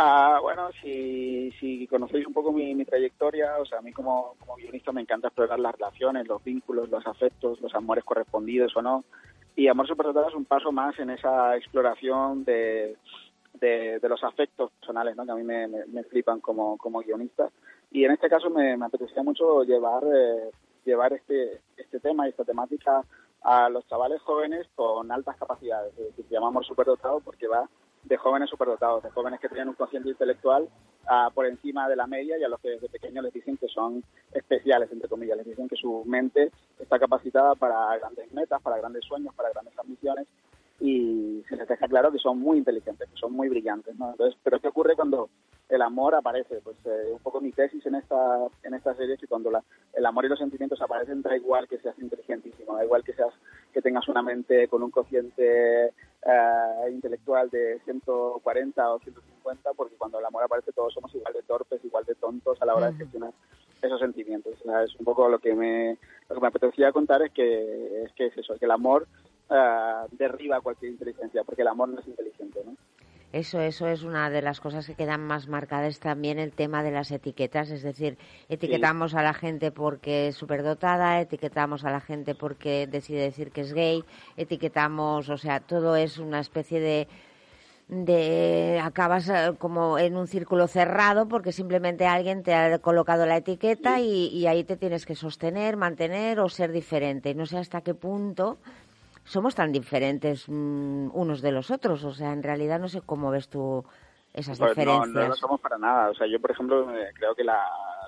Ah, 0.00 0.38
bueno, 0.40 0.70
si, 0.80 1.50
si 1.58 1.88
conocéis 1.88 2.24
un 2.24 2.32
poco 2.32 2.52
mi, 2.52 2.72
mi 2.72 2.84
trayectoria, 2.84 3.58
o 3.58 3.66
sea, 3.66 3.78
a 3.78 3.82
mí 3.82 3.92
como, 3.92 4.36
como 4.38 4.54
guionista 4.54 4.92
me 4.92 5.00
encanta 5.00 5.26
explorar 5.26 5.58
las 5.58 5.74
relaciones, 5.74 6.28
los 6.28 6.44
vínculos, 6.44 6.88
los 6.88 7.04
afectos, 7.04 7.60
los 7.60 7.74
amores 7.74 8.04
correspondidos 8.04 8.76
o 8.76 8.82
no. 8.82 9.02
Y 9.56 9.66
Amor 9.66 9.88
Superdotado 9.88 10.28
es 10.28 10.36
un 10.36 10.44
paso 10.44 10.70
más 10.70 10.96
en 11.00 11.10
esa 11.10 11.56
exploración 11.56 12.44
de, 12.44 12.96
de, 13.54 13.98
de 13.98 14.08
los 14.08 14.22
afectos 14.22 14.70
personales, 14.70 15.16
¿no? 15.16 15.24
que 15.24 15.32
a 15.32 15.34
mí 15.34 15.42
me, 15.42 15.66
me, 15.66 15.84
me 15.86 16.04
flipan 16.04 16.38
como, 16.38 16.78
como 16.78 17.00
guionista. 17.00 17.50
Y 17.90 18.04
en 18.04 18.12
este 18.12 18.28
caso 18.28 18.50
me, 18.50 18.76
me 18.76 18.86
apetecía 18.86 19.24
mucho 19.24 19.64
llevar, 19.64 20.04
eh, 20.04 20.52
llevar 20.84 21.12
este, 21.12 21.60
este 21.76 21.98
tema 21.98 22.24
y 22.24 22.30
esta 22.30 22.44
temática 22.44 23.02
a 23.42 23.68
los 23.68 23.84
chavales 23.88 24.22
jóvenes 24.22 24.68
con 24.76 25.10
altas 25.10 25.36
capacidades. 25.38 25.90
Es 25.98 26.06
decir, 26.06 26.24
se 26.28 26.34
llama 26.34 26.48
Amor 26.48 26.64
Superdotado 26.64 27.18
porque 27.18 27.48
va 27.48 27.68
de 28.08 28.16
jóvenes 28.16 28.50
superdotados, 28.50 29.02
de 29.02 29.10
jóvenes 29.10 29.38
que 29.40 29.48
tienen 29.48 29.68
un 29.68 29.74
consciente 29.74 30.08
intelectual 30.08 30.68
ah, 31.06 31.30
por 31.34 31.46
encima 31.46 31.88
de 31.88 31.96
la 31.96 32.06
media 32.06 32.38
y 32.38 32.44
a 32.44 32.48
los 32.48 32.60
que 32.60 32.70
desde 32.70 32.88
pequeños 32.88 33.22
les 33.24 33.32
dicen 33.32 33.56
que 33.56 33.68
son 33.68 34.02
especiales, 34.32 34.90
entre 34.90 35.08
comillas, 35.08 35.36
les 35.36 35.46
dicen 35.46 35.68
que 35.68 35.76
su 35.76 36.04
mente 36.06 36.50
está 36.78 36.98
capacitada 36.98 37.54
para 37.54 37.96
grandes 37.98 38.32
metas, 38.32 38.62
para 38.62 38.78
grandes 38.78 39.04
sueños, 39.04 39.34
para 39.34 39.50
grandes 39.50 39.78
ambiciones 39.78 40.26
y 40.80 41.42
se 41.48 41.56
les 41.56 41.66
deja 41.66 41.88
claro 41.88 42.12
que 42.12 42.18
son 42.18 42.38
muy 42.38 42.58
inteligentes, 42.58 43.08
que 43.08 43.16
son 43.18 43.32
muy 43.32 43.48
brillantes, 43.48 43.96
¿no? 43.96 44.10
Entonces, 44.10 44.38
pero 44.44 44.60
¿qué 44.60 44.68
ocurre 44.68 44.94
cuando 44.94 45.28
el 45.68 45.82
amor 45.82 46.14
aparece? 46.14 46.60
Pues 46.62 46.76
eh, 46.84 47.10
un 47.12 47.18
poco 47.18 47.40
mi 47.40 47.50
tesis 47.50 47.84
en 47.86 47.96
esta 47.96 48.46
en 48.62 48.74
esta 48.74 48.94
serie 48.94 49.14
es 49.14 49.20
que 49.20 49.26
cuando 49.26 49.50
la, 49.50 49.62
el 49.92 50.06
amor 50.06 50.24
y 50.24 50.28
los 50.28 50.38
sentimientos 50.38 50.80
aparecen 50.80 51.20
da 51.20 51.36
igual 51.36 51.66
que 51.66 51.78
seas 51.78 51.98
inteligentísimo, 51.98 52.76
da 52.76 52.84
igual 52.84 53.02
que 53.02 53.12
seas 53.12 53.34
que 53.72 53.82
tengas 53.82 54.06
una 54.08 54.22
mente 54.22 54.68
con 54.68 54.82
un 54.84 54.90
cociente 54.90 55.92
eh, 56.22 56.90
intelectual 56.90 57.48
de 57.50 57.80
140 57.84 58.92
o 58.92 58.98
150, 58.98 59.72
porque 59.74 59.96
cuando 59.96 60.18
el 60.18 60.26
amor 60.26 60.44
aparece 60.44 60.72
todos 60.72 60.92
somos 60.92 61.14
igual 61.14 61.32
de 61.32 61.42
torpes, 61.42 61.84
igual 61.84 62.04
de 62.04 62.14
tontos 62.16 62.60
a 62.60 62.66
la 62.66 62.74
hora 62.74 62.90
de 62.90 62.98
gestionar 62.98 63.32
esos 63.82 64.00
sentimientos. 64.00 64.54
O 64.60 64.64
sea, 64.64 64.82
es 64.82 64.94
un 64.96 65.04
poco 65.04 65.28
lo 65.28 65.38
que 65.38 65.54
me 65.54 65.96
lo 66.28 66.34
que 66.34 66.40
me 66.40 66.48
apetecía 66.48 66.92
contar 66.92 67.22
es 67.22 67.32
que 67.32 68.02
es 68.04 68.12
que 68.12 68.26
es 68.26 68.38
eso, 68.38 68.58
que 68.58 68.64
el 68.64 68.70
amor 68.72 69.06
eh, 69.50 70.06
derriba 70.12 70.60
cualquier 70.60 70.92
inteligencia, 70.92 71.44
porque 71.44 71.62
el 71.62 71.68
amor 71.68 71.88
no 71.88 72.00
es 72.00 72.06
inteligente, 72.06 72.60
¿no? 72.64 72.76
Eso, 73.32 73.60
eso 73.60 73.86
es 73.88 74.04
una 74.04 74.30
de 74.30 74.40
las 74.40 74.58
cosas 74.58 74.86
que 74.86 74.94
quedan 74.94 75.20
más 75.20 75.48
marcadas 75.48 76.00
también 76.00 76.38
el 76.38 76.52
tema 76.52 76.82
de 76.82 76.90
las 76.90 77.10
etiquetas, 77.10 77.70
es 77.70 77.82
decir, 77.82 78.16
etiquetamos 78.48 79.14
a 79.14 79.22
la 79.22 79.34
gente 79.34 79.70
porque 79.70 80.28
es 80.28 80.36
superdotada, 80.36 81.20
etiquetamos 81.20 81.84
a 81.84 81.90
la 81.90 82.00
gente 82.00 82.34
porque 82.34 82.86
decide 82.86 83.20
decir 83.20 83.50
que 83.50 83.60
es 83.60 83.74
gay, 83.74 84.02
etiquetamos, 84.38 85.28
o 85.28 85.36
sea, 85.36 85.60
todo 85.60 85.94
es 85.94 86.16
una 86.18 86.40
especie 86.40 86.80
de 86.80 87.08
de 87.88 88.78
acabas 88.82 89.30
eh, 89.30 89.54
como 89.58 89.98
en 89.98 90.14
un 90.14 90.26
círculo 90.26 90.66
cerrado 90.68 91.26
porque 91.26 91.52
simplemente 91.52 92.06
alguien 92.06 92.42
te 92.42 92.54
ha 92.54 92.78
colocado 92.80 93.24
la 93.24 93.38
etiqueta 93.38 93.98
y, 94.00 94.26
y 94.26 94.46
ahí 94.46 94.62
te 94.62 94.76
tienes 94.76 95.06
que 95.06 95.14
sostener, 95.14 95.78
mantener 95.78 96.38
o 96.40 96.50
ser 96.50 96.70
diferente. 96.70 97.34
No 97.34 97.46
sé 97.46 97.56
hasta 97.56 97.80
qué 97.80 97.94
punto 97.94 98.58
somos 99.28 99.54
tan 99.54 99.72
diferentes 99.72 100.48
mm, 100.48 101.10
unos 101.12 101.42
de 101.42 101.52
los 101.52 101.70
otros. 101.70 102.04
O 102.04 102.12
sea, 102.12 102.32
en 102.32 102.42
realidad 102.42 102.80
no 102.80 102.88
sé 102.88 103.00
cómo 103.02 103.30
ves 103.30 103.48
tú 103.48 103.84
esas 104.34 104.58
Pues 104.58 104.76
no, 104.76 104.82
diferencias. 104.82 105.14
no 105.14 105.28
lo 105.28 105.34
somos 105.36 105.60
para 105.60 105.78
nada. 105.78 106.10
O 106.10 106.14
sea, 106.14 106.26
yo, 106.26 106.40
por 106.40 106.50
ejemplo, 106.50 106.94
eh, 106.96 107.10
creo 107.14 107.34
que 107.34 107.44
la, 107.44 107.60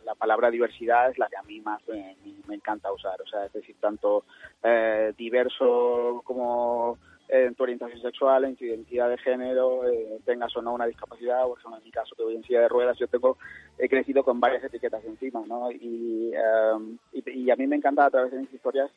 la 0.04 0.14
palabra 0.14 0.50
diversidad 0.50 1.10
es 1.10 1.18
la 1.18 1.28
que 1.28 1.36
a 1.36 1.42
mí 1.42 1.60
más 1.60 1.80
me, 1.88 2.16
me 2.46 2.54
encanta 2.54 2.92
usar. 2.92 3.20
O 3.20 3.26
sea, 3.26 3.44
es 3.46 3.52
decir, 3.52 3.76
tanto 3.80 4.24
eh, 4.62 5.12
diverso 5.16 6.22
como 6.24 6.98
en 7.32 7.54
tu 7.54 7.62
orientación 7.62 8.00
sexual, 8.02 8.44
en 8.44 8.56
tu 8.56 8.64
identidad 8.64 9.08
de 9.08 9.16
género, 9.18 9.88
eh, 9.88 10.18
tengas 10.24 10.56
o 10.56 10.62
no 10.62 10.74
una 10.74 10.86
discapacidad, 10.86 11.44
por 11.46 11.58
ejemplo, 11.58 11.78
en 11.78 11.84
mi 11.84 11.90
caso 11.92 12.16
que 12.16 12.24
voy 12.24 12.34
en 12.34 12.42
silla 12.42 12.62
de 12.62 12.68
ruedas, 12.68 12.98
yo 12.98 13.06
tengo, 13.06 13.38
he 13.78 13.88
crecido 13.88 14.24
con 14.24 14.40
varias 14.40 14.64
etiquetas 14.64 15.04
encima, 15.04 15.40
¿no? 15.46 15.70
Y, 15.70 16.32
eh, 16.34 16.96
y, 17.12 17.30
y 17.44 17.50
a 17.52 17.54
mí 17.56 17.68
me 17.68 17.76
encanta 17.76 18.06
a 18.06 18.10
través 18.10 18.32
de 18.32 18.40
mis 18.40 18.52
historias 18.52 18.90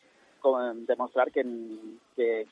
demostrar 0.85 1.31
que, 1.31 1.43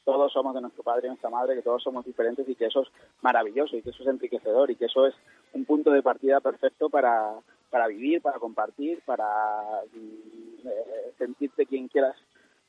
todos 0.04 0.32
somos 0.32 0.54
de 0.56 0.62
nuestro 0.62 0.84
padre 0.84 1.08
y 1.08 1.10
nuestra 1.10 1.30
madre, 1.30 1.56
que 1.56 1.62
todos 1.62 1.84
somos 1.84 2.06
diferentes 2.06 2.48
y 2.48 2.56
que 2.56 2.66
eso 2.66 2.82
es 2.82 2.88
maravilloso 3.22 3.76
y 3.76 3.82
que 3.82 3.90
eso 3.90 4.04
es 4.04 4.10
enriquecedor 4.10 4.72
y 4.72 4.76
que 4.76 4.86
eso 4.86 5.06
es 5.06 5.16
un 5.54 5.66
punto 5.66 5.92
de 5.92 6.02
partida 6.02 6.40
perfecto 6.40 6.90
para, 6.90 7.34
para 7.70 7.88
vivir, 7.88 8.22
para 8.22 8.40
compartir, 8.40 9.02
para 9.06 9.82
mm, 9.94 10.68
eh, 10.68 11.14
sentirte 11.18 11.66
quien 11.66 11.88
quieras 11.88 12.16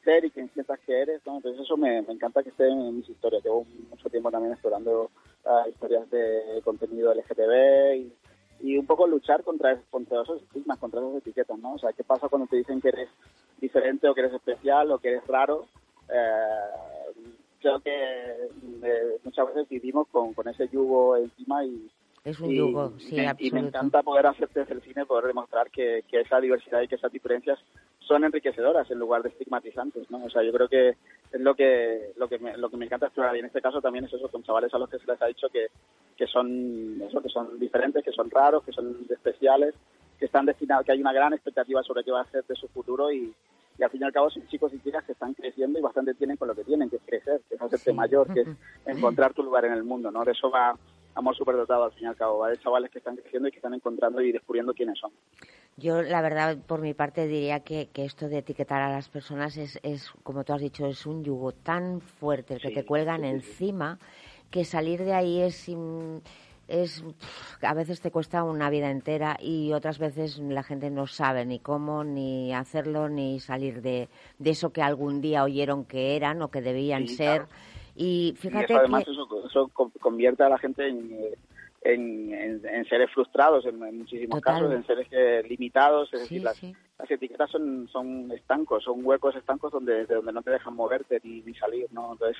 ser 0.04 0.24
y 0.24 0.30
quien 0.30 0.50
sientas 0.52 0.80
que 0.80 1.00
eres, 1.00 1.20
¿no? 1.24 1.36
Entonces 1.36 1.62
eso 1.62 1.76
me, 1.76 1.98
encanta 1.98 2.42
que 2.42 2.50
esté 2.50 2.68
en 2.68 2.96
mis 2.96 3.08
historias. 3.08 3.42
Llevo 3.44 3.64
mucho 3.90 4.10
tiempo 4.10 4.30
también 4.30 4.52
explorando 4.52 5.10
ah, 5.44 5.64
historias 5.68 6.10
de 6.10 6.60
contenido 6.64 7.14
LGTB 7.14 7.96
y, 7.96 8.12
y 8.62 8.78
un 8.78 8.86
poco 8.86 9.06
luchar 9.06 9.42
contra, 9.42 9.80
contra 9.90 10.22
esos 10.22 10.42
estigmas, 10.42 10.78
contra 10.78 11.00
esas 11.00 11.16
etiquetas, 11.16 11.58
¿no? 11.58 11.74
O 11.74 11.78
sea, 11.78 11.92
¿qué 11.92 12.04
pasa 12.04 12.28
cuando 12.28 12.46
te 12.46 12.56
dicen 12.56 12.80
que 12.80 12.88
eres 12.88 13.08
diferente 13.62 14.06
o 14.08 14.14
que 14.14 14.20
eres 14.20 14.34
especial 14.34 14.90
o 14.92 14.98
que 14.98 15.08
eres 15.08 15.26
raro? 15.26 15.66
Eh, 16.10 17.32
creo 17.60 17.80
que 17.80 17.90
eh, 18.82 19.16
muchas 19.24 19.46
veces 19.46 19.68
vivimos 19.70 20.06
con, 20.08 20.34
con 20.34 20.46
ese 20.48 20.68
yugo 20.68 21.16
encima 21.16 21.64
y, 21.64 21.88
Es 22.24 22.38
un 22.40 22.50
y- 22.50 22.56
yugo, 22.56 22.92
y 22.98 23.02
sí, 23.02 23.14
me, 23.16 23.34
y 23.38 23.50
me 23.52 23.60
encanta 23.60 24.02
poder 24.02 24.26
hacer 24.26 24.48
desde 24.52 24.74
el 24.74 24.82
cine, 24.82 25.06
poder 25.06 25.26
demostrar 25.26 25.70
que, 25.70 26.02
que 26.08 26.20
esa 26.20 26.40
diversidad 26.40 26.82
y 26.82 26.88
que 26.88 26.96
esas 26.96 27.12
diferencias 27.12 27.58
son 28.00 28.24
enriquecedoras 28.24 28.90
en 28.90 28.98
lugar 28.98 29.22
de 29.22 29.28
estigmatizantes, 29.30 30.10
¿no? 30.10 30.24
O 30.24 30.28
sea, 30.30 30.42
yo 30.42 30.52
creo 30.52 30.68
que 30.68 30.88
es 30.90 31.40
lo 31.40 31.54
que 31.54 32.10
lo 32.16 32.28
que 32.28 32.38
me, 32.40 32.56
lo 32.58 32.68
que 32.68 32.76
me 32.76 32.84
encanta 32.86 33.06
explorar 33.06 33.34
y 33.36 33.38
en 33.38 33.46
este 33.46 33.62
caso 33.62 33.80
también 33.80 34.04
es 34.04 34.12
eso 34.12 34.28
con 34.28 34.42
chavales 34.42 34.74
a 34.74 34.78
los 34.78 34.90
que 34.90 34.98
se 34.98 35.06
les 35.06 35.22
ha 35.22 35.26
dicho 35.26 35.48
que, 35.48 35.68
que 36.16 36.26
son 36.26 37.00
eso, 37.00 37.22
que 37.22 37.28
son 37.28 37.58
diferentes, 37.60 38.04
que 38.04 38.10
son 38.12 38.28
raros, 38.28 38.64
que 38.64 38.72
son 38.72 39.06
especiales, 39.08 39.72
que 40.22 40.26
están 40.26 40.46
destinados, 40.46 40.86
que 40.86 40.92
hay 40.92 41.00
una 41.00 41.12
gran 41.12 41.32
expectativa 41.32 41.82
sobre 41.82 42.04
qué 42.04 42.12
va 42.12 42.20
a 42.20 42.30
ser 42.30 42.44
de 42.46 42.54
su 42.54 42.68
futuro 42.68 43.10
y, 43.10 43.34
y 43.76 43.82
al 43.82 43.90
fin 43.90 44.02
y 44.02 44.04
al 44.04 44.12
cabo 44.12 44.30
son 44.30 44.46
chicos 44.46 44.72
y 44.72 44.78
chicas 44.78 45.02
que 45.04 45.10
están 45.10 45.34
creciendo 45.34 45.80
y 45.80 45.82
bastante 45.82 46.14
tienen 46.14 46.36
con 46.36 46.46
lo 46.46 46.54
que 46.54 46.62
tienen, 46.62 46.88
que 46.88 46.94
es 46.94 47.02
crecer, 47.04 47.40
que 47.48 47.56
es 47.56 47.60
hacerte 47.60 47.92
mayor, 47.92 48.32
que 48.32 48.42
es 48.42 48.48
encontrar 48.86 49.34
tu 49.34 49.42
lugar 49.42 49.64
en 49.64 49.72
el 49.72 49.82
mundo, 49.82 50.12
¿no? 50.12 50.24
De 50.24 50.30
eso 50.30 50.48
va 50.48 50.78
Amor 51.16 51.34
Superdotado 51.34 51.82
al 51.82 51.90
fin 51.94 52.04
y 52.04 52.06
al 52.06 52.14
cabo, 52.14 52.38
va 52.38 52.50
de 52.50 52.58
chavales 52.58 52.88
que 52.92 52.98
están 52.98 53.16
creciendo 53.16 53.48
y 53.48 53.50
que 53.50 53.56
están 53.58 53.74
encontrando 53.74 54.20
y 54.20 54.30
descubriendo 54.30 54.72
quiénes 54.74 54.96
son. 54.96 55.10
Yo, 55.76 56.02
la 56.02 56.22
verdad, 56.22 56.56
por 56.68 56.80
mi 56.82 56.94
parte 56.94 57.26
diría 57.26 57.58
que, 57.60 57.88
que 57.92 58.04
esto 58.04 58.28
de 58.28 58.38
etiquetar 58.38 58.80
a 58.80 58.90
las 58.92 59.08
personas 59.08 59.56
es, 59.56 59.80
es, 59.82 60.08
como 60.22 60.44
tú 60.44 60.52
has 60.52 60.60
dicho, 60.60 60.86
es 60.86 61.04
un 61.04 61.24
yugo 61.24 61.50
tan 61.50 62.00
fuerte 62.00 62.54
el 62.54 62.60
que 62.60 62.68
Sí, 62.68 62.74
te 62.74 62.84
cuelgan 62.84 63.22
sí, 63.22 63.26
sí, 63.26 63.40
sí. 63.40 63.50
encima 63.50 63.98
que 64.52 64.64
salir 64.64 65.02
de 65.02 65.14
ahí 65.14 65.40
es, 65.40 65.68
im- 65.68 66.20
es 66.72 67.04
a 67.60 67.74
veces 67.74 68.00
te 68.00 68.10
cuesta 68.10 68.42
una 68.44 68.70
vida 68.70 68.90
entera 68.90 69.36
y 69.40 69.72
otras 69.72 69.98
veces 69.98 70.38
la 70.38 70.62
gente 70.62 70.90
no 70.90 71.06
sabe 71.06 71.44
ni 71.44 71.58
cómo 71.60 72.02
ni 72.02 72.52
hacerlo 72.54 73.08
ni 73.10 73.38
salir 73.40 73.82
de, 73.82 74.08
de 74.38 74.50
eso 74.50 74.72
que 74.72 74.82
algún 74.82 75.20
día 75.20 75.44
oyeron 75.44 75.84
que 75.84 76.16
eran 76.16 76.40
o 76.42 76.48
que 76.48 76.62
debían 76.62 77.06
Sí, 77.06 77.16
ser. 77.16 77.42
claro. 77.42 77.48
Y 77.94 78.32
Y 78.32 78.36
fíjate 78.38 78.64
eso 78.72 78.78
además 78.78 79.04
que 79.04 79.10
eso, 79.12 79.28
eso 79.46 79.68
con- 79.68 79.90
convierte 80.00 80.42
a 80.44 80.48
la 80.48 80.58
gente 80.58 80.88
en, 80.88 81.14
en, 81.82 82.32
en- 82.32 82.66
en 82.66 82.84
seres 82.86 83.10
frustrados 83.12 83.66
en, 83.66 83.78
muchísimos 83.98 84.40
Total. 84.40 84.54
casos, 84.62 84.72
en 84.72 84.86
seres 84.86 85.08
eh, 85.10 85.42
limitados, 85.48 86.08
es 86.14 86.20
Sí, 86.20 86.24
decir, 86.24 86.42
las, 86.42 86.56
sí. 86.56 86.74
las 86.98 87.10
etiquetas 87.10 87.50
son, 87.50 87.86
son 87.92 88.32
estancos, 88.32 88.82
son 88.84 89.04
huecos 89.04 89.36
estancos 89.36 89.72
donde, 89.72 90.06
de 90.06 90.14
donde 90.14 90.32
no 90.32 90.40
te 90.42 90.52
dejan 90.52 90.74
moverte 90.74 91.20
ni, 91.22 91.42
ni 91.42 91.54
salir, 91.54 91.86
¿no? 91.92 92.12
Entonces, 92.12 92.38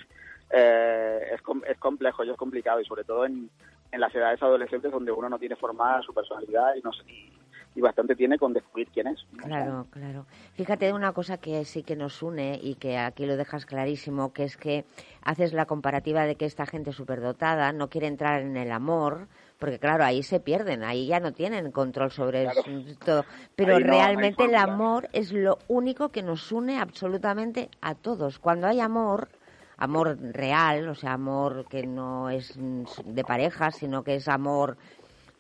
eh, 0.51 1.21
es, 1.35 1.41
es 1.69 1.79
complejo 1.79 2.25
y 2.25 2.31
es 2.31 2.37
complicado 2.37 2.81
y 2.81 2.85
sobre 2.87 3.05
todo 3.05 3.27
en, 3.27 3.51
en 3.93 4.01
las 4.01 4.15
edades 4.15 4.43
adolescentes 4.43 4.91
donde 4.91 5.13
uno 5.13 5.29
no 5.29 5.39
tiene 5.39 5.55
formada 5.55 6.03
su 6.03 6.13
personalidad 6.15 6.75
y, 6.75 6.81
no, 6.81 6.91
y, 7.07 7.31
y 7.75 7.81
bastante 7.81 8.17
tiene 8.17 8.39
con 8.39 8.55
descubrir 8.55 8.89
quién 8.93 9.07
es. 9.09 9.21
Claro, 9.37 9.87
claro. 9.91 10.27
Fíjate 10.55 10.93
una 10.95 11.13
cosa 11.13 11.37
que 11.37 11.65
sí 11.67 11.83
que 11.83 11.95
nos 11.95 12.23
une 12.23 12.59
y 12.63 12.77
que 12.77 12.97
aquí 12.97 13.27
lo 13.27 13.37
dejas 13.37 13.67
clarísimo, 13.67 14.33
que 14.33 14.45
es 14.45 14.57
que 14.57 14.85
haces 15.23 15.53
la 15.53 15.67
comparativa 15.67 16.25
de 16.25 16.37
que 16.37 16.47
esta 16.47 16.65
gente 16.65 16.93
superdotada 16.93 17.73
no 17.73 17.89
quiere 17.91 18.07
entrar 18.07 18.41
en 18.41 18.57
el 18.57 18.73
amor, 18.73 19.29
porque 19.59 19.79
claro, 19.79 20.05
ahí 20.05 20.23
se 20.23 20.41
pierden, 20.41 20.85
ahí 20.85 21.07
ya 21.07 21.21
no 21.21 21.33
tienen 21.33 21.71
control 21.71 22.11
sobre 22.11 22.45
Claro. 22.45 22.63
todo. 23.05 23.27
Pero 23.55 23.79
no- 23.79 23.87
realmente 23.93 24.45
el 24.47 24.55
amor 24.55 25.09
es 25.13 25.33
lo 25.33 25.59
único 25.69 26.09
que 26.09 26.23
nos 26.23 26.51
une 26.51 26.79
absolutamente 26.79 27.69
a 27.83 27.95
todos. 27.95 28.39
Cuando 28.39 28.67
hay 28.69 28.81
amor, 28.81 29.29
amor 29.77 30.17
real, 30.33 30.89
o 30.89 30.95
sea, 30.95 31.13
amor 31.15 31.67
que 31.69 31.87
no 31.87 32.31
es 32.31 32.55
de 32.57 33.25
pareja, 33.25 33.71
sino 33.71 34.03
que 34.05 34.17
es 34.17 34.29
amor 34.29 34.77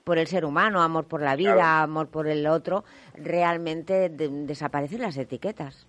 por 0.04 0.18
el 0.18 0.26
ser 0.26 0.44
humano, 0.44 0.82
amor 0.82 1.06
por 1.06 1.20
la 1.22 1.36
vida, 1.36 1.54
Claro. 1.54 1.84
amor 1.84 2.08
por 2.08 2.26
el 2.26 2.46
otro, 2.46 2.84
realmente 3.14 4.08
de- 4.08 4.28
desaparecen 4.46 5.00
las 5.02 5.16
etiquetas. 5.16 5.86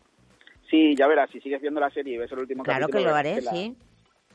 Sí, 0.69 0.95
ya 0.95 1.07
verás, 1.07 1.29
si 1.31 1.39
sigues 1.41 1.61
viendo 1.61 1.79
la 1.79 1.89
serie 1.89 2.15
y 2.15 2.17
ves 2.17 2.31
el 2.31 2.39
último 2.39 2.63
Claro 2.63 2.87
capítulo... 2.87 3.03
que 3.03 3.09
lo 3.09 3.15
haré, 3.15 3.41
la- 3.41 3.51
sí. 3.51 3.75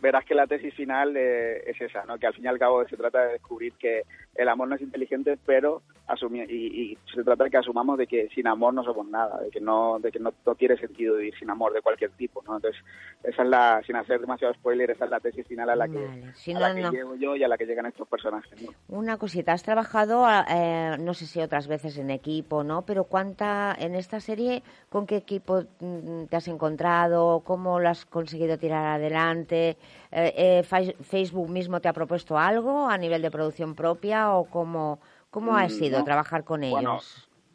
verás 0.00 0.24
que 0.24 0.34
la 0.34 0.46
tesis 0.46 0.74
final 0.74 1.16
eh, 1.16 1.62
es 1.70 1.80
esa, 1.80 2.04
¿no? 2.04 2.18
que 2.18 2.26
al 2.26 2.34
fin 2.34 2.44
y 2.44 2.48
al 2.48 2.58
cabo 2.58 2.86
se 2.86 2.96
trata 2.96 3.22
de 3.24 3.32
descubrir 3.34 3.72
que 3.74 4.02
el 4.34 4.48
amor 4.48 4.68
no 4.68 4.74
es 4.76 4.80
inteligente, 4.82 5.36
pero 5.44 5.82
asumi 6.08 6.40
y, 6.48 6.92
y 6.92 6.98
se 7.14 7.22
trata 7.22 7.44
de 7.44 7.50
que 7.50 7.58
asumamos 7.58 7.98
de 7.98 8.06
que 8.06 8.28
sin 8.34 8.46
amor 8.48 8.74
no 8.74 8.82
somos 8.82 9.06
nada, 9.08 9.38
de 9.40 9.50
que 9.50 9.60
no 9.60 9.98
de 10.00 10.10
que 10.10 10.18
no, 10.18 10.32
no 10.44 10.54
tiene 10.54 10.76
sentido 10.76 11.16
vivir 11.16 11.34
sin 11.38 11.50
amor 11.50 11.72
de 11.72 11.82
cualquier 11.82 12.10
tipo, 12.12 12.42
¿no? 12.46 12.56
Entonces, 12.56 12.82
esa 13.22 13.42
es 13.42 13.48
la, 13.48 13.82
sin 13.86 13.94
hacer 13.96 14.20
demasiado 14.20 14.52
spoiler, 14.54 14.90
esa 14.90 15.04
es 15.04 15.10
la 15.10 15.20
tesis 15.20 15.46
final 15.46 15.68
a 15.70 15.76
la 15.76 15.86
que, 15.88 16.06
Vale, 16.06 16.34
si 16.34 16.50
a 16.52 16.54
no, 16.54 16.60
la 16.60 16.74
que 16.74 16.82
no. 16.82 16.90
llego 16.92 17.14
yo 17.16 17.36
y 17.36 17.44
a 17.44 17.48
la 17.48 17.56
que 17.58 17.66
llegan 17.66 17.86
estos 17.86 18.08
personajes. 18.08 18.50
Una 18.88 19.16
cosita, 19.18 19.52
has 19.52 19.62
trabajado, 19.62 20.24
eh, 20.50 20.96
no 20.98 21.14
sé 21.14 21.26
si 21.26 21.40
otras 21.40 21.68
veces 21.68 21.98
en 21.98 22.10
equipo, 22.10 22.64
¿no? 22.64 22.82
Pero 22.82 23.04
cuánta, 23.04 23.74
en 23.78 23.94
esta 23.94 24.20
serie, 24.20 24.62
¿con 24.88 25.06
qué 25.06 25.16
equipo 25.16 25.62
mm, 25.80 26.24
te 26.24 26.36
has 26.36 26.48
encontrado? 26.48 27.40
¿Cómo 27.44 27.78
lo 27.80 27.88
has 27.90 28.06
conseguido 28.06 28.56
tirar 28.58 28.86
adelante? 28.86 29.76
Eh, 30.10 30.32
eh, 30.36 30.62
Fa- 30.62 30.80
¿Facebook 31.02 31.50
mismo 31.50 31.80
te 31.80 31.88
ha 31.88 31.92
propuesto 31.92 32.38
algo 32.38 32.88
a 32.88 32.96
nivel 32.96 33.20
de 33.20 33.30
producción 33.30 33.74
propia 33.74 34.32
o 34.32 34.44
cómo, 34.44 35.00
cómo 35.30 35.56
ha 35.56 35.66
Mm, 35.66 35.70
sido 35.70 35.98
no. 35.98 36.04
trabajar 36.04 36.44
con 36.44 36.62
ellos? 36.64 36.74
Bueno, 36.82 37.00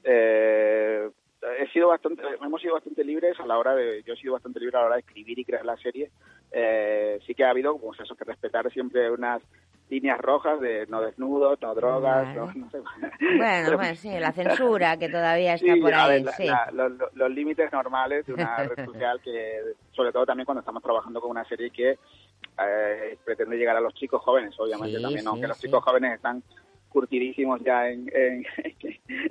eh, 0.03 1.09
he 1.59 1.67
sido 1.71 1.89
bastante, 1.89 2.21
hemos 2.41 2.61
sido 2.61 2.73
bastante 2.75 3.03
libres 3.03 3.39
a 3.39 3.45
la 3.45 3.57
hora 3.57 3.75
de, 3.75 4.03
yo 4.03 4.13
he 4.13 4.17
sido 4.17 4.33
bastante 4.33 4.59
libre 4.59 4.77
a 4.77 4.81
la 4.81 4.85
hora 4.87 4.95
de 4.95 5.01
escribir 5.01 5.39
y 5.39 5.45
crear 5.45 5.65
la 5.65 5.77
serie. 5.77 6.11
Eh, 6.51 7.19
sí 7.25 7.33
que 7.35 7.43
ha 7.43 7.49
habido, 7.49 7.77
pues 7.77 7.99
eso, 7.99 8.15
que 8.15 8.23
respetar 8.23 8.71
siempre 8.71 9.09
unas 9.11 9.41
líneas 9.89 10.17
rojas 10.19 10.59
de 10.61 10.87
no 10.87 11.01
desnudos, 11.01 11.59
no 11.61 11.75
drogas, 11.75 12.33
no, 12.35 12.45
no 12.53 12.69
sé. 12.71 12.79
Bueno, 12.79 13.65
Pero- 13.65 13.77
bueno, 13.77 13.95
sí, 13.95 14.09
la 14.19 14.31
censura 14.31 14.97
que 14.97 15.09
todavía 15.09 15.55
está 15.55 15.73
Sí, 15.73 15.81
por 15.81 15.93
ahí, 15.93 16.09
ver, 16.11 16.25
la- 16.25 16.31
sí. 16.31 16.45
la- 16.47 16.69
los, 16.71 16.91
los- 17.13 17.29
límites 17.31 17.71
normales 17.71 18.25
de 18.25 18.33
una 18.33 18.57
red 18.63 18.85
social 18.85 19.19
que, 19.21 19.59
sobre 19.91 20.11
todo 20.11 20.25
también 20.25 20.45
cuando 20.45 20.61
estamos 20.61 20.81
trabajando 20.81 21.19
con 21.21 21.31
una 21.31 21.43
serie 21.45 21.69
que 21.71 21.97
eh, 22.59 23.17
pretende 23.25 23.57
llegar 23.57 23.75
a 23.75 23.81
los 23.81 23.93
chicos 23.95 24.21
jóvenes, 24.21 24.53
obviamente 24.59 24.97
Sí, 24.97 25.01
también, 25.03 25.27
aunque 25.27 25.47
los 25.47 25.59
chicos 25.59 25.83
jóvenes 25.83 26.13
están 26.15 26.41
curtidísimos 26.93 27.59
ya 27.61 27.89
en, 27.89 28.09
en, 28.13 28.45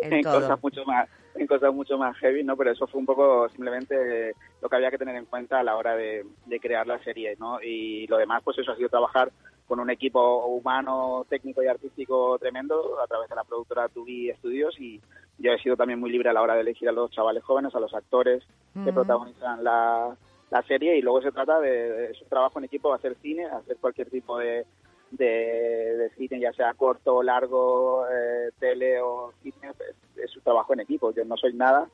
En 0.00 0.12
en 0.12 0.22
todo. 0.22 0.40
cosas 0.40 0.62
mucho 0.62 0.84
más 0.84 1.08
en 1.34 1.46
cosas 1.46 1.72
mucho 1.72 1.96
más 1.96 2.14
heavy, 2.18 2.44
¿no? 2.44 2.58
Pero 2.58 2.72
eso 2.72 2.86
fue 2.86 3.00
un 3.00 3.06
poco 3.06 3.48
simplemente 3.48 4.34
lo 4.60 4.68
que 4.68 4.76
había 4.76 4.90
que 4.90 4.98
tener 4.98 5.16
en 5.16 5.24
cuenta 5.24 5.60
a 5.60 5.62
la 5.62 5.76
hora 5.76 5.96
de, 5.96 6.26
de 6.44 6.60
crear 6.60 6.86
la 6.86 7.02
serie, 7.02 7.36
¿no? 7.38 7.58
Y 7.62 8.06
lo 8.08 8.18
demás, 8.18 8.42
pues 8.44 8.58
eso 8.58 8.72
ha 8.72 8.76
sido 8.76 8.90
trabajar 8.90 9.32
con 9.66 9.80
un 9.80 9.88
equipo 9.88 10.44
humano, 10.46 11.24
técnico 11.30 11.62
y 11.62 11.68
artístico 11.68 12.38
tremendo 12.38 13.00
a 13.02 13.06
través 13.06 13.30
de 13.30 13.36
la 13.36 13.44
productora 13.44 13.88
Tubi 13.88 14.30
Studios 14.34 14.78
y 14.78 15.00
yo 15.38 15.52
he 15.52 15.58
sido 15.62 15.76
también 15.76 15.98
muy 15.98 16.10
libre 16.10 16.28
a 16.28 16.34
la 16.34 16.42
hora 16.42 16.54
de 16.54 16.60
elegir 16.60 16.88
a 16.90 16.92
los 16.92 17.10
chavales 17.10 17.42
jóvenes, 17.42 17.74
a 17.74 17.80
los 17.80 17.94
actores 17.94 18.42
que 18.84 18.92
protagonizan 18.92 19.64
la, 19.64 20.14
la 20.50 20.62
serie 20.64 20.98
y 20.98 21.02
luego 21.02 21.22
se 21.22 21.32
trata 21.32 21.58
de, 21.60 21.70
de 21.70 22.10
es 22.10 22.20
un 22.20 22.28
trabajo 22.28 22.58
en 22.58 22.66
equipo, 22.66 22.92
hacer 22.92 23.16
cine, 23.22 23.46
hacer 23.46 23.78
cualquier 23.80 24.10
tipo 24.10 24.36
de, 24.38 24.66
de, 25.12 25.96
de 25.96 26.10
cine, 26.16 26.40
ya 26.40 26.52
sea 26.52 26.74
corto, 26.74 27.22
largo, 27.22 28.06
eh, 28.08 28.50
tele 28.58 29.00
o 29.00 29.32
cine, 29.42 29.70
es, 29.70 30.18
es 30.18 30.36
un 30.36 30.42
trabajo 30.42 30.72
en 30.72 30.80
equipo. 30.80 31.12
Yo 31.12 31.24
no 31.24 31.36
soy 31.36 31.54
nada 31.54 31.88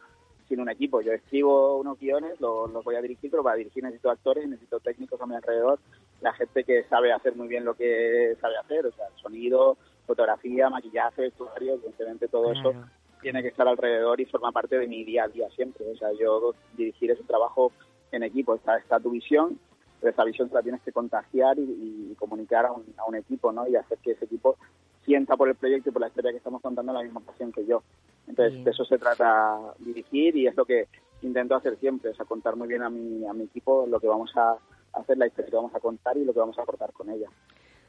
sin 0.48 0.60
un 0.60 0.70
equipo. 0.70 1.00
Yo 1.00 1.12
escribo 1.12 1.78
unos 1.78 1.98
guiones, 1.98 2.40
los, 2.40 2.70
los 2.72 2.82
voy 2.84 2.96
a 2.96 3.02
dirigir, 3.02 3.30
pero 3.30 3.42
para 3.42 3.56
dirigir 3.56 3.82
necesito 3.84 4.10
actores, 4.10 4.48
necesito 4.48 4.80
técnicos 4.80 5.20
a 5.20 5.26
mi 5.26 5.34
alrededor, 5.34 5.78
la 6.20 6.32
gente 6.32 6.64
que 6.64 6.84
sabe 6.84 7.12
hacer 7.12 7.36
muy 7.36 7.48
bien 7.48 7.64
lo 7.64 7.74
que 7.74 8.36
sabe 8.40 8.56
hacer, 8.56 8.86
o 8.86 8.92
sea, 8.92 9.06
sonido, 9.16 9.76
fotografía, 10.06 10.70
maquillaje, 10.70 11.22
vestuario, 11.22 11.74
evidentemente 11.74 12.28
todo 12.28 12.52
eso 12.52 12.72
tiene 13.20 13.42
que 13.42 13.48
estar 13.48 13.68
alrededor 13.68 14.20
y 14.20 14.24
forma 14.24 14.52
parte 14.52 14.78
de 14.78 14.86
mi 14.86 15.04
día 15.04 15.24
a 15.24 15.28
día 15.28 15.48
siempre. 15.50 15.84
O 15.90 15.96
sea, 15.96 16.12
yo 16.12 16.54
dirigir 16.76 17.10
ese 17.10 17.24
trabajo 17.24 17.72
en 18.10 18.22
equipo, 18.22 18.54
está, 18.54 18.78
está 18.78 18.98
tu 19.00 19.10
visión, 19.10 19.58
pero 20.00 20.12
esa 20.12 20.24
visión 20.24 20.48
te 20.48 20.54
la 20.54 20.62
tienes 20.62 20.82
que 20.82 20.92
contagiar 20.92 21.58
y, 21.58 21.62
y 22.10 22.14
comunicar 22.18 22.66
a 22.66 22.72
un, 22.72 22.84
a 22.96 23.04
un 23.06 23.16
equipo, 23.16 23.52
¿no? 23.52 23.66
Y 23.66 23.76
hacer 23.76 23.98
que 23.98 24.12
ese 24.12 24.24
equipo 24.26 24.56
sienta 25.04 25.36
por 25.36 25.48
el 25.48 25.54
proyecto 25.54 25.88
y 25.88 25.92
por 25.92 26.02
la 26.02 26.08
historia 26.08 26.30
que 26.32 26.36
estamos 26.38 26.60
contando 26.60 26.92
la 26.92 27.02
misma 27.02 27.20
pasión 27.20 27.50
que 27.52 27.64
yo. 27.66 27.82
Entonces, 28.26 28.52
Bien. 28.52 28.64
de 28.64 28.70
eso 28.72 28.84
se 28.84 28.98
trata 28.98 29.58
dirigir 29.78 30.36
y 30.36 30.46
es 30.46 30.56
lo 30.56 30.64
que 30.66 30.86
intento 31.22 31.56
hacer 31.56 31.76
siempre, 31.78 32.10
o 32.10 32.14
sea, 32.14 32.24
contar 32.26 32.56
muy 32.56 32.68
bien 32.68 32.82
a 32.82 32.90
mi, 32.90 33.26
a 33.26 33.32
mi 33.32 33.44
equipo 33.44 33.86
lo 33.88 33.98
que 34.00 34.06
vamos 34.06 34.30
a 34.36 34.56
hacer, 34.92 35.16
la 35.18 35.26
historia 35.26 35.50
que 35.50 35.56
vamos 35.56 35.74
a 35.74 35.80
contar 35.80 36.16
y 36.16 36.24
lo 36.24 36.32
que 36.32 36.40
vamos 36.40 36.58
a 36.58 36.62
aportar 36.62 36.92
con 36.92 37.10
ella. 37.10 37.28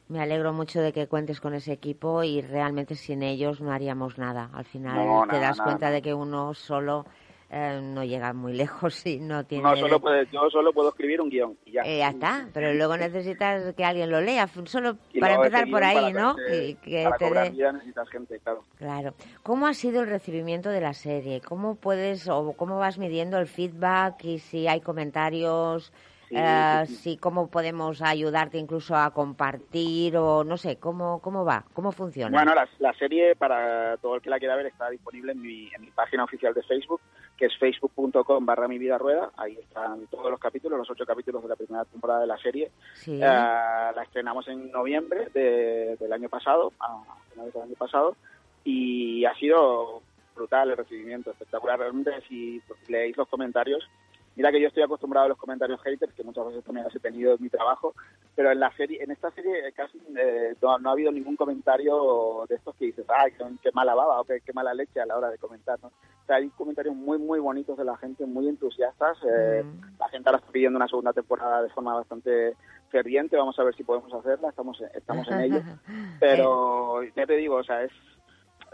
Me 0.08 0.22
alegro 0.22 0.54
mucho 0.54 0.82
de 0.82 0.92
que 0.92 1.08
cuentes 1.08 1.40
con 1.40 1.54
ese 1.54 1.72
equipo 1.74 2.24
y 2.24 2.42
realmente 2.42 2.96
sin 2.96 3.22
ellos 3.22 3.62
no 3.62 3.72
haríamos 3.72 4.18
nada. 4.18 4.50
Al 4.54 4.66
final 4.66 4.96
No, 5.06 5.22
te 5.22 5.34
nada, 5.34 5.40
das 5.40 5.58
nada, 5.58 5.64
cuenta 5.70 5.86
nada. 5.88 5.96
de 5.98 6.02
que 6.02 6.14
uno 6.16 6.54
solo 6.56 7.06
eh, 7.52 7.80
no 7.82 8.04
llega 8.04 8.32
muy 8.34 8.54
lejos 8.54 8.94
si 8.94 9.20
no 9.20 9.44
tiene... 9.46 9.64
No, 9.64 9.76
solo 9.76 10.00
puedes- 10.00 10.30
yo 10.32 10.50
solo 10.52 10.72
puedo 10.72 10.90
escribir 10.90 11.20
un 11.20 11.30
guion 11.30 11.58
y 11.66 11.72
ya. 11.72 11.82
Eh, 11.84 11.98
ya 11.98 12.10
está, 12.10 12.48
pero 12.54 12.74
luego 12.74 12.96
necesitas 12.96 13.74
que 13.74 13.84
alguien 13.84 14.12
lo 14.12 14.22
lea, 14.22 14.48
solo 14.66 14.98
Y 15.12 15.20
para 15.20 15.36
empezar 15.36 15.68
por 15.70 15.84
ahí, 15.84 15.96
para 15.96 16.10
¿no? 16.12 16.36
Y 16.52 16.76
que 16.76 17.04
para 17.06 17.18
te 17.18 17.26
cobrar 17.26 17.52
vida 17.52 17.72
necesitas 17.72 18.10
gente, 18.10 18.40
claro. 18.40 18.64
Claro. 18.78 19.14
¿Cómo 19.44 19.66
ha 19.68 19.74
sido 19.74 20.04
el 20.04 20.10
recibimiento 20.10 20.70
de 20.70 20.82
la 20.82 20.94
serie? 20.94 21.42
¿Cómo 21.42 21.76
puedes 21.76 22.28
o 22.28 22.54
cómo 22.54 22.78
vas 22.78 22.98
midiendo 23.00 23.38
el 23.40 23.48
feedback 23.48 24.24
y 24.26 24.40
si 24.40 24.68
hay 24.68 24.82
comentarios? 24.82 25.92
Sí, 26.28 26.36
eh, 26.38 26.84
sí, 26.86 26.96
sí. 26.96 27.02
si 27.14 27.18
cómo 27.18 27.48
podemos 27.48 28.04
ayudarte 28.04 28.60
incluso 28.60 28.96
a 28.96 29.10
compartir 29.12 30.16
o 30.16 30.44
no 30.44 30.58
sé 30.58 30.76
cómo 30.78 31.20
cómo 31.24 31.44
va 31.44 31.66
cómo 31.74 31.92
funciona 31.92 32.30
Bueno, 32.30 32.54
la, 32.54 32.70
la 32.78 32.94
serie, 32.94 33.36
para 33.36 33.98
todo 33.98 34.14
el 34.14 34.22
que 34.22 34.30
la 34.30 34.38
quiera 34.38 34.56
ver, 34.56 34.68
está 34.68 34.92
disponible 34.92 35.32
en 35.32 35.42
mi, 35.42 35.72
en 35.74 35.82
mi 35.82 35.90
página 35.90 36.24
oficial 36.26 36.54
de 36.54 36.62
Facebook, 36.62 37.02
que 37.40 37.46
es 37.46 37.58
facebook.com 37.58 38.46
barra 38.46 38.68
mi 38.68 38.78
vida 38.78 38.98
rueda. 38.98 39.32
Ahí 39.38 39.54
están 39.54 40.06
todos 40.08 40.30
los 40.30 40.40
capítulos, 40.40 40.78
los 40.78 40.90
ocho 40.92 41.06
capítulos 41.06 41.42
de 41.42 41.48
la 41.48 41.56
primera 41.56 41.86
temporada 41.86 42.20
de 42.20 42.28
la 42.28 42.38
serie. 42.38 42.70
sí 42.96 43.16
Eh, 43.16 43.20
la 43.20 44.04
estrenamos 44.04 44.46
en 44.50 44.70
noviembre 44.70 45.30
de- 45.34 45.96
del 45.98 46.12
año 46.12 46.28
pasado, 46.28 46.74
a 46.82 47.02
finales 47.32 47.54
del 47.54 47.64
año 47.64 47.76
pasado, 47.76 48.18
y 48.66 49.24
ha 49.24 49.34
sido 49.36 50.02
brutal 50.36 50.70
el 50.72 50.78
recibimiento, 50.78 51.32
espectacular. 51.32 51.80
Realmente, 51.80 52.12
si 52.28 52.62
leéis 52.90 53.16
los 53.16 53.28
comentarios, 53.30 53.88
mira 54.36 54.52
que 54.52 54.62
yo 54.62 54.68
estoy 54.68 54.84
acostumbrado 54.84 55.26
a 55.26 55.30
los 55.30 55.38
comentarios 55.38 55.82
haters, 55.82 56.14
que 56.14 56.24
muchas 56.24 56.46
veces 56.48 56.64
también 56.64 56.86
los 56.86 56.96
he 56.96 57.00
tenido 57.00 57.34
en 57.34 57.42
mi 57.42 57.50
trabajo, 57.50 57.94
pero 58.36 58.52
en 58.52 58.60
la 58.60 58.72
serie, 58.76 59.04
en 59.04 59.12
esta 59.12 59.32
serie 59.32 59.68
eh, 59.68 59.72
casi 59.74 59.98
eh, 60.18 60.56
no, 60.62 60.78
no 60.80 60.90
ha 60.90 60.94
habido 60.94 61.12
ningún 61.12 61.36
comentario 61.36 62.46
de 62.48 62.56
estos 62.56 62.76
que 62.76 62.86
dices, 62.86 63.06
ay, 63.10 63.32
qué, 63.38 63.44
qué 63.62 63.70
mala 63.74 63.96
baba 63.96 64.22
o 64.22 64.24
qué, 64.24 64.40
qué 64.46 64.54
mala 64.54 64.74
leche 64.74 65.00
a 65.02 65.06
la 65.06 65.18
hora 65.18 65.30
de 65.30 65.38
comentar, 65.38 65.78
¿no? 65.82 65.88
O 65.90 66.26
sea, 66.26 66.38
hay 66.38 66.50
comentarios 66.50 66.96
muy, 66.96 67.18
muy 67.18 67.40
bonitos 67.40 67.78
de 67.78 67.86
la 67.86 67.98
gente, 67.98 68.26
muy 68.26 68.48
entusiastas. 68.48 69.18
eh, 69.24 69.64
Mm. 69.64 69.98
La 70.00 70.10
gente 70.10 70.30
ahora 70.30 70.40
está 70.40 70.52
pidiendo 70.52 70.78
una 70.78 70.88
segunda 70.88 71.12
temporada 71.14 71.62
de 71.62 71.70
forma 71.70 71.94
bastante 71.96 72.56
ferviente. 72.90 73.36
Vamos 73.38 73.58
a 73.60 73.64
ver 73.64 73.76
si 73.76 73.84
podemos 73.84 74.14
hacerla. 74.14 74.50
Estamos, 74.50 74.80
estamos 74.94 75.28
en 75.30 75.40
ello. 75.42 75.62
Pero 76.20 77.04
ya 77.04 77.26
te 77.26 77.36
digo, 77.36 77.56
o 77.56 77.64
sea, 77.64 77.84
es 77.84 77.92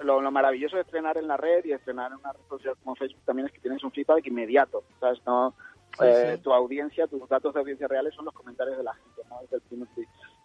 lo, 0.03 0.21
lo 0.21 0.31
maravilloso 0.31 0.75
de 0.75 0.83
estrenar 0.83 1.17
en 1.17 1.27
la 1.27 1.37
red 1.37 1.63
y 1.65 1.71
estrenar 1.71 2.11
en 2.11 2.19
una 2.19 2.33
red 2.33 2.41
social 2.49 2.75
como 2.83 2.95
Facebook 2.95 3.23
también 3.25 3.47
es 3.47 3.53
que 3.53 3.59
tienes 3.59 3.83
un 3.83 3.91
feedback 3.91 4.25
inmediato. 4.27 4.83
¿sabes? 4.99 5.19
No, 5.25 5.53
Sí, 5.97 6.05
eh, 6.05 6.33
sí. 6.35 6.41
Tu 6.43 6.51
audiencia, 6.51 7.07
tus 7.07 7.27
datos 7.29 7.53
de 7.53 7.59
audiencia 7.61 7.87
reales 7.87 8.13
son 8.13 8.25
los 8.25 8.33
comentarios 8.33 8.77
de 8.77 8.83
la 8.83 8.93
gente. 8.93 9.21
¿no? 9.29 9.39
Desde 9.41 9.57
el 9.57 9.61
primer 9.61 9.87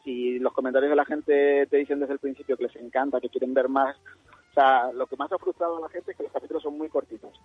si 0.04 0.38
los 0.38 0.52
comentarios 0.52 0.90
de 0.90 0.96
la 0.96 1.04
gente 1.04 1.66
te 1.66 1.76
dicen 1.76 2.00
desde 2.00 2.14
el 2.14 2.18
principio 2.18 2.56
que 2.56 2.64
les 2.64 2.76
encanta, 2.76 3.20
que 3.20 3.28
quieren 3.28 3.52
ver 3.52 3.68
más, 3.68 3.96
o 4.50 4.54
sea, 4.54 4.92
lo 4.92 5.06
que 5.06 5.16
más 5.16 5.30
ha 5.30 5.38
frustrado 5.38 5.76
a 5.76 5.80
la 5.80 5.88
gente 5.88 6.12
es 6.12 6.16
que 6.16 6.22
los 6.22 6.32
capítulos 6.32 6.62
son 6.62 6.78
muy 6.78 6.88
cortitos. 6.88 7.38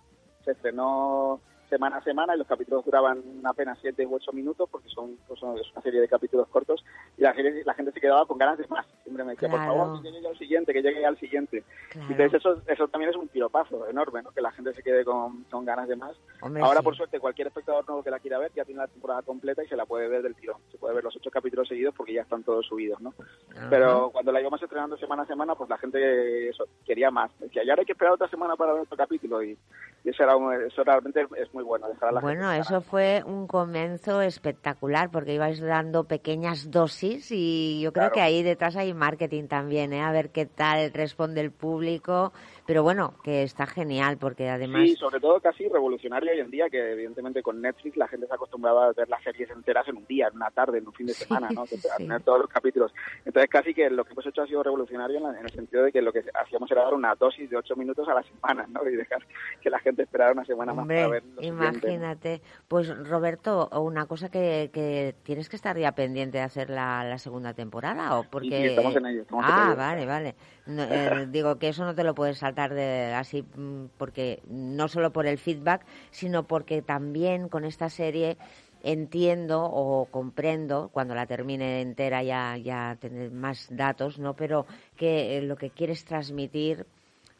Se 0.44 0.52
estrenó 0.52 1.40
semana 1.68 1.96
a 1.98 2.02
semana 2.04 2.34
y 2.34 2.38
los 2.38 2.46
capítulos 2.46 2.84
duraban 2.84 3.22
apenas 3.44 3.78
7 3.80 4.06
u 4.06 4.14
8 4.14 4.32
minutos 4.32 4.68
porque 4.70 4.88
son, 4.88 5.16
pues, 5.26 5.38
son- 5.40 5.50
una 5.72 5.82
serie 5.82 6.00
de 6.00 6.08
capítulos 6.08 6.48
cortos 6.48 6.84
y 7.16 7.22
la, 7.22 7.34
la 7.64 7.74
gente 7.74 7.92
se 7.92 8.00
quedaba 8.00 8.26
con 8.26 8.38
ganas 8.38 8.58
de 8.58 8.66
más. 8.68 8.86
Siempre 9.02 9.24
me 9.24 9.32
decía, 9.32 9.48
Claro. 9.48 9.64
por 9.72 9.76
favor, 9.78 10.02
que 10.02 10.10
llegue 10.10 10.28
al 10.28 10.38
siguiente, 10.38 10.72
que 10.72 10.82
llegue 10.82 11.06
al 11.06 11.18
siguiente. 11.18 11.64
Claro. 11.90 12.08
Entonces 12.10 12.34
eso, 12.40 12.62
eso 12.66 12.88
también 12.88 13.10
es 13.10 13.16
un 13.16 13.28
piropazo 13.28 13.88
enorme, 13.88 14.22
¿no? 14.22 14.30
Que 14.32 14.40
la 14.40 14.50
gente 14.52 14.72
se 14.74 14.82
quede 14.82 15.04
con, 15.04 15.44
con 15.44 15.64
ganas 15.64 15.88
de 15.88 15.96
más. 15.96 16.16
Hombre, 16.40 16.62
Ahora, 16.62 16.80
sí. 16.80 16.84
por 16.84 16.96
suerte, 16.96 17.20
cualquier 17.20 17.48
espectador 17.48 17.86
nuevo 17.86 18.02
que 18.02 18.10
la 18.10 18.18
quiera 18.20 18.38
ver 18.38 18.52
ya 18.54 18.64
tiene 18.64 18.80
la 18.80 18.88
temporada 18.88 19.22
completa 19.22 19.62
y 19.64 19.68
se 19.68 19.76
la 19.76 19.86
puede 19.86 20.08
ver 20.08 20.22
del 20.22 20.34
tirón. 20.34 20.56
Se 20.70 20.78
puede 20.78 20.94
ver 20.94 21.04
los 21.04 21.16
ocho 21.16 21.30
capítulos 21.30 21.68
seguidos 21.68 21.94
porque 21.96 22.12
ya 22.14 22.22
están 22.22 22.42
todos 22.42 22.66
subidos, 22.66 23.00
¿no? 23.00 23.14
Ajá. 23.56 23.66
Pero 23.70 24.10
cuando 24.10 24.32
la 24.32 24.40
íbamos 24.40 24.62
estrenando 24.62 24.96
semana 24.96 25.22
a 25.22 25.26
semana, 25.26 25.54
pues 25.54 25.70
la 25.70 25.78
gente 25.78 26.48
eso, 26.48 26.64
quería 26.84 27.10
más. 27.10 27.30
Decía, 27.38 27.62
ya 27.64 27.72
ahora 27.72 27.82
hay 27.82 27.86
que 27.86 27.92
esperar 27.92 28.14
otra 28.14 28.28
semana 28.28 28.56
para 28.56 28.72
ver 28.72 28.82
otro 28.82 28.96
capítulo 28.96 29.42
y, 29.42 29.56
y 30.04 30.08
eso, 30.10 30.22
era 30.22 30.34
eso 30.66 30.84
realmente 30.84 31.26
es 31.36 31.52
muy 31.56 31.64
bueno. 31.64 31.88
Dejar 31.88 32.10
a 32.10 32.12
la 32.12 32.20
Bueno, 32.20 32.50
gente 32.50 32.60
eso 32.68 32.80
fue 32.82 33.22
un 33.26 33.46
comienzo 33.46 34.20
espectacular 34.20 35.10
porque 35.10 35.32
ibais 35.34 35.58
dando 35.60 36.04
pequeñas 36.04 36.70
dosis 36.70 37.28
y 37.32 37.80
yo 37.80 37.92
creo 37.92 38.04
Claro. 38.10 38.14
que 38.14 38.20
ahí 38.20 38.42
detrás 38.42 38.76
hay 38.76 38.92
marketing 38.92 39.46
también, 39.48 39.92
¿eh? 39.94 40.02
A 40.02 40.12
ver 40.12 40.30
qué 40.30 40.44
tal 40.44 40.92
responde 40.92 41.40
el 41.40 41.50
público. 41.52 42.32
Pero 42.66 42.82
bueno, 42.82 43.14
que 43.22 43.42
está 43.42 43.66
genial 43.66 44.18
porque 44.18 44.48
además... 44.48 44.82
Sí, 44.88 44.96
sobre 44.96 45.20
todo 45.20 45.40
casi 45.40 45.68
revolucionario 45.68 46.32
hoy 46.32 46.40
en 46.40 46.50
día, 46.50 46.68
que 46.68 46.92
evidentemente 46.92 47.42
con 47.42 47.60
Netflix 47.60 47.96
la 47.96 48.08
gente 48.08 48.26
se 48.26 48.32
ha 48.32 48.36
acostumbrado 48.36 48.80
a 48.80 48.92
ver 48.92 49.08
las 49.08 49.22
series 49.22 49.48
enteras 49.50 49.86
en 49.88 49.98
un 49.98 50.06
día, 50.06 50.28
en 50.28 50.36
una 50.36 50.50
tarde, 50.50 50.78
en 50.78 50.86
un 50.86 50.92
fin 50.92 51.06
de 51.06 51.14
Sí, 51.14 51.24
semana, 51.24 51.48
¿no? 51.54 51.66
Que- 51.66 51.76
A 51.94 51.96
tener 51.98 52.22
todos 52.22 52.40
los 52.40 52.48
capítulos. 52.48 52.92
Entonces 53.24 53.48
casi 53.50 53.72
que 53.72 53.88
lo 53.88 54.04
que 54.04 54.12
hemos 54.12 54.26
hecho 54.26 54.42
ha 54.42 54.46
sido 54.46 54.62
revolucionario 54.62 55.18
en, 55.18 55.22
la- 55.22 55.38
en 55.38 55.44
el 55.46 55.52
sentido 55.52 55.84
de 55.84 55.92
que 55.92 56.02
lo 56.02 56.12
que 56.12 56.24
hacíamos 56.34 56.70
era 56.70 56.82
dar 56.82 56.94
una 56.94 57.14
dosis 57.14 57.48
de 57.48 57.56
ocho 57.56 57.76
minutos 57.76 58.08
a 58.08 58.14
la 58.14 58.22
semana, 58.24 58.66
¿no? 58.68 58.86
Y 58.88 58.96
dejar 58.96 59.22
que 59.60 59.70
la 59.70 59.78
gente 59.78 60.02
esperara 60.02 60.32
una 60.32 60.44
semana 60.44 60.74
más 60.74 60.86
para 60.86 61.08
ver 61.08 61.22
lo 61.24 61.42
imagínate. 61.42 62.42
Pues 62.66 62.88
Roberto, 63.08 63.68
una 63.80 64.06
cosa 64.06 64.28
que, 64.28 64.70
que 64.72 65.14
tienes 65.22 65.48
que 65.48 65.56
estar 65.56 65.76
ya 65.78 65.92
pendiente 65.92 66.38
de 66.38 66.44
hacer 66.44 66.70
la, 66.70 67.04
la 67.04 67.18
segunda 67.18 67.54
temporada 67.54 68.18
o 68.18 68.24
porque 68.24 68.48
sí, 68.48 68.64
estamos 68.66 68.96
en 68.96 69.06
ello, 69.06 69.22
estamos 69.22 69.44
en 69.44 69.50
ah, 69.52 69.64
ello. 69.68 69.76
vale, 69.76 70.06
vale. 70.06 70.34
No, 70.66 70.82
eh, 70.82 71.26
digo 71.28 71.58
que 71.58 71.68
eso 71.68 71.84
no 71.84 71.94
te 71.94 72.02
lo 72.02 72.14
puedes 72.14 72.38
saltar 72.38 72.55
de 72.56 73.12
así 73.14 73.42
mm, 73.42 73.86
porque 73.98 74.40
no 74.48 74.88
solo 74.88 75.12
por 75.12 75.26
el 75.26 75.38
feedback, 75.38 75.84
sino 76.10 76.44
porque 76.46 76.82
también 76.82 77.48
con 77.48 77.64
esta 77.64 77.88
serie 77.90 78.36
entiendo 78.82 79.64
o 79.64 80.06
comprendo 80.06 80.90
cuando 80.92 81.14
la 81.14 81.26
termine 81.26 81.80
entera 81.80 82.22
ya 82.22 82.56
ya 82.56 82.96
tener 83.00 83.30
más 83.30 83.68
datos, 83.70 84.18
¿no? 84.18 84.34
Pero 84.34 84.66
que 84.96 85.38
eh, 85.38 85.42
lo 85.42 85.56
que 85.56 85.70
quieres 85.70 86.04
transmitir 86.04 86.86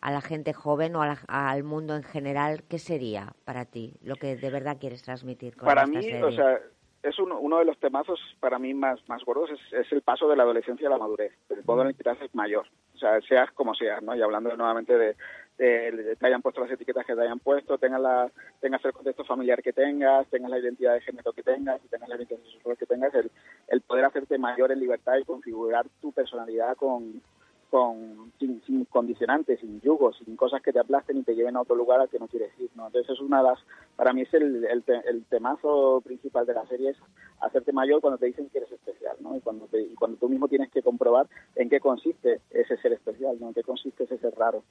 a 0.01 0.11
la 0.11 0.21
gente 0.21 0.53
joven 0.53 0.95
o 0.97 1.03
a 1.03 1.07
la- 1.07 1.21
al 1.29 1.63
mundo 1.65 1.97
en 1.97 2.03
general, 2.03 2.63
¿qué 2.69 2.79
sería 2.79 3.33
para 3.45 3.65
ti 3.65 3.95
lo 4.03 4.17
que 4.17 4.37
de 4.37 4.51
verdad 4.51 4.77
quieres 4.79 5.03
transmitir 5.03 5.57
con 5.57 5.67
para 5.67 5.85
esta 5.85 5.99
mí, 5.99 6.05
serie? 6.05 6.25
o 6.25 6.33
sea, 6.33 6.61
es 7.03 7.19
uno, 7.19 7.39
uno 7.39 7.59
de 7.59 7.65
los 7.65 7.79
temazos 7.79 8.19
para 8.41 8.59
mí 8.59 8.75
más, 8.75 8.99
más 9.09 9.25
gordos, 9.25 9.51
es, 9.51 9.61
es 9.87 9.93
el 9.93 10.03
paso 10.03 10.29
de 10.29 10.37
la 10.37 10.43
adolescencia 10.43 10.89
a 10.89 10.91
la 10.91 10.99
madurez, 10.99 11.33
el 11.51 11.65
modo 11.65 11.83
en 11.83 11.89
el 11.89 11.97
que 11.97 12.03
te 12.03 12.11
haces 12.11 12.35
mayor, 12.35 12.67
o 12.97 12.99
sea, 12.99 13.21
seas 13.23 13.51
como 13.53 13.75
seas, 13.75 14.03
¿no? 14.03 14.15
Y 14.17 14.23
hablando 14.23 14.57
nuevamente 14.57 14.97
de, 14.97 15.17
de- 15.59 15.91
de- 15.93 16.17
te 16.17 16.27
hayan 16.27 16.43
puesto 16.43 16.61
las 16.61 16.71
etiquetas 16.71 17.07
que 17.07 17.15
te 17.15 17.21
hayan 17.23 17.39
puesto, 17.39 17.79
tengas, 17.79 18.01
la, 18.01 18.31
tengas 18.61 18.85
el 18.85 18.93
contexto 18.93 19.25
familiar 19.25 19.63
que 19.63 19.73
tengas, 19.73 20.27
tengas 20.29 20.51
la 20.51 20.59
identidad 20.59 20.95
de 20.95 21.01
género 21.03 21.33
que 21.33 21.43
tengas, 21.43 21.81
tengas 21.91 22.09
la 22.09 22.17
identidad 22.17 22.41
sexual 22.53 22.77
que 22.77 22.87
tengas, 22.87 23.15
el, 23.15 23.31
el 23.69 23.81
poder 23.83 24.05
hacerte 24.07 24.39
mayor 24.39 24.73
en 24.73 24.81
libertad 24.81 25.17
y 25.17 25.25
configurar 25.25 25.87
tu 26.01 26.13
personalidad 26.13 26.77
con 26.77 27.23
con 27.71 28.33
sin, 28.39 28.63
sin 28.65 28.85
condicionantes, 28.87 29.61
sin 29.61 29.81
yugos, 29.81 30.17
sin 30.25 30.37
cosas 30.37 30.63
que 30.63 30.73
te 30.73 30.79
aplasten 30.81 31.19
y 31.19 31.23
te 31.23 31.35
lleven 31.35 31.57
a 31.57 31.63
otro 31.63 31.75
lugar 31.77 32.01
al 32.01 32.09
que 32.09 32.19
no 32.19 32.29
quieres 32.29 32.53
ir, 32.59 32.71
¿no? 32.75 32.87
Entonces 32.87 33.11
es 33.13 33.21
una 33.21 33.39
de 33.39 33.49
las, 33.49 33.59
para 33.97 34.13
mí 34.13 34.23
es 34.23 34.33
el, 34.35 34.65
el, 34.65 34.83
te- 34.83 35.09
el 35.09 35.25
temazo 35.27 36.01
principal 36.05 36.47
de 36.47 36.55
la 36.55 36.67
serie 36.67 36.91
es 36.91 36.97
hacerte 37.41 37.73
mayor 37.73 38.01
cuando 38.01 38.19
te 38.19 38.27
dicen 38.27 38.49
que 38.51 38.59
eres 38.59 38.73
especial, 38.73 39.17
¿no? 39.21 39.37
Y 39.37 39.41
cuando, 39.41 39.67
te- 39.67 39.83
y 39.83 39.95
cuando 39.95 40.17
tú 40.19 40.29
mismo 40.29 40.49
tienes 40.49 40.71
que 40.71 40.83
comprobar 40.83 41.27
en 41.55 41.69
qué 41.69 41.81
consiste 41.81 42.41
ese 42.51 42.77
ser 42.79 42.93
especial, 42.93 43.37
¿no? 43.41 43.49
En 43.49 43.55
qué 43.55 43.63
consiste 43.63 44.05
ese 44.05 44.19
ser 44.19 44.35
raro. 44.35 44.63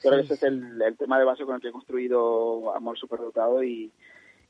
Creo 0.00 0.12
que 0.12 0.26
Sí, 0.28 0.32
ese 0.32 0.34
es 0.34 0.42
el, 0.44 0.80
el 0.80 0.96
tema 0.96 1.18
de 1.18 1.24
base 1.24 1.44
con 1.44 1.56
el 1.56 1.60
que 1.60 1.68
he 1.68 1.72
construido 1.72 2.72
Amor 2.74 2.96
Superdotado 2.98 3.62
y, 3.64 3.90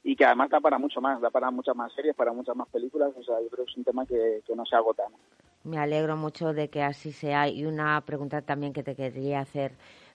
y 0.04 0.14
que 0.14 0.24
además 0.24 0.50
da 0.50 0.60
para 0.60 0.78
mucho 0.78 1.00
más, 1.00 1.20
da 1.20 1.30
para 1.30 1.50
muchas 1.50 1.74
más 1.74 1.92
series, 1.94 2.14
para 2.14 2.32
muchas 2.32 2.54
más 2.54 2.68
películas, 2.68 3.12
o 3.16 3.22
sea, 3.22 3.40
yo 3.40 3.48
creo 3.48 3.64
que 3.64 3.70
es 3.70 3.76
un 3.78 3.84
tema 3.84 4.04
que, 4.06 4.42
que 4.46 4.54
no 4.54 4.66
se 4.66 4.76
agota, 4.76 5.04
¿no? 5.10 5.16
Me 5.64 5.78
alegro 5.78 6.16
mucho 6.16 6.52
de 6.52 6.68
que 6.68 6.82
así 6.82 7.12
sea. 7.12 7.48
Y 7.48 7.64
una 7.66 8.00
pregunta 8.02 8.42
también 8.42 8.72
que 8.72 8.82
te 8.82 8.94
quería 8.94 9.40
hacer, 9.40 9.72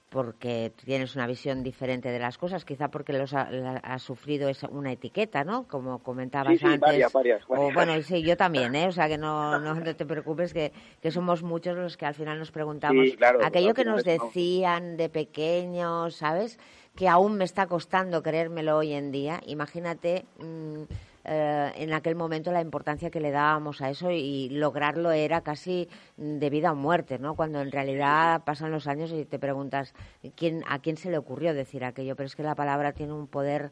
porque 0.10 0.72
tienes 0.86 1.16
una 1.16 1.26
visión 1.28 1.64
diferente 1.64 2.10
de 2.10 2.20
las 2.20 2.38
cosas, 2.38 2.66
quizá 2.66 2.90
porque 2.90 3.14
los 3.14 3.34
ha, 3.34 3.50
la- 3.50 3.78
has 3.78 4.02
sufrido 4.04 4.48
esa- 4.48 4.70
una 4.70 4.92
etiqueta, 4.92 5.44
¿no? 5.44 5.68
Como 5.68 6.00
comentabas 6.04 6.54
Sí, 6.54 6.60
sí, 6.60 6.66
antes. 6.66 6.80
varias, 6.82 7.12
varias, 7.14 7.44
O, 7.48 7.72
bueno, 7.74 7.96
y 7.98 8.04
sí, 8.04 8.22
yo 8.24 8.38
también, 8.38 8.76
¿eh? 8.76 8.88
O 8.88 8.92
sea, 8.92 9.08
que 9.08 9.18
no, 9.18 9.60
no, 9.60 9.74
no 9.76 9.96
te 9.96 10.06
preocupes, 10.06 10.54
que, 10.54 10.72
que 11.02 11.10
somos 11.12 11.42
muchos 11.44 11.76
los 11.76 11.98
que 11.98 12.06
al 12.06 12.14
final 12.14 12.38
nos 12.40 12.52
preguntamos 12.52 13.06
Sí, 13.10 13.16
claro, 13.18 13.40
aquello 13.44 13.74
que 13.74 13.86
nos 13.86 14.04
decían 14.04 14.98
de 14.98 15.10
pequeños, 15.10 16.16
¿sabes? 16.16 16.60
Que 16.96 17.08
aún 17.10 17.36
me 17.38 17.44
está 17.44 17.66
costando 17.68 18.22
creérmelo 18.22 18.78
hoy 18.78 18.94
en 18.94 19.12
día. 19.12 19.42
Imagínate 19.48 20.26
mm, 20.38 20.84
eh, 21.26 21.72
en 21.76 21.94
aquel 21.94 22.16
momento 22.16 22.52
la 22.52 22.62
importancia 22.62 23.10
que 23.10 23.20
le 23.20 23.32
dábamos 23.32 23.82
a 23.82 23.90
eso 23.90 24.12
y 24.12 24.50
lograrlo 24.50 25.12
era 25.12 25.42
casi 25.42 25.88
de 26.18 26.50
vida 26.50 26.72
o 26.72 26.76
muerte, 26.76 27.20
¿no? 27.20 27.36
Cuando 27.36 27.62
en 27.62 27.72
realidad 27.72 28.44
pasan 28.44 28.72
los 28.72 28.88
años 28.88 29.12
y 29.12 29.26
te 29.26 29.40
preguntas 29.40 29.94
quién 30.36 30.64
a 30.68 30.80
quién 30.80 30.98
se 30.98 31.10
le 31.10 31.18
ocurrió 31.18 31.54
decir 31.54 31.84
aquello, 31.86 32.16
pero 32.16 32.28
es 32.28 32.36
que 32.36 32.44
la 32.44 32.56
palabra 32.56 32.92
tiene 32.94 33.14
un 33.14 33.28
poder 33.28 33.72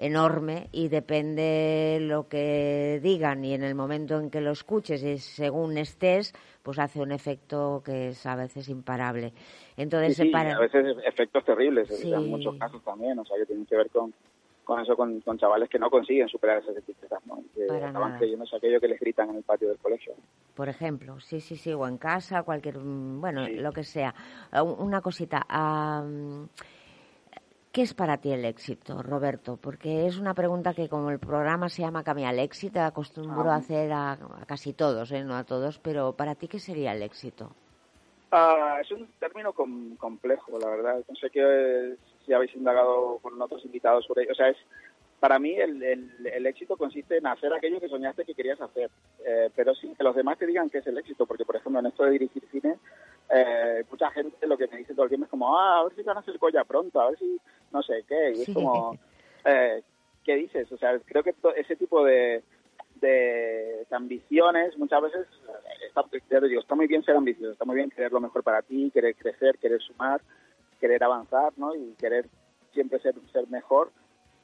enorme 0.00 0.68
y 0.72 0.88
depende 0.88 1.98
lo 2.00 2.26
que 2.26 3.00
digan 3.02 3.44
y 3.44 3.52
en 3.52 3.62
el 3.62 3.74
momento 3.74 4.18
en 4.18 4.30
que 4.30 4.40
lo 4.40 4.50
escuches 4.50 5.02
y 5.02 5.18
según 5.18 5.76
estés, 5.76 6.32
pues 6.62 6.78
hace 6.78 7.00
un 7.00 7.12
efecto 7.12 7.82
que 7.84 8.08
es 8.08 8.24
a 8.24 8.34
veces 8.34 8.68
imparable. 8.70 9.34
Entonces, 9.76 10.16
Sí, 10.16 10.22
sí, 10.24 10.30
para... 10.30 10.56
a 10.56 10.60
veces 10.60 10.96
efectos 11.04 11.44
terribles, 11.44 11.88
Sí. 11.88 12.12
en 12.12 12.30
muchos 12.30 12.56
casos 12.56 12.82
también, 12.82 13.18
o 13.18 13.24
sea, 13.26 13.36
que 13.36 13.44
tienen 13.46 13.66
que 13.66 13.76
ver 13.76 13.90
con, 13.90 14.14
con 14.64 14.80
eso, 14.80 14.96
con, 14.96 15.20
con 15.20 15.38
chavales 15.38 15.68
que 15.68 15.78
no 15.78 15.90
consiguen 15.90 16.28
superar 16.28 16.58
esas 16.58 16.76
etiquetas, 16.76 17.24
¿no? 17.26 17.42
Que 17.54 17.66
Para 17.66 17.88
acaban 17.88 18.08
nada. 18.10 18.18
creyéndose 18.18 18.56
aquello 18.56 18.80
que 18.80 18.88
les 18.88 19.00
gritan 19.00 19.30
en 19.30 19.36
el 19.36 19.42
patio 19.42 19.68
del 19.68 19.78
colegio. 19.78 20.14
por 20.54 20.68
ejemplo, 20.68 21.18
sí, 21.20 21.40
sí, 21.40 21.56
sí, 21.56 21.72
o 21.72 21.86
en 21.86 21.96
casa, 21.96 22.42
cualquier, 22.42 22.78
mm, 22.78 23.20
bueno, 23.20 23.46
Sí. 23.46 23.54
lo 23.54 23.72
que 23.72 23.82
sea. 23.82 24.14
Ah, 24.52 24.62
un- 24.62 24.78
Una 24.86 25.00
cosita, 25.00 25.44
am, 25.48 26.48
¿Qué 27.72 27.82
es 27.82 27.94
para 27.94 28.16
ti 28.18 28.32
el 28.32 28.44
éxito, 28.44 29.00
Roberto? 29.00 29.56
Porque 29.56 30.04
es 30.06 30.18
una 30.18 30.34
pregunta 30.34 30.74
que 30.74 30.88
como 30.88 31.08
el 31.10 31.20
programa 31.20 31.68
se 31.68 31.82
llama 31.82 32.02
Cambia 32.02 32.30
el 32.30 32.40
éxito, 32.40 32.80
acostumbro 32.80 33.48
a 33.48 33.54
hacer 33.54 33.92
a, 33.92 34.14
a 34.14 34.44
casi 34.44 34.72
todos, 34.72 35.12
¿eh? 35.12 35.22
no 35.22 35.36
a 35.36 35.44
todos, 35.44 35.78
pero 35.78 36.12
para 36.14 36.34
ti, 36.34 36.48
¿qué 36.48 36.58
sería 36.58 36.92
el 36.92 37.02
éxito? 37.04 37.52
Ah, 38.32 38.78
es 38.80 38.90
un 38.90 39.06
término 39.20 39.52
com- 39.52 39.94
complejo, 39.96 40.58
la 40.58 40.68
verdad. 40.68 41.04
No 41.08 41.14
sé 41.14 41.30
si 42.30 42.34
habéis 42.34 42.54
indagado 42.54 43.18
con 43.22 43.42
otros 43.42 43.64
invitados 43.64 44.04
sobre 44.06 44.22
ello. 44.22 44.30
O 44.30 44.36
sea, 44.36 44.50
es, 44.50 44.56
para 45.18 45.40
mí 45.40 45.52
el, 45.56 45.82
el- 45.82 46.26
el 46.32 46.46
éxito 46.46 46.76
consiste 46.76 47.16
en 47.16 47.26
hacer 47.26 47.52
aquello 47.52 47.80
que 47.80 47.88
soñaste 47.88 48.24
que 48.24 48.36
querías 48.36 48.60
hacer, 48.60 48.88
eh, 49.26 49.50
pero 49.56 49.74
sin 49.74 49.96
que 49.96 50.04
los 50.04 50.14
demás 50.14 50.38
te 50.38 50.46
digan 50.46 50.70
qué 50.70 50.78
es 50.78 50.86
el 50.86 50.96
éxito, 50.96 51.26
porque 51.26 51.44
por 51.44 51.56
ejemplo 51.56 51.80
en 51.80 51.86
esto 51.86 52.04
de 52.04 52.12
dirigir 52.12 52.44
cine, 52.52 52.76
eh, 53.34 53.82
mucha 53.90 54.12
gente 54.12 54.46
lo 54.46 54.56
que 54.56 54.68
me 54.68 54.76
dice 54.78 54.94
todo 54.94 55.06
el 55.06 55.08
tiempo 55.08 55.24
es 55.24 55.30
como, 55.30 55.58
ah, 55.58 55.80
a 55.80 55.84
ver 55.84 55.94
si 55.96 56.08
a 56.08 56.12
hacer 56.12 56.38
Goya 56.38 56.62
pronto, 56.62 57.00
a 57.00 57.10
ver 57.10 57.18
si 57.18 57.36
no 57.72 57.82
sé 57.82 58.04
qué, 58.06 58.30
y 58.30 58.34
Sí. 58.36 58.42
es 58.42 58.50
como, 58.50 58.96
eh, 59.44 59.82
¿qué 60.24 60.36
dices? 60.36 60.70
O 60.70 60.78
sea, 60.78 60.96
creo 61.04 61.24
que 61.24 61.34
ese 61.56 61.74
tipo 61.74 62.04
de, 62.04 62.44
de 63.00 63.86
ambiciones 63.90 64.78
muchas 64.78 65.02
veces 65.02 65.26
eh, 65.48 65.86
está, 65.88 66.04
ya 66.30 66.40
te 66.40 66.46
digo, 66.48 66.60
está 66.60 66.76
muy 66.76 66.86
bien 66.86 67.02
ser 67.02 67.16
ambicioso, 67.16 67.52
está 67.52 67.64
muy 67.64 67.74
bien 67.74 67.90
querer 67.90 68.12
lo 68.12 68.20
mejor 68.20 68.44
para 68.44 68.62
ti, 68.62 68.88
querer 68.94 69.16
crecer, 69.16 69.58
querer 69.58 69.80
sumar, 69.82 70.20
querer 70.80 71.04
avanzar, 71.04 71.52
¿no? 71.56 71.74
Y 71.74 71.94
querer 71.98 72.28
siempre 72.72 72.98
ser, 73.00 73.14
ser 73.32 73.48
mejor, 73.48 73.90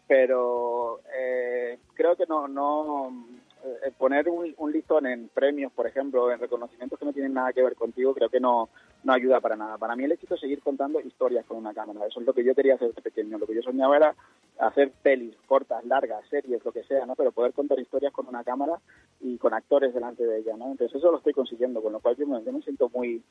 pero 0.06 1.00
eh, 1.16 1.78
creo 1.94 2.16
que 2.16 2.26
no, 2.26 2.46
no 2.46 3.26
eh, 3.64 3.90
poner 3.98 4.28
un, 4.28 4.54
un 4.58 4.72
listón 4.72 5.06
en 5.06 5.28
premios, 5.28 5.72
por 5.72 5.86
ejemplo, 5.86 6.30
en 6.30 6.38
reconocimientos 6.38 6.98
que 6.98 7.04
no 7.04 7.12
tienen 7.12 7.34
nada 7.34 7.52
que 7.52 7.62
ver 7.62 7.74
contigo, 7.74 8.14
creo 8.14 8.28
que 8.28 8.40
no, 8.40 8.68
no 9.06 9.12
ayuda 9.12 9.40
para 9.40 9.54
nada. 9.54 9.78
Para 9.78 9.94
mí 9.94 10.02
el 10.02 10.10
éxito 10.12 10.34
es 10.34 10.40
seguir 10.40 10.60
contando 10.60 11.00
historias 11.00 11.46
con 11.46 11.56
una 11.58 11.72
cámara. 11.72 12.06
Eso 12.06 12.18
es 12.20 12.26
lo 12.26 12.34
que 12.34 12.42
yo 12.42 12.56
quería 12.56 12.74
hacer 12.74 12.88
desde 12.88 13.02
pequeño. 13.02 13.38
Lo 13.38 13.46
que 13.46 13.54
yo 13.54 13.62
soñaba 13.62 13.96
era 13.96 14.14
hacer 14.58 14.90
pelis 15.00 15.36
cortas, 15.46 15.84
largas, 15.84 16.26
series, 16.28 16.64
lo 16.64 16.72
que 16.72 16.82
sea, 16.82 17.06
¿no? 17.06 17.14
Pero 17.14 17.30
poder 17.30 17.52
contar 17.52 17.78
historias 17.78 18.12
con 18.12 18.26
una 18.26 18.42
cámara 18.42 18.80
y 19.20 19.38
con 19.38 19.54
actores 19.54 19.94
delante 19.94 20.26
de 20.26 20.38
ella, 20.38 20.56
¿no? 20.56 20.72
Entonces 20.72 20.96
eso 20.96 21.12
lo 21.12 21.18
estoy 21.18 21.34
consiguiendo, 21.34 21.80
con 21.80 21.92
lo 21.92 22.00
cual 22.00 22.16
yo 22.16 22.26
me, 22.26 22.42
yo 22.42 22.52
me 22.52 22.62
siento 22.62 22.90
muy 22.92 23.22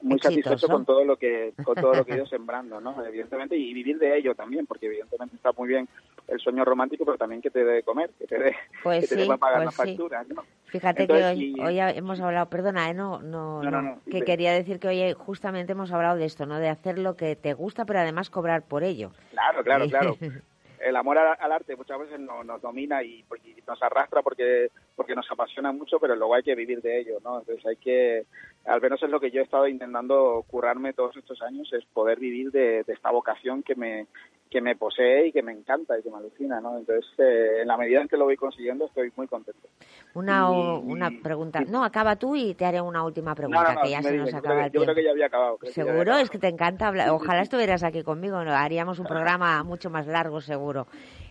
muy 0.00 0.20
satisfecho 0.20 0.68
con 0.68 0.84
todo 0.84 1.04
lo 1.04 1.16
que 1.16 1.54
con 1.64 1.74
todo 1.74 1.94
lo 1.96 2.04
que 2.04 2.12
he 2.12 2.16
ido 2.16 2.26
sembrando, 2.26 2.80
¿no? 2.80 3.04
Evidentemente 3.04 3.56
y 3.56 3.74
vivir 3.74 3.98
de 3.98 4.16
ello 4.16 4.34
también, 4.34 4.64
porque 4.64 4.86
evidentemente 4.86 5.36
está 5.36 5.50
muy 5.52 5.68
bien 5.68 5.88
el 6.28 6.38
sueño 6.38 6.64
romántico, 6.64 7.04
pero 7.04 7.18
también 7.18 7.42
que 7.42 7.50
te 7.50 7.64
dé 7.64 7.72
de 7.72 7.82
comer, 7.82 8.10
que 8.18 8.26
te 8.26 8.38
dé 8.38 8.56
Pues 8.82 9.08
que 9.08 9.16
te 9.16 9.26
pagar 9.26 9.56
pues 9.56 9.64
las 9.66 9.74
sí. 9.74 9.76
facturas, 9.76 10.28
¿no? 10.28 10.44
Fíjate 10.66 11.02
Entonces, 11.02 11.26
que 11.26 11.32
hoy, 11.38 11.54
y- 11.56 11.60
hoy 11.60 11.96
hemos 11.96 12.20
hablado, 12.20 12.48
perdona, 12.50 12.90
¿eh? 12.90 12.94
no, 12.94 13.20
no, 13.22 13.62
No, 13.62 13.70
no, 13.70 13.82
no, 13.82 13.94
no, 13.94 14.00
que 14.08 14.22
quería 14.22 14.52
decir 14.52 14.78
que 14.78 14.88
hoy 14.88 15.16
justamente 15.18 15.72
hemos 15.72 15.92
hablado 15.92 16.16
de 16.16 16.24
esto, 16.24 16.46
¿no? 16.46 16.58
De 16.58 16.68
hacer 16.68 16.98
lo 16.98 17.16
que 17.16 17.36
te 17.36 17.52
gusta, 17.54 17.84
pero 17.84 17.98
además 18.00 18.30
cobrar 18.30 18.62
por 18.62 18.82
ello. 18.82 19.10
Claro, 19.30 19.62
claro, 19.62 19.86
claro. 19.88 20.16
El 20.80 20.94
amor 20.94 21.18
al, 21.18 21.36
al 21.40 21.50
arte 21.50 21.74
muchas 21.74 21.98
veces 21.98 22.20
no- 22.20 22.44
nos 22.44 22.62
domina 22.62 23.02
y, 23.02 23.24
y 23.44 23.62
nos 23.66 23.82
arrastra 23.82 24.22
porque 24.22 24.70
porque 24.94 25.16
nos 25.16 25.28
apasiona 25.30 25.72
mucho, 25.72 25.98
pero 25.98 26.14
luego 26.14 26.36
hay 26.36 26.44
que 26.44 26.54
vivir 26.54 26.80
de 26.82 27.00
ello, 27.00 27.18
¿no? 27.24 27.40
Entonces 27.40 27.66
hay 27.66 27.76
que, 27.76 28.26
al 28.68 28.80
menos 28.80 29.02
es 29.02 29.10
lo 29.10 29.18
que 29.20 29.30
yo 29.30 29.40
he 29.40 29.44
estado 29.44 29.66
intentando 29.66 30.44
currarme 30.48 30.92
todos 30.92 31.16
estos 31.16 31.40
años, 31.42 31.72
es 31.72 31.84
poder 31.86 32.18
vivir 32.20 32.50
de, 32.52 32.84
de 32.84 32.92
esta 32.92 33.10
vocación 33.10 33.62
que 33.62 33.74
me 33.74 34.06
que 34.50 34.62
me 34.62 34.76
posee 34.76 35.26
y 35.26 35.32
que 35.32 35.42
me 35.42 35.52
encanta 35.52 35.98
y 35.98 36.02
que 36.02 36.08
me 36.10 36.16
alucina, 36.16 36.58
¿no? 36.58 36.78
Entonces, 36.78 37.04
eh, 37.18 37.60
en 37.60 37.68
la 37.68 37.76
medida 37.76 38.00
en 38.00 38.08
que 38.08 38.16
lo 38.16 38.24
voy 38.24 38.36
consiguiendo, 38.36 38.86
estoy 38.86 39.12
muy 39.14 39.26
contento. 39.26 39.68
Una, 40.14 40.50
o- 40.50 40.82
Y- 40.86 40.90
una 40.90 41.10
pregunta. 41.22 41.60
No, 41.68 41.84
acaba 41.84 42.16
tú 42.16 42.34
y 42.34 42.54
te 42.54 42.64
haré 42.64 42.80
una 42.80 43.04
última 43.04 43.34
pregunta, 43.34 43.62
no, 43.62 43.74
no, 43.74 43.80
que 43.82 43.90
ya 43.90 44.00
se 44.02 44.16
nos 44.16 44.32
acaba 44.32 44.54
creo 44.54 44.66
el 44.66 44.72
yo 44.72 44.82
creo 44.84 44.94
que 44.94 45.04
ya 45.04 45.10
había 45.10 45.26
acabado. 45.26 45.58
creo 45.58 45.70
que 45.70 45.76
ya 45.76 45.82
había 45.82 45.92
Seguro, 45.92 46.00
acabado. 46.12 46.24
es 46.24 46.30
que 46.30 46.38
te 46.38 46.48
encanta 46.48 46.88
hablar. 46.88 47.10
Ojalá 47.10 47.42
estuvieras 47.42 47.82
aquí 47.82 48.02
conmigo, 48.02 48.42
¿no? 48.42 48.52
haríamos 48.54 48.98
un 48.98 49.04
programa 49.36 49.62
mucho 49.64 49.90
más 49.90 50.06
largo, 50.06 50.40
seguro. 50.40 50.86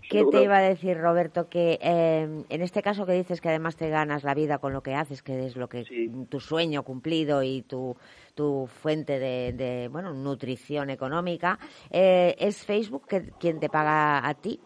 ¿Qué 0.10 0.26
te 0.26 0.44
iba 0.44 0.58
a 0.58 0.62
decir, 0.62 0.98
Roberto? 0.98 1.50
Que 1.50 1.78
eh, 1.82 2.44
en 2.50 2.62
este 2.62 2.82
caso 2.82 3.06
que 3.06 3.14
dices 3.14 3.42
que 3.42 3.50
además 3.50 3.76
te 3.76 3.90
ganas 3.90 4.24
la 4.24 4.34
vida 4.34 4.58
con 4.60 4.74
lo 4.74 4.82
que 4.82 4.96
haces, 4.96 5.22
que 5.24 5.46
es 5.46 5.56
lo 5.56 5.68
que 5.70 5.84
Sí. 5.86 6.10
tu 6.30 6.40
sueño 6.40 6.84
cumplido 6.84 7.44
y 7.44 7.62
tu, 7.64 7.96
tu 8.36 8.68
fuente 8.68 9.20
de, 9.20 9.54
de, 9.54 9.88
bueno, 9.90 10.14
nutrición 10.14 10.90
económica, 10.90 11.60
eh, 11.92 12.36
¿es 12.40 12.66
Facebook 12.66 13.08
que, 13.08 13.32
quien 13.40 13.60
te 13.60 13.70
paga 13.70 14.28
a 14.28 14.34
ti 14.34 14.60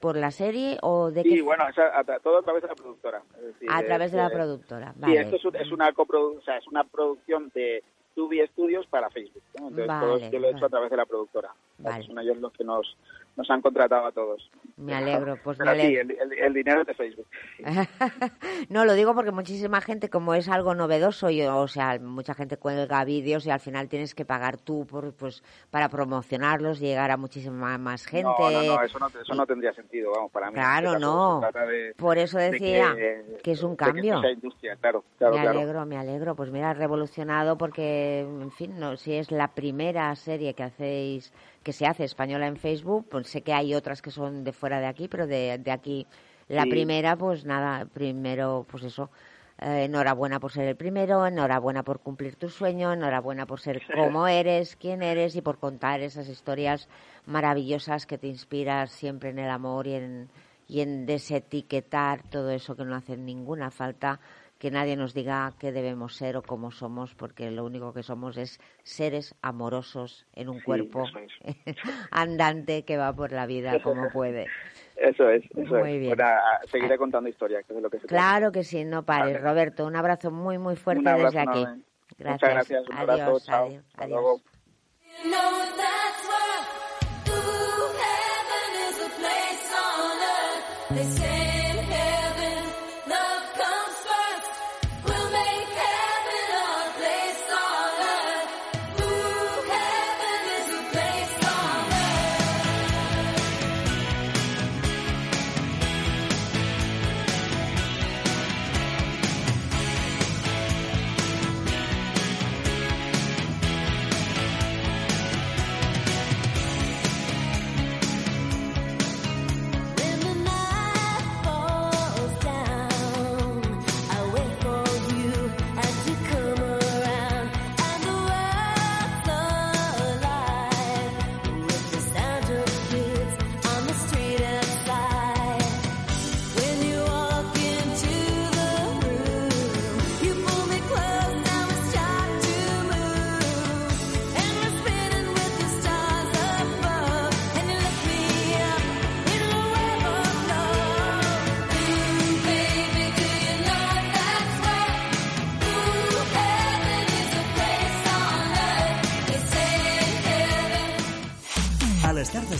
por 0.00 0.16
la 0.16 0.30
serie 0.30 0.78
o 0.82 1.10
de 1.10 1.22
Sí, 1.22 1.34
qué? 1.36 1.42
bueno, 1.42 1.64
a 1.64 2.18
todo 2.20 2.38
a 2.38 2.42
través 2.42 2.62
de 2.62 2.68
la 2.68 2.74
productora. 2.74 3.22
es 3.38 3.44
decir, 3.46 3.68
a 3.70 3.80
es, 3.80 3.86
través 3.86 4.12
de 4.12 4.18
la 4.18 4.30
productora. 4.30 4.92
Sí, 4.92 5.00
Vale. 5.00 5.20
esto 5.22 5.36
es, 5.36 5.44
un- 5.44 5.56
es 5.56 5.72
una 5.72 5.92
coprodu- 5.92 6.38
o 6.38 6.42
sea, 6.42 6.56
es 6.58 6.66
una 6.68 6.84
producción 6.84 7.50
de 7.54 7.82
Tubi 8.14 8.44
Studios 8.48 8.86
para 8.86 9.10
Facebook. 9.10 9.42
¿no? 9.60 9.68
Entonces, 9.68 9.86
todo 10.00 10.18
yo 10.30 10.38
lo 10.38 10.46
he 10.46 10.50
hecho 10.50 10.54
vale. 10.60 10.66
a 10.66 10.68
través 10.68 10.90
de 10.90 10.96
la 10.96 11.06
productora. 11.06 11.54
Vale. 11.78 12.04
Son 12.04 12.18
ellos 12.18 12.36
los 12.38 12.52
que 12.52 12.62
nos, 12.64 12.96
nos 13.38 13.48
han 13.50 13.62
contratado 13.62 14.04
a 14.06 14.12
todos. 14.12 14.50
Me 14.76 14.94
alegro, 14.94 15.36
pues 15.42 15.58
me 15.60 15.64
Pero 15.64 15.76
sí, 15.80 15.86
alegro. 15.96 16.14
el, 16.24 16.32
el- 16.32 16.38
el 16.40 16.52
dinero 16.54 16.84
de 16.84 16.92
Facebook. 16.92 17.26
no, 18.68 18.84
lo 18.84 18.94
digo 18.94 19.14
porque 19.14 19.30
muchísima 19.30 19.80
gente, 19.80 20.10
como 20.10 20.34
es 20.34 20.48
algo 20.48 20.74
novedoso, 20.74 21.30
y, 21.30 21.42
o 21.42 21.68
sea, 21.68 21.98
mucha 22.00 22.34
gente 22.34 22.56
cuelga 22.56 23.04
vídeos 23.04 23.46
y 23.46 23.50
al 23.50 23.60
final 23.60 23.88
tienes 23.88 24.14
que 24.14 24.24
pagar 24.24 24.58
tú 24.58 24.86
por, 24.86 25.12
pues, 25.14 25.42
para 25.70 25.88
promocionarlos, 25.88 26.80
llegar 26.80 27.10
a 27.10 27.16
muchísima 27.16 27.78
más 27.78 28.04
gente. 28.06 28.24
No, 28.28 28.50
no, 28.50 28.62
no, 28.62 28.82
eso 28.82 28.98
no, 28.98 29.06
eso 29.06 29.34
no 29.34 29.46
tendría 29.46 29.72
sentido, 29.72 30.10
vamos, 30.14 30.32
para 30.32 30.48
mí. 30.48 30.54
Claro, 30.54 30.88
este 30.94 31.00
no. 31.00 31.40
de- 31.40 31.94
Por 31.96 32.18
eso 32.18 32.38
de 32.38 32.50
decía 32.50 32.94
que, 33.42 33.52
es 33.52 33.62
un 33.62 33.76
que 33.76 33.84
cambio. 33.84 34.20
industria, 34.28 34.76
claro, 34.80 35.04
claro, 35.16 35.34
me 35.36 35.42
claro. 35.42 35.58
alegro, 35.58 35.86
me 35.86 35.96
alegro. 35.96 36.34
Pues 36.34 36.50
mira, 36.50 36.74
revolucionado 36.74 37.56
porque, 37.56 38.20
en 38.20 38.50
fin, 38.50 38.78
no, 38.78 38.96
si 38.96 39.14
es 39.14 39.30
la 39.30 39.48
primera 39.54 40.14
serie 40.16 40.54
que 40.54 40.64
hacéis, 40.64 41.32
que 41.68 41.74
se 41.74 41.84
hace 41.86 42.04
española 42.04 42.46
en 42.46 42.56
Facebook, 42.56 43.08
pues 43.10 43.26
sé 43.28 43.42
que 43.42 43.52
hay 43.52 43.74
otras 43.74 44.00
que 44.00 44.10
son 44.10 44.42
de 44.42 44.54
fuera 44.54 44.80
de 44.80 44.86
aquí, 44.86 45.06
pero 45.06 45.26
de, 45.26 45.58
de 45.58 45.70
aquí 45.70 46.06
la 46.48 46.62
Sí. 46.64 46.70
primera, 46.70 47.14
pues 47.14 47.44
nada, 47.44 47.84
primero, 47.84 48.64
pues 48.70 48.84
eso. 48.84 49.10
eh, 49.60 49.84
enhorabuena 49.84 50.40
por 50.40 50.50
ser 50.50 50.66
el 50.66 50.76
primero, 50.76 51.26
enhorabuena 51.26 51.82
por 51.82 51.98
cumplir 52.00 52.36
tu 52.36 52.48
sueño, 52.48 52.90
enhorabuena 52.94 53.44
por 53.44 53.60
ser 53.60 53.82
como 53.94 54.26
eres, 54.28 54.76
quién 54.76 55.02
eres 55.02 55.36
y 55.36 55.42
por 55.42 55.58
contar 55.58 56.00
esas 56.00 56.28
historias 56.30 56.88
maravillosas 57.26 58.06
que 58.06 58.16
te 58.16 58.28
inspiras 58.28 58.90
siempre 58.90 59.28
en 59.28 59.38
el 59.40 59.50
amor 59.50 59.86
y 59.88 59.94
en, 59.94 60.30
y 60.68 60.80
en 60.80 61.04
desetiquetar 61.04 62.22
todo 62.30 62.50
eso 62.50 62.76
que 62.76 62.84
no 62.84 62.94
hace 62.96 63.16
ninguna 63.18 63.70
falta, 63.70 64.20
que 64.58 64.70
nadie 64.70 64.96
nos 64.96 65.14
diga 65.14 65.52
qué 65.58 65.70
debemos 65.72 66.16
ser 66.16 66.36
o 66.36 66.42
cómo 66.42 66.70
somos, 66.70 67.14
porque 67.14 67.50
lo 67.50 67.64
único 67.64 67.92
que 67.92 68.02
somos 68.02 68.36
es 68.36 68.58
seres 68.82 69.34
amorosos 69.40 70.26
en 70.34 70.48
un 70.48 70.58
Sí, 70.58 70.64
cuerpo 70.64 71.04
es. 71.44 71.76
andante 72.10 72.84
que 72.84 72.96
va 72.96 73.12
por 73.14 73.32
la 73.32 73.46
vida 73.46 73.80
como 73.80 74.08
puede. 74.10 74.46
Eso 74.96 75.30
es, 75.30 75.44
eso 75.56 75.74
Muy 75.76 75.92
es. 75.94 76.00
bien. 76.00 76.16
Bueno, 76.16 76.24
a- 76.24 76.60
seguiré 76.70 76.98
contando 76.98 77.28
historias, 77.28 77.64
que 77.66 77.74
es 77.74 77.80
lo 77.82 77.88
que 77.88 77.98
se 78.00 78.06
trata. 78.08 78.22
Claro 78.22 78.50
que 78.52 78.64
sí, 78.64 78.84
no 78.84 79.04
pares. 79.04 79.34
Vale. 79.34 79.44
Roberto, 79.44 79.86
un 79.86 79.94
abrazo 79.94 80.30
muy, 80.32 80.58
muy 80.58 80.74
fuerte 80.74 81.08
abrazo 81.08 81.24
desde 81.38 81.50
aquí. 81.50 81.60
enorme. 81.62 81.82
Gracias. 82.18 82.40
Muchas 82.40 82.54
gracias, 82.54 82.88
un 82.88 82.98
abrazo, 82.98 83.22
Adiós, 83.22 83.44
chao. 83.44 83.66
adiós, 83.66 83.84
Hasta 83.86 84.04
adiós. 84.04 84.20
luego. 84.20 84.40
You 85.24 85.30
know 91.04 91.27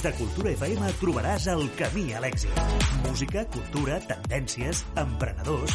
de 0.09 0.15
Cultura 0.17 0.53
FM 0.55 0.89
trobaràs 1.03 1.47
el 1.53 1.67
camí 1.77 2.15
a 2.17 2.21
l'èxit. 2.23 2.61
Música, 3.05 3.43
cultura, 3.53 3.99
tendències, 4.09 4.81
emprenedors... 4.97 5.75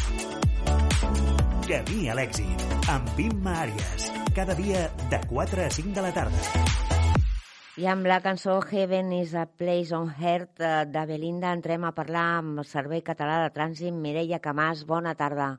Camí 1.68 2.08
a 2.10 2.16
l'èxit, 2.18 2.64
amb 2.90 3.20
Imma 3.22 3.54
Àries. 3.62 4.08
Cada 4.34 4.56
dia 4.58 4.88
de 5.12 5.20
4 5.30 5.62
a 5.62 5.68
5 5.76 5.94
de 5.94 6.04
la 6.04 6.10
tarda. 6.16 6.42
I 7.78 7.86
amb 7.92 8.10
la 8.10 8.18
cançó 8.24 8.58
Heaven 8.64 9.12
is 9.20 9.36
a 9.38 9.46
Place 9.46 9.94
on 9.94 10.10
Earth 10.18 10.58
eh, 10.58 10.82
de 10.90 11.06
Belinda 11.06 11.54
entrem 11.54 11.86
a 11.86 11.94
parlar 11.94 12.26
amb 12.40 12.64
el 12.64 12.66
Servei 12.66 13.04
Català 13.06 13.38
de 13.44 13.54
Trànsit. 13.54 13.94
Mireia 13.94 14.42
Camàs, 14.42 14.82
bona 14.88 15.14
tarda. 15.14 15.52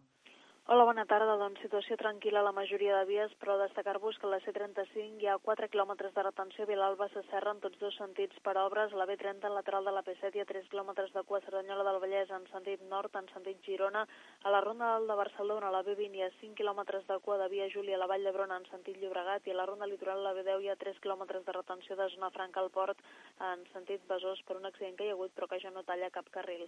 Hola, 0.67 0.81
bona 0.89 1.03
tarda. 1.05 1.35
Doncs 1.37 1.59
situació 1.61 1.93
tranquil·la 2.01 2.39
a 2.41 2.45
la 2.47 2.51
majoria 2.57 2.95
de 2.97 3.05
vies, 3.05 3.33
però 3.37 3.53
destacar-vos 3.59 4.15
que 4.17 4.25
a 4.25 4.31
la 4.31 4.39
C35 4.41 5.21
hi 5.21 5.27
ha 5.29 5.35
4 5.47 5.67
quilòmetres 5.69 6.15
de 6.15 6.23
retenció 6.25 6.63
a 6.65 6.69
Vilalba 6.71 7.05
Sasserra 7.13 7.51
en 7.53 7.59
tots 7.61 7.77
dos 7.83 7.93
sentits 8.01 8.39
per 8.47 8.55
obres, 8.57 8.95
la 8.97 9.05
B30 9.05 9.45
en 9.45 9.53
lateral 9.53 9.85
de 9.85 9.93
la 9.93 10.01
P7 10.07 10.31
hi 10.33 10.41
ha 10.41 10.47
3 10.49 10.65
quilòmetres 10.71 11.13
de 11.13 11.23
cua 11.29 11.43
Cerdanyola 11.45 11.85
del 11.85 11.99
Vallès 12.01 12.33
en 12.33 12.49
sentit 12.49 12.81
nord, 12.95 13.13
en 13.13 13.29
sentit 13.35 13.61
Girona, 13.67 14.07
a 14.41 14.55
la 14.55 14.63
Ronda 14.65 14.89
Alt 14.95 15.05
de 15.11 15.19
Barcelona, 15.21 15.69
a 15.69 15.75
la 15.75 15.83
B20 15.85 16.17
hi 16.17 16.25
ha 16.25 16.33
5 16.39 16.57
quilòmetres 16.57 17.05
de 17.11 17.19
cua 17.27 17.37
de 17.43 17.51
via 17.53 17.69
Júlia 17.69 17.99
a 17.99 18.01
la 18.01 18.09
Vall 18.09 18.25
d'Hebron 18.25 18.57
en 18.57 18.65
sentit 18.71 18.97
Llobregat 18.97 19.45
i 19.45 19.53
a 19.53 19.59
la 19.61 19.69
Ronda 19.69 19.85
Litoral 19.85 20.25
a 20.25 20.31
la 20.31 20.33
B10 20.39 20.65
hi 20.65 20.73
ha 20.73 20.79
3 20.87 20.97
quilòmetres 21.05 21.45
de 21.45 21.59
retenció 21.59 22.01
de 22.01 22.09
zona 22.17 22.33
franca 22.33 22.65
al 22.65 22.73
port 22.73 23.05
en 23.53 23.61
sentit 23.75 24.01
Besòs 24.09 24.41
per 24.49 24.57
un 24.57 24.65
accident 24.65 24.97
que 24.97 25.05
hi 25.05 25.13
ha 25.13 25.19
hagut 25.19 25.37
però 25.37 25.45
que 25.45 25.61
ja 25.61 25.69
no 25.69 25.85
talla 25.85 26.09
cap 26.09 26.33
carril. 26.33 26.65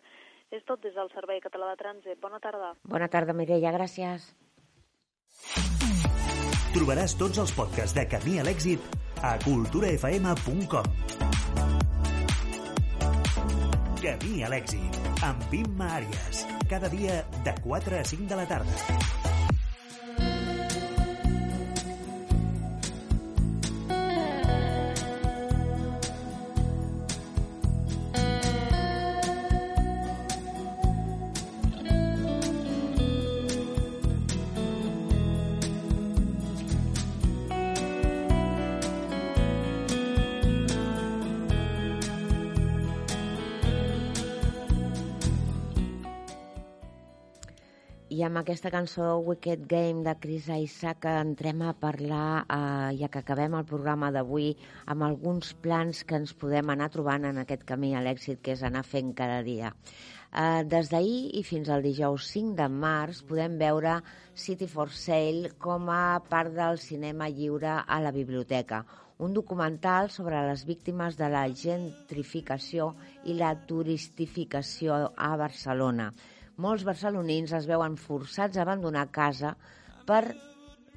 És 0.51 0.63
tot 0.67 0.79
des 0.83 0.93
del 0.95 1.09
Servei 1.11 1.41
Català 1.43 1.73
de 1.73 1.79
Trànsit. 1.81 2.19
Bona 2.23 2.39
tarda. 2.39 2.71
Bona 2.87 3.09
tarda, 3.11 3.35
Mireia, 3.35 3.73
gràcies. 3.75 4.29
Trobaràs 6.71 7.17
tots 7.19 7.41
els 7.43 7.51
podcasts 7.57 7.95
de 7.97 8.05
Camí 8.07 8.37
a 8.39 8.45
l'èxit 8.47 8.79
a 9.25 9.35
culturafm.com. 9.43 10.89
Camí 13.97 14.43
a 14.45 14.51
l'èxit, 14.53 14.99
amb 15.25 15.55
Imma 15.57 15.91
Àries. 15.99 16.45
Cada 16.69 16.91
dia 16.93 17.23
de 17.43 17.55
4 17.63 17.99
a 17.99 18.03
5 18.15 18.29
de 18.31 18.39
la 18.39 18.47
tarda. 18.47 19.16
Amb 48.27 48.41
aquesta 48.41 48.67
cançó 48.67 49.05
Wicked 49.23 49.61
Game 49.71 50.03
de 50.03 50.13
Chris 50.19 50.49
Isaac 50.51 51.05
entrem 51.07 51.61
a 51.63 51.71
parlar, 51.79 52.43
eh, 52.43 52.97
ja 52.99 53.07
que 53.07 53.21
acabem 53.21 53.55
el 53.55 53.63
programa 53.65 54.09
d'avui, 54.11 54.49
amb 54.85 55.05
alguns 55.07 55.53
plans 55.53 56.03
que 56.03 56.17
ens 56.19 56.33
podem 56.35 56.73
anar 56.73 56.89
trobant 56.91 57.23
en 57.29 57.39
aquest 57.39 57.63
camí 57.63 57.93
a 57.95 58.03
l'èxit 58.03 58.41
que 58.43 58.51
és 58.51 58.63
anar 58.67 58.83
fent 58.83 59.13
cada 59.15 59.39
dia. 59.47 59.71
Eh, 59.71 60.63
des 60.67 60.91
d'ahir 60.91 61.39
i 61.39 61.43
fins 61.47 61.69
al 61.69 61.81
dijous 61.87 62.27
5 62.33 62.55
de 62.59 62.67
març 62.67 63.23
podem 63.23 63.57
veure 63.57 64.01
City 64.35 64.67
for 64.67 64.91
Sale 64.91 65.53
com 65.57 65.87
a 65.89 66.19
part 66.19 66.51
del 66.51 66.79
cinema 66.83 67.29
lliure 67.29 67.79
a 67.87 68.01
la 68.01 68.11
biblioteca, 68.11 68.83
un 69.19 69.33
documental 69.33 70.11
sobre 70.11 70.43
les 70.49 70.65
víctimes 70.65 71.15
de 71.15 71.29
la 71.29 71.47
gentrificació 71.47 72.93
i 73.23 73.39
la 73.39 73.55
turistificació 73.55 75.13
a 75.15 75.35
Barcelona 75.37 76.11
molts 76.57 76.85
barcelonins 76.87 77.53
es 77.53 77.67
veuen 77.69 77.95
forçats 78.01 78.57
a 78.57 78.63
abandonar 78.65 79.07
casa 79.13 79.53
per 80.09 80.23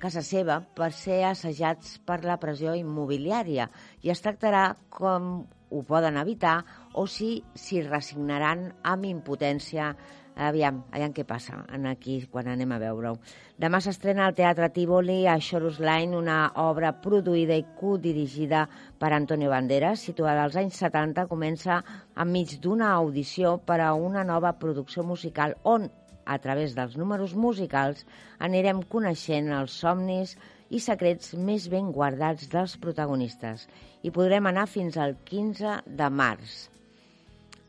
casa 0.00 0.22
seva 0.24 0.62
per 0.76 0.90
ser 0.96 1.20
assajats 1.28 1.98
per 2.08 2.22
la 2.24 2.38
pressió 2.40 2.72
immobiliària. 2.78 3.68
I 4.00 4.12
es 4.14 4.22
tractarà 4.24 4.70
com 4.88 5.44
ho 5.70 5.82
poden 5.86 6.16
evitar 6.18 6.62
o 6.98 7.04
si 7.06 7.42
s'hi 7.54 7.82
resignaran 7.86 8.70
amb 8.82 9.06
impotència 9.06 9.92
Aviam, 10.36 10.84
aviam 10.94 11.12
què 11.12 11.24
passa 11.26 11.64
en 11.74 11.86
aquí 11.90 12.20
quan 12.30 12.46
anem 12.48 12.70
a 12.72 12.78
veure-ho. 12.80 13.16
Demà 13.60 13.80
s'estrena 13.84 14.24
al 14.26 14.36
Teatre 14.38 14.70
Tívoli 14.72 15.26
a 15.28 15.34
Chorus 15.42 15.80
Line 15.82 16.16
una 16.16 16.38
obra 16.62 16.92
produïda 17.02 17.58
i 17.58 17.66
codirigida 17.80 18.66
per 18.98 19.12
Antonio 19.12 19.50
Banderas, 19.50 20.06
situada 20.06 20.44
als 20.46 20.56
anys 20.56 20.78
70, 20.80 21.26
comença 21.28 21.82
enmig 22.16 22.56
d'una 22.62 22.94
audició 22.94 23.58
per 23.58 23.80
a 23.84 23.92
una 23.92 24.24
nova 24.24 24.54
producció 24.56 25.02
musical 25.02 25.58
on, 25.64 25.90
a 26.24 26.38
través 26.38 26.76
dels 26.78 26.96
números 26.96 27.34
musicals, 27.34 28.06
anirem 28.38 28.84
coneixent 28.88 29.50
els 29.58 29.76
somnis 29.82 30.36
i 30.70 30.78
secrets 30.78 31.34
més 31.34 31.66
ben 31.68 31.90
guardats 31.92 32.46
dels 32.48 32.78
protagonistes. 32.78 33.66
I 34.06 34.14
podrem 34.14 34.46
anar 34.46 34.68
fins 34.70 34.96
al 34.96 35.18
15 35.26 35.80
de 35.84 36.10
març. 36.22 36.69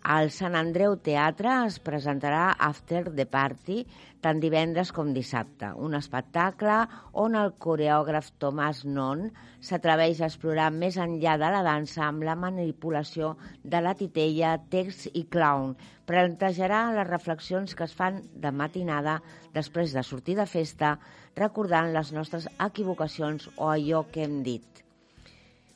Al 0.02 0.32
Sant 0.34 0.56
Andreu 0.58 0.96
Teatre 1.06 1.52
es 1.68 1.76
presentarà 1.86 2.56
After 2.68 3.04
the 3.14 3.28
Party 3.30 3.84
tant 4.26 4.40
divendres 4.42 4.90
com 4.96 5.12
dissabte, 5.14 5.70
un 5.78 5.94
espectacle 5.94 6.78
on 7.24 7.38
el 7.38 7.54
coreògraf 7.62 8.32
Tomàs 8.42 8.82
Non 8.98 9.28
s'atreveix 9.62 10.22
a 10.22 10.32
explorar 10.32 10.72
més 10.74 10.98
enllà 10.98 11.38
de 11.38 11.52
la 11.54 11.62
dansa 11.70 12.08
amb 12.08 12.26
la 12.26 12.36
manipulació 12.36 13.36
de 13.62 13.82
la 13.86 13.94
titella, 13.94 14.58
text 14.74 15.14
i 15.14 15.28
clown. 15.30 15.76
Plantejarà 16.10 16.84
les 16.98 17.10
reflexions 17.12 17.78
que 17.78 17.86
es 17.86 17.94
fan 17.94 18.24
de 18.34 18.50
matinada 18.52 19.20
després 19.54 19.94
de 19.94 20.02
sortir 20.02 20.40
de 20.42 20.50
festa, 20.50 20.96
recordant 21.38 21.94
les 21.94 22.10
nostres 22.18 22.50
equivocacions 22.58 23.52
o 23.58 23.70
allò 23.70 24.08
que 24.10 24.26
hem 24.26 24.42
dit 24.42 24.72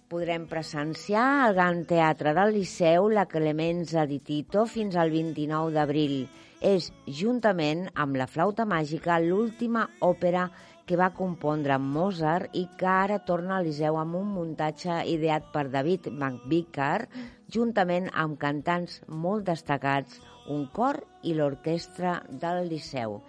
podrem 0.10 0.46
presenciar 0.48 1.26
al 1.46 1.56
Gran 1.58 1.84
Teatre 1.90 2.34
del 2.38 2.54
Liceu 2.54 3.08
la 3.10 3.26
Clemenza 3.26 4.06
di 4.06 4.20
Tito 4.22 4.66
fins 4.70 4.96
al 4.96 5.10
29 5.14 5.74
d'abril. 5.74 6.20
És, 6.62 6.92
juntament 7.20 7.88
amb 7.94 8.18
la 8.20 8.28
flauta 8.30 8.66
màgica, 8.70 9.18
l'última 9.20 9.88
òpera 10.06 10.48
que 10.86 10.98
va 10.98 11.10
compondre 11.18 11.78
Mozart 11.82 12.54
i 12.54 12.68
que 12.78 12.88
ara 12.92 13.18
torna 13.26 13.58
al 13.58 13.66
Liceu 13.66 13.98
amb 13.98 14.20
un 14.22 14.30
muntatge 14.36 15.02
ideat 15.10 15.50
per 15.54 15.66
David 15.74 16.12
McVicar, 16.14 17.08
juntament 17.50 18.12
amb 18.14 18.38
cantants 18.42 19.02
molt 19.10 19.50
destacats, 19.50 20.22
un 20.54 20.68
cor 20.74 21.02
i 21.24 21.34
l'orquestra 21.34 22.20
del 22.30 22.68
Liceu. 22.70 23.22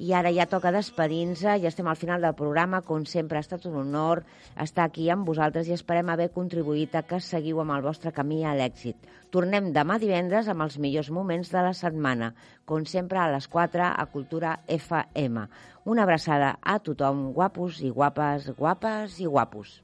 I 0.00 0.14
ara 0.16 0.30
ja 0.32 0.46
toca 0.48 0.70
despedir-nos, 0.72 1.42
ja 1.44 1.68
estem 1.68 1.88
al 1.90 1.98
final 2.00 2.22
del 2.24 2.32
programa, 2.38 2.78
com 2.80 3.02
sempre 3.04 3.36
ha 3.36 3.44
estat 3.44 3.66
un 3.68 3.74
honor 3.82 4.22
estar 4.64 4.86
aquí 4.86 5.10
amb 5.12 5.28
vosaltres 5.28 5.68
i 5.68 5.74
esperem 5.76 6.08
haver 6.08 6.30
contribuït 6.32 6.96
a 6.96 7.02
que 7.04 7.18
seguiu 7.20 7.60
amb 7.60 7.74
el 7.74 7.84
vostre 7.84 8.12
camí 8.16 8.40
a 8.48 8.54
l'èxit. 8.56 8.96
Tornem 9.28 9.68
demà 9.76 9.98
divendres 10.00 10.48
amb 10.48 10.64
els 10.64 10.78
millors 10.80 11.12
moments 11.12 11.52
de 11.52 11.66
la 11.68 11.74
setmana, 11.76 12.32
com 12.64 12.88
sempre 12.88 13.20
a 13.20 13.28
les 13.34 13.44
4 13.52 13.90
a 13.90 14.08
Cultura 14.08 14.56
FM. 14.80 15.44
Una 15.84 16.08
abraçada 16.08 16.54
a 16.62 16.78
tothom, 16.80 17.28
guapos 17.36 17.84
i 17.84 17.92
guapes, 17.92 18.48
guapes 18.56 19.20
i 19.20 19.28
guapos. 19.28 19.82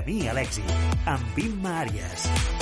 Camí 0.00 0.22
a 0.30 0.32
l'èxit, 0.32 0.70
amb 1.12 1.40
Imma 1.44 1.74
Àries. 1.82 2.59